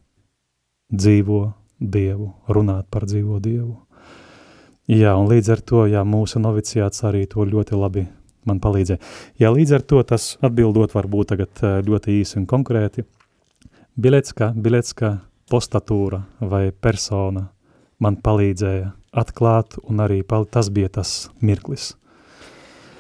dzīvo 0.94 1.42
Dievu, 1.84 2.30
runāt 2.48 2.88
par 2.88 3.04
dzīvo 3.10 3.42
Dievu. 3.44 3.83
Jā, 4.92 5.14
un 5.16 5.30
līdz 5.32 5.50
ar 5.54 5.62
to, 5.64 5.86
jā, 5.88 6.02
mūsu 6.04 6.42
noviciāts 6.44 7.06
arī 7.08 7.24
to 7.32 7.46
ļoti 7.48 7.78
labi 7.80 8.04
man 8.44 8.60
palīdzēja. 8.60 9.00
Jā, 9.40 9.52
līdz 9.56 9.78
ar 9.78 9.86
to 9.88 10.02
tas 10.04 10.34
atbildot 10.44 10.92
varbūt 10.92 11.32
tagad 11.32 11.64
ļoti 11.88 12.18
īsi 12.20 12.42
un 12.42 12.48
konkrēti. 12.50 13.06
Bilecka, 13.96 14.52
bilecka 14.52 15.14
postatūra 15.52 16.24
vai 16.42 16.66
persona 16.72 17.48
man 18.04 18.20
palīdzēja 18.20 18.92
atklāt, 19.24 19.78
un 19.88 20.04
arī 20.04 20.24
tas 20.52 20.70
bija 20.74 20.90
tas 21.00 21.30
mirklis. 21.40 21.94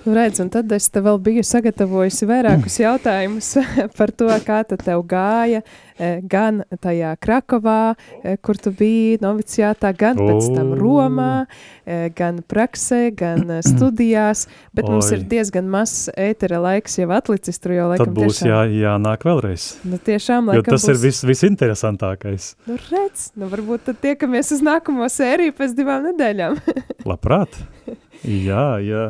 Redz, 0.03 0.41
un 0.43 0.49
tad 0.51 0.71
es 0.75 0.89
tev 0.91 1.05
vēl 1.07 1.19
biju 1.23 1.43
sagatavojusi 1.47 2.27
vairākus 2.27 2.75
jautājumus 2.81 3.53
par 3.97 4.11
to, 4.11 4.27
kā 4.43 4.59
tev 4.67 4.99
gāja 5.07 5.61
e, 5.63 6.17
gan 6.27 6.59
tajā 6.83 7.13
Krakovā, 7.23 7.93
e, 8.19 8.33
kur 8.43 8.59
tu 8.59 8.73
biji 8.75 9.21
noviciātā, 9.23 9.93
gan 9.95 10.19
oh. 10.19 10.27
pēc 10.27 10.49
tam 10.57 10.73
Romā, 10.75 11.45
e, 11.87 12.09
gan 12.17 12.41
praksē, 12.43 13.13
gan 13.15 13.47
studijās, 13.71 14.49
bet 14.75 14.89
Oi. 14.89 14.97
mums 14.97 15.11
ir 15.15 15.23
diezgan 15.31 15.69
mazs 15.71 16.09
ētera 16.19 16.59
laiks 16.65 16.99
jau 16.99 17.07
atlicis, 17.15 17.61
tur 17.63 17.77
jau 17.77 17.87
laikam 17.93 18.11
Tad 18.11 18.17
būs 18.17 18.41
tiešām... 18.41 18.51
jā, 18.51 18.81
jānāk 18.83 19.23
vēlreiz. 19.29 19.69
Nu, 19.87 20.01
tiešām, 20.03 20.51
laikam 20.51 20.65
jo 20.65 20.73
tas 20.75 20.83
būs... 20.83 20.89
ir 20.91 20.99
vis, 21.05 21.21
visinteresantākais. 21.31 22.49
Nu, 22.67 22.75
redz, 22.89 23.29
nu 23.39 23.47
varbūt 23.53 23.87
tad 23.87 24.03
tiekamies 24.03 24.51
uz 24.57 24.65
nākamo 24.67 25.07
sēriju 25.07 25.55
pēc 25.61 25.77
divām 25.79 26.11
nedēļām. 26.11 26.59
Labprāt. 27.13 27.55
Jā, 28.47 28.77
jā, 28.79 29.01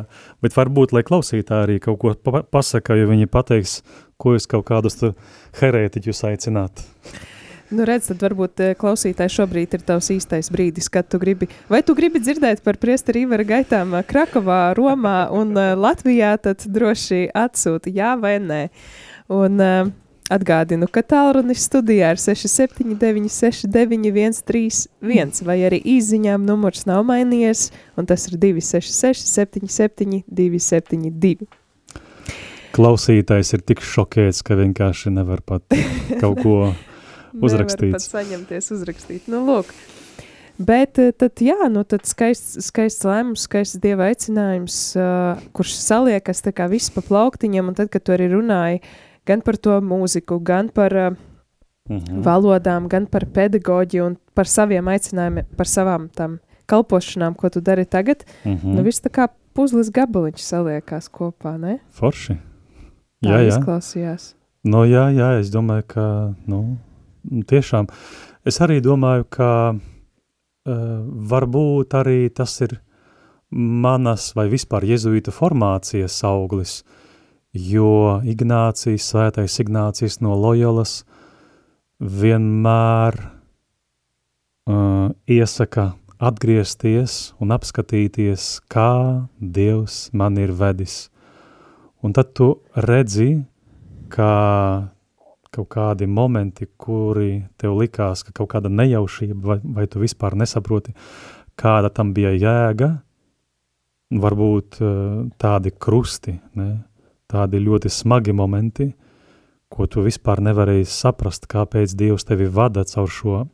bet 0.42 0.56
varbūt, 0.56 0.90
lai 0.96 1.04
klausītāji 1.06 1.68
arī 1.68 1.76
kaut 1.82 2.00
ko 2.02 2.14
pa 2.18 2.40
pasaka, 2.42 2.96
jo 2.98 3.06
viņi 3.12 3.30
pateiks, 3.30 3.76
ko 4.18 4.32
jūs 4.34 4.48
kaut 4.50 4.66
kādus 4.66 4.98
herētiķus 5.60 6.24
aicināt. 6.32 6.82
Nu, 7.74 7.84
redz, 7.88 8.10
tad 8.10 8.20
varbūt 8.22 8.60
eh, 8.60 8.72
klausītāji 8.78 9.32
šobrīd 9.34 9.74
ir 9.74 9.84
tavs 9.86 10.10
īstais 10.12 10.50
brīdis, 10.52 10.90
kad 10.92 11.08
tu 11.10 11.18
gribi, 11.22 11.48
vai 11.70 11.80
tu 11.86 11.96
gribi 11.96 12.20
dzirdēt 12.20 12.60
par 12.66 12.76
priesteri 12.82 13.24
Ivara 13.24 13.46
gaitām 13.48 13.96
eh, 13.96 14.04
Krakovā, 14.06 14.60
Romā 14.76 15.30
un 15.34 15.54
uh, 15.56 15.72
Latvijā, 15.78 16.34
tad 16.44 16.66
droši 16.70 17.28
atsūti 17.34 17.94
jā 17.96 18.12
vai 18.20 18.36
nē. 18.42 18.60
Un, 19.32 19.62
uh, 19.64 19.94
Atgādinu, 20.32 20.86
ka 20.88 21.02
tālrunis 21.04 21.66
studijā 21.66 22.14
ir 22.14 22.20
679, 22.20 23.28
691, 23.28 24.38
31, 24.48 25.42
vai 25.44 25.58
arī 25.68 25.82
īsiņām 25.84 26.46
numurs 26.48 26.86
nav 26.88 27.02
mainījies, 27.10 27.66
un 28.00 28.08
tas 28.08 28.24
ir 28.30 28.38
266, 28.40 29.28
77, 29.28 30.22
272. 30.24 31.44
Klausītājs 32.72 33.52
ir 33.52 33.66
tik 33.68 33.84
šokēts, 33.84 34.40
ka 34.48 34.56
vienkārši 34.64 35.12
nevar 35.12 35.44
pat 35.44 35.68
kaut 36.16 36.40
ko 36.40 36.56
uzrakstīt. 37.44 37.92
nevar 37.92 38.00
pat 38.00 38.08
saņemties 38.08 38.72
uzrakstīt. 38.80 39.28
Nu, 39.28 39.44
lūk. 39.44 39.76
Bet 40.56 41.04
eh, 41.04 41.12
tad, 41.12 41.36
jā, 41.44 41.68
nu 41.68 41.84
tad 41.84 42.08
skaists, 42.08 42.62
skaists 42.70 43.04
lēmums, 43.04 43.44
skaists 43.44 43.76
dieva 43.82 44.08
aicinājums, 44.08 44.84
uh, 44.96 45.48
kurš 45.52 45.76
saliekas 45.84 46.40
tā 46.46 46.56
kā 46.56 46.72
viss 46.72 46.94
pa 46.94 47.04
plauktiņam, 47.04 47.74
un 47.74 47.76
tad, 47.76 47.92
kad 47.92 48.06
tu 48.06 48.14
arī 48.16 48.32
runāji, 48.32 48.80
uh, 48.80 49.02
gan 49.26 49.40
par 49.40 49.56
to 49.56 49.80
mūziku, 49.80 50.40
gan 50.42 50.68
par 50.68 50.92
uh, 50.96 51.16
-hmm. 51.88 52.22
valodām, 52.24 52.88
gan 52.88 53.06
par 53.06 53.26
pedagoģiju 53.26 54.06
un 54.06 54.16
par 54.34 54.46
saviem 54.46 54.88
aicinājumiem, 54.88 55.46
par 55.56 55.66
savām 55.66 56.08
tam 56.08 56.38
kalpošanām, 56.66 57.34
ko 57.34 57.50
tu 57.50 57.60
dari 57.60 57.84
tagad. 57.84 58.24
-hmm. 58.44 58.74
Nu, 58.74 58.82
viss 58.82 59.02
tā 59.02 59.10
kā 59.10 59.28
puzles 59.52 59.90
gabaliņš 59.90 60.42
saliekās 60.42 61.08
kopā, 61.08 61.58
ne? 61.60 61.78
Forši. 61.90 62.36
Jā, 63.22 63.40
jā. 63.40 63.48
izklausījās. 63.48 64.34
No, 64.64 64.84
jā, 64.84 65.10
jā, 65.12 65.38
es 65.40 65.50
domāju, 65.52 65.84
ka, 65.86 66.34
nu, 66.46 66.78
tiešām, 67.46 67.86
es 68.44 68.60
arī 68.60 68.80
domāju, 68.80 69.24
ka 69.28 69.50
uh, 69.74 70.72
varbūt 71.32 71.94
arī 71.94 72.30
tas 72.32 72.60
ir 72.60 72.80
manas 73.50 74.32
vai 74.34 74.48
vispār 74.48 74.86
jezuīta 74.88 75.32
formācijas 75.34 76.16
auglis, 76.24 76.82
jo 77.54 78.20
Ignācijas, 78.26 79.06
svētais 79.06 79.60
Ignācijas 79.62 80.18
no 80.24 80.34
Lojolas 80.34 81.04
vienmēr 82.02 83.14
uh, 84.66 85.14
iesaka 85.30 85.92
atgriezties 86.18 87.34
un 87.42 87.54
apskatīties, 87.54 88.58
kā 88.70 89.26
Dievs 89.38 90.08
man 90.12 90.38
ir 90.40 90.52
vedis. 90.56 91.08
Un 92.04 92.12
tad 92.12 92.34
tu 92.36 92.58
redzi, 92.74 93.44
kā 94.12 94.34
kaut 95.54 95.68
kādi 95.70 96.08
momenti, 96.10 96.66
kuri 96.66 97.44
tev 97.60 97.78
likās, 97.78 98.24
ka 98.26 98.34
kaut 98.34 98.50
kāda 98.56 98.68
nejaušība, 98.72 99.38
vai, 99.46 99.58
vai 99.62 99.86
tu 99.86 100.02
vispār 100.02 100.34
nesaproti, 100.36 100.94
kāda 101.54 101.92
tam 101.94 102.10
bija 102.16 102.34
jēga, 102.34 102.90
varbūt 104.18 104.80
uh, 104.82 105.22
tādi 105.38 105.70
krusti, 105.78 106.34
ne? 106.58 106.72
Tādi 107.30 107.60
ļoti 107.62 107.90
smagi 107.90 108.34
momenti, 108.36 108.90
ko 109.72 109.88
tu 109.90 110.04
vispār 110.04 110.42
nevarēji 110.44 110.86
saprast, 110.90 111.48
kāpēc 111.50 111.96
Dievs 111.98 112.26
tevi 112.28 112.46
vada 112.46 112.84
caur 112.86 113.10
šo 113.10 113.36
uh, 113.42 113.48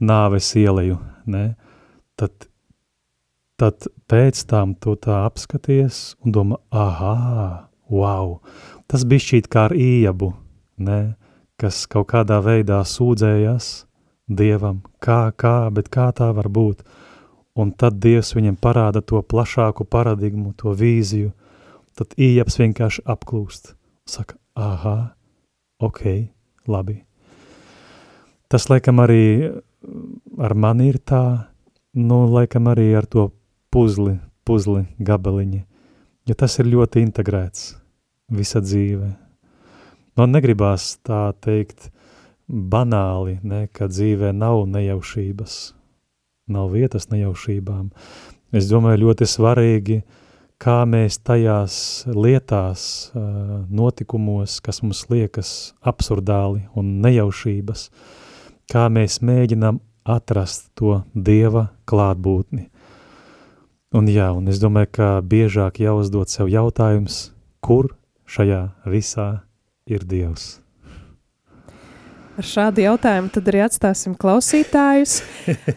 nāves 0.00 0.50
ieleju, 0.58 0.98
ne? 1.30 1.44
Tad, 2.16 2.48
tad 3.60 3.86
pēc 4.08 4.42
tam 4.50 4.74
tu 4.74 4.96
tā 4.96 5.22
apskaties 5.28 6.16
un 6.24 6.34
domā, 6.34 6.58
aha, 6.72 7.68
wow, 7.92 8.38
tas 8.90 9.04
bija 9.04 9.28
šķīt 9.28 9.50
kā 9.52 9.68
ar 9.70 9.76
ījabu, 9.76 10.32
ne? 10.78 11.00
kas 11.56 11.86
kaut 11.88 12.10
kādā 12.12 12.40
veidā 12.44 12.82
sūdzējās 12.84 13.86
Dievam, 14.26 14.80
kā, 14.98 15.30
kā, 15.38 15.70
bet 15.70 15.86
kā 15.92 16.08
tā 16.16 16.32
var 16.34 16.48
būt, 16.50 16.82
un 17.56 17.70
tad 17.70 18.00
Dievs 18.02 18.34
viņam 18.34 18.56
parāda 18.58 19.00
to 19.00 19.20
plašāku 19.22 19.86
paradigmu, 19.86 20.50
to 20.58 20.74
vīziju, 20.74 21.30
tad 21.96 22.14
ījaps 22.20 22.60
vienkārši 22.60 23.04
apklūst. 23.08 23.74
Saka, 24.06 24.36
aha, 24.54 25.16
ok, 25.82 26.28
labi. 26.70 27.02
tas 28.48 28.68
laikam 28.70 29.00
arī 29.02 29.50
ar 30.38 30.54
mani 30.54 30.90
ir 30.92 30.98
tā, 31.02 31.48
nu, 31.96 32.26
laikam 32.30 32.68
arī 32.70 32.92
ar 32.98 33.06
to 33.10 33.30
puzli, 33.72 34.18
puzli 34.46 34.84
gabaliņi, 35.02 35.62
jo 36.28 36.34
tas 36.38 36.58
ir 36.60 36.70
ļoti 36.70 37.02
integrēts 37.06 37.72
visa 38.32 38.62
dzīve. 38.62 39.10
Man 40.16 40.32
negribās 40.32 40.96
tā 41.04 41.28
teikt 41.44 41.90
banāli, 42.48 43.38
ne, 43.42 43.66
ka 43.72 43.88
dzīvē 43.90 44.32
nav 44.32 44.64
nejaušības, 44.70 45.56
nav 46.48 46.70
vietas 46.72 47.10
nejaušībām. 47.10 47.90
Es 48.54 48.70
domāju, 48.70 49.02
ļoti 49.06 49.26
svarīgi, 49.28 50.00
kā 50.62 50.80
mēs 50.88 51.18
tajās 51.24 51.78
lietās, 52.08 53.12
notikumos, 53.68 54.58
kas 54.64 54.82
mums 54.84 55.04
liekas 55.12 55.50
absurdāli 55.84 56.64
un 56.76 56.96
nejaušības, 57.04 57.88
kā 58.72 58.86
mēs 58.92 59.20
mēģinām 59.24 59.80
atrast 60.06 60.70
to 60.78 61.02
Dieva 61.14 61.68
klātbūtni. 61.88 62.68
Un 63.96 64.10
jā, 64.10 64.28
un 64.34 64.50
es 64.50 64.60
domāju, 64.60 64.92
ka 64.98 65.08
biežāk 65.24 65.80
jāuzdod 65.80 66.30
sev 66.30 66.50
jautājums, 66.52 67.30
kur 67.64 67.92
šajā 68.28 68.62
visā 68.90 69.28
ir 69.88 70.04
Dievs. 70.04 70.56
Ar 72.36 72.44
šādu 72.44 72.82
jautājumu 72.84 73.30
tad 73.32 73.46
arī 73.48 73.62
atstāsim 73.64 74.12
klausītājus. 74.20 75.22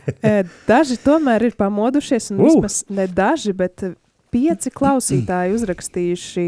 daži 0.71 0.97
tomēr 0.99 1.47
ir 1.47 1.55
pamodušies, 1.55 2.33
un 2.33 2.41
uh! 2.41 2.49
vismaz 2.49 2.81
ne 2.91 3.05
daži, 3.07 3.53
bet 3.55 3.85
pieci 4.33 4.71
klausītāji 4.73 5.55
uzrakstījuši, 5.57 6.45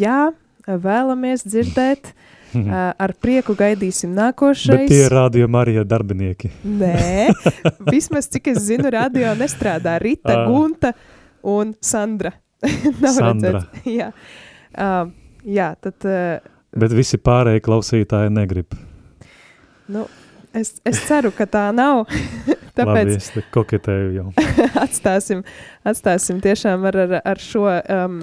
jā, 0.00 0.20
vēlamies 0.66 1.44
dzirdēt, 1.46 2.12
ar 2.54 3.14
prieku 3.20 3.56
gaidīsim 3.58 4.14
nākošais. 4.14 4.86
Bet 4.86 4.92
tie 4.92 5.02
ir 5.06 5.14
radio 5.14 5.48
Marija 5.50 5.84
darbinieki. 5.88 6.52
Nē, 6.64 7.34
vismaz 7.94 8.30
cik 8.30 8.52
es 8.54 8.62
zinu, 8.68 8.88
radio 8.94 9.34
nestrādā 9.38 9.98
Rita, 10.02 10.44
Gunta 10.48 10.94
un 11.42 11.74
Sandra. 11.82 12.32
Nav 13.02 13.14
Sandra. 13.18 13.60
redzēt. 13.60 13.86
Jā. 13.90 14.10
Uh, 14.74 15.12
jā, 15.44 15.74
tad... 15.82 16.08
Uh, 16.08 16.52
Bet 16.74 16.94
visi 16.96 17.20
pārējie 17.22 17.62
klausītāji 17.62 18.32
negrib. 18.34 18.74
Nu, 19.94 20.08
es, 20.54 20.76
es 20.86 21.02
ceru, 21.08 21.32
ka 21.34 21.46
tā 21.50 21.68
nav. 21.74 22.04
Tāpēc 22.78 23.10
Labi, 23.10 23.18
es 23.20 23.50
koketēju 23.54 24.08
jau. 24.16 24.30
atstāsim, 24.84 25.44
atstāsim 25.86 26.40
tiešām 26.42 26.86
ar, 26.90 26.98
ar, 27.04 27.12
ar 27.22 27.42
šo 27.42 27.68
um, 27.68 28.16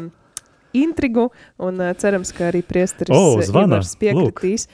intrigu 0.76 1.30
un 1.62 1.80
uh, 1.80 1.94
cerams, 2.00 2.34
ka 2.36 2.50
arī 2.50 2.60
priesteris 2.68 3.16
oh, 3.16 3.40
zvana. 3.48 3.80
piekritīs. 4.02 4.68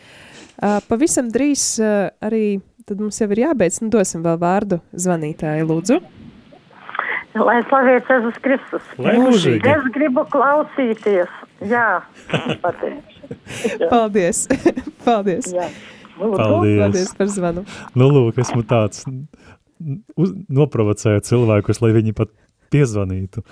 Uh, 0.58 0.80
pavisam 0.90 1.30
drīz 1.30 1.76
uh, 1.84 2.10
arī 2.26 2.58
tad 2.88 3.04
mums 3.04 3.20
jau 3.22 3.28
ir 3.36 3.44
jābeidz, 3.44 3.82
nu 3.84 3.92
dosim 3.94 4.24
vēl 4.26 4.40
vārdu 4.42 4.80
zvanītāju, 4.96 5.68
lūdzu. 5.70 6.00
Lai 7.38 7.60
slavēts 7.68 8.10
Jēzus 8.10 8.40
Kristus. 8.42 8.86
Mūžīgi. 8.98 9.62
Es 9.70 9.90
gribu 9.94 10.24
klausīties. 10.32 11.34
Jā, 11.70 12.00
pateikšu. 12.64 13.38
Paldies. 13.92 14.48
Paldies. 15.04 15.52
Jā. 15.54 15.68
Paldies. 16.18 16.80
Paldies 16.82 17.14
par 17.18 17.32
zvanu. 17.34 17.66
Nu, 17.98 18.10
lūk, 18.14 18.40
esmu 18.42 18.64
tāds 18.68 19.06
uz, 20.18 20.34
noprovocēju 20.50 21.26
cilvēkus, 21.28 21.82
lai 21.84 21.94
viņi 21.98 22.16
pat 22.18 22.32
piezvanītu. 22.74 23.44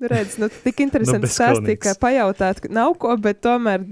Nu, 0.00 0.08
redz, 0.08 0.38
nu, 0.40 0.48
tik 0.64 0.80
interesanti 0.80 1.28
nu, 1.28 1.32
stāstīt, 1.32 1.82
ka 1.84 1.92
pajautāt, 2.00 2.64
nav 2.72 2.94
ko, 3.00 3.12
bet 3.20 3.42
tomēr 3.44 3.84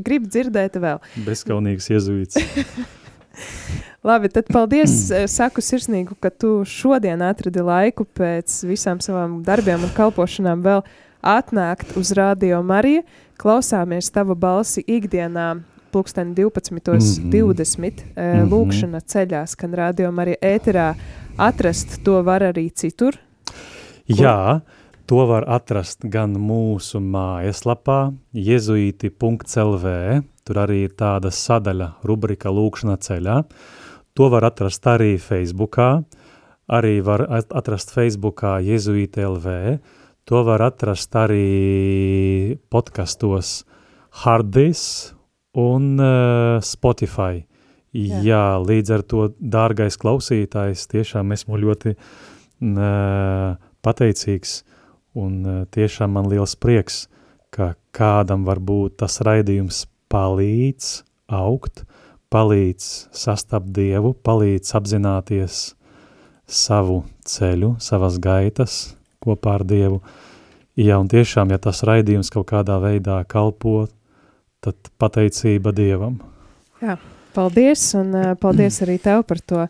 grib 0.00 0.30
dzirdēt 0.30 0.78
vēl. 0.80 1.02
Bezkaunīgs 1.26 1.90
iezuīts. 1.92 2.40
Labi, 4.08 4.30
tad 4.32 4.48
paldies. 4.48 5.10
Saku 5.36 5.60
sirsnīgu, 5.64 6.16
ka 6.20 6.32
tu 6.32 6.60
šodien 6.64 7.20
atradi 7.24 7.64
laiku 7.64 8.08
pēc 8.08 8.62
visām 8.68 9.02
savām 9.04 9.40
darbiem 9.44 9.84
un 9.84 9.92
kalpošanām 9.96 10.64
vēl 10.64 10.84
atnākt 11.20 11.92
uz 12.00 12.14
Radio 12.16 12.62
Mariju. 12.64 13.04
Klausāmies 13.40 14.08
tavu 14.12 14.36
balsi 14.36 14.82
ikdienā 14.84 15.54
pulksteni 15.92 16.34
12.20. 16.34 17.20
Mm 17.24 17.90
-hmm. 18.14 18.50
Lūkšana 18.50 19.00
ceļā 19.00 19.46
skan 19.46 19.74
Radio 19.74 20.12
Marija 20.12 20.36
ēterā. 20.42 20.94
Atrast 21.36 22.04
to 22.04 22.22
var 22.22 22.42
arī 22.42 22.70
citur. 22.74 23.16
Jā, 24.06 24.60
to 25.06 25.26
var 25.26 25.44
atrast 25.46 25.98
gan 26.02 26.34
mūsu 26.38 27.00
mājaslapā 27.00 28.12
jezuīti.lv, 28.32 29.86
tur 30.44 30.56
arī 30.56 30.84
ir 30.84 30.90
tāda 30.90 31.30
sadaļa, 31.30 31.92
rubrika 32.04 32.48
Lūkšana 32.48 32.96
ceļā. 32.96 33.42
To 34.14 34.28
var 34.28 34.44
atrast 34.44 34.86
arī 34.86 35.18
Facebookā, 35.18 36.02
arī 36.70 37.00
var 37.02 37.26
atrast 37.30 37.90
Facebookā 37.94 38.58
jezuīti 38.62 39.22
LV, 39.26 39.78
to 40.24 40.42
var 40.46 40.62
atrast 40.62 41.14
arī 41.18 42.58
podkastos 42.70 43.64
Hardis 44.22 45.14
un 45.58 45.94
uh, 45.98 46.58
Spotify. 46.62 47.44
Jā. 47.90 48.20
Jā, 48.22 48.44
līdz 48.62 48.92
ar 48.94 49.02
to, 49.02 49.22
dārgais 49.42 49.98
klausītājs, 49.98 50.86
tiešām 50.92 51.32
esmu 51.34 51.58
ļoti 51.58 51.96
uh, 51.96 53.56
pateicīgs 53.82 54.60
un 55.18 55.40
uh, 55.42 55.62
tiešām 55.74 56.14
man 56.14 56.30
liels 56.30 56.54
prieks, 56.54 57.08
ka 57.50 57.74
kādam 57.90 58.46
varbūt 58.46 59.00
tas 59.02 59.18
raidījums 59.26 59.88
palīdz 60.10 61.00
augt, 61.34 61.82
palīdz 62.30 63.10
sastapt 63.10 63.72
Dievu, 63.74 64.14
palīdz 64.14 64.74
apzināties 64.78 65.60
savu 66.46 67.02
ceļu, 67.26 67.76
savas 67.82 68.18
gaitas 68.22 68.80
kopā 69.22 69.58
ar 69.58 69.66
Dievu. 69.66 70.00
Jā, 70.78 70.96
un 71.02 71.10
tiešām, 71.10 71.50
ja 71.50 71.58
tas 71.58 71.82
raidījums 71.86 72.30
kaut 72.32 72.46
kādā 72.52 72.78
veidā 72.82 73.18
kalpot, 73.28 73.90
tad 74.64 74.92
pateicība 75.00 75.72
Dievam. 75.76 76.18
Jā, 76.80 76.96
paldies, 77.36 77.82
un 77.98 78.14
paldies 78.40 78.80
arī 78.84 78.98
tev 79.02 79.24
par 79.28 79.40
to, 79.40 79.66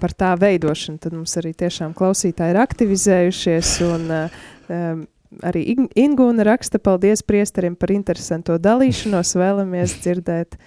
par 0.00 0.14
tā 0.16 0.32
veidošanu. 0.40 1.00
Tad 1.02 1.16
mums 1.16 1.36
arī 1.40 1.52
tiešām 1.56 1.94
klausītāji 1.96 2.54
ir 2.54 2.60
aktivizējušies, 2.62 3.74
un 3.88 4.08
um, 4.16 5.04
arī 5.46 5.66
Ingūna 5.96 6.46
raksta 6.48 6.80
paldies 6.82 7.24
priesterim 7.26 7.76
par 7.78 7.92
interesanto 7.94 8.56
dalīšanos, 8.62 9.36
vēlamies 9.40 9.98
dzirdēt 10.04 10.58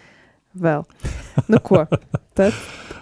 vēl. 0.58 0.86
Nu 1.50 1.62
ko, 1.64 1.86
tad 2.38 2.56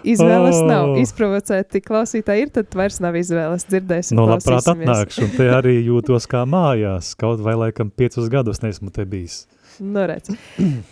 izvēles 0.06 0.60
oh. 0.60 0.66
nav. 0.68 0.92
Izprovocēti 1.00 1.82
klausītāji 1.84 2.46
ir, 2.46 2.52
tad 2.54 2.74
vairs 2.78 3.00
nav 3.02 3.16
izvēles. 3.18 3.66
Dzirdēsim, 3.68 4.18
no, 4.18 4.28
labprāt 4.30 4.68
atnākšu, 4.72 5.24
un 5.26 5.32
te 5.36 5.48
arī 5.52 5.78
jūtos 5.88 6.28
kā 6.30 6.44
mājās. 6.48 7.14
Kaut 7.18 7.42
vai 7.44 7.56
laikam 7.58 7.90
piecus 7.90 8.30
gadus 8.32 8.62
neesmu 8.64 8.92
te 8.94 9.06
bijis. 9.08 9.42
Nu, 9.78 10.06
redz. 10.06 10.28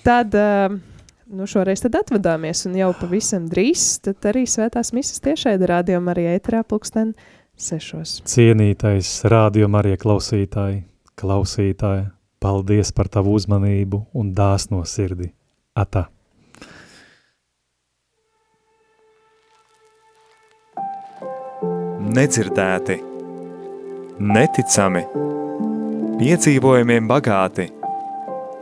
Tad 0.07 0.34
uh, 0.34 0.78
nu 1.26 1.47
šoreiz 1.47 1.82
tad 1.82 1.97
atvadāmies, 1.99 2.66
un 2.68 2.76
jau 2.78 2.93
pavisam 3.01 3.49
drīz 3.51 3.97
tad 4.05 4.28
arī 4.30 4.45
svētās 4.49 4.93
misas 4.95 5.22
tiešai 5.24 5.57
rādījumā 5.59 6.14
arī 6.14 6.28
ēterā 6.37 6.62
pulksten 6.68 7.14
sešos. 7.59 8.20
Cienītais 8.30 9.11
rādījumā 9.26 9.82
arī 9.82 9.97
klausītāji, 10.01 10.84
klausītāji, 11.18 12.07
paldies 12.43 12.93
par 12.95 13.11
tavu 13.11 13.34
uzmanību 13.39 14.05
un 14.14 14.34
dāsno 14.37 14.84
sirdi. 14.87 15.32
Ata! 15.76 16.07
Nedzirdēti, 22.16 22.95
neticami, 24.22 25.03
piedzīvojumiem 26.20 27.11
bagāti– 27.11 27.66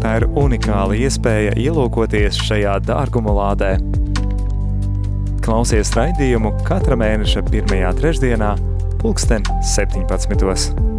Tā 0.00 0.16
ir 0.16 0.24
unikāla 0.40 0.96
iespēja 0.96 1.52
ielūkoties 1.60 2.38
šajā 2.46 2.78
dārguma 2.88 3.34
lādē. 3.36 3.74
Klausies 5.44 5.92
raidījumu 5.96 6.54
katra 6.68 6.96
mēneša 7.00 7.44
pirmajā 7.50 7.96
trešdienā, 8.00 8.54
pulksten 9.02 9.44
17. 9.76 10.89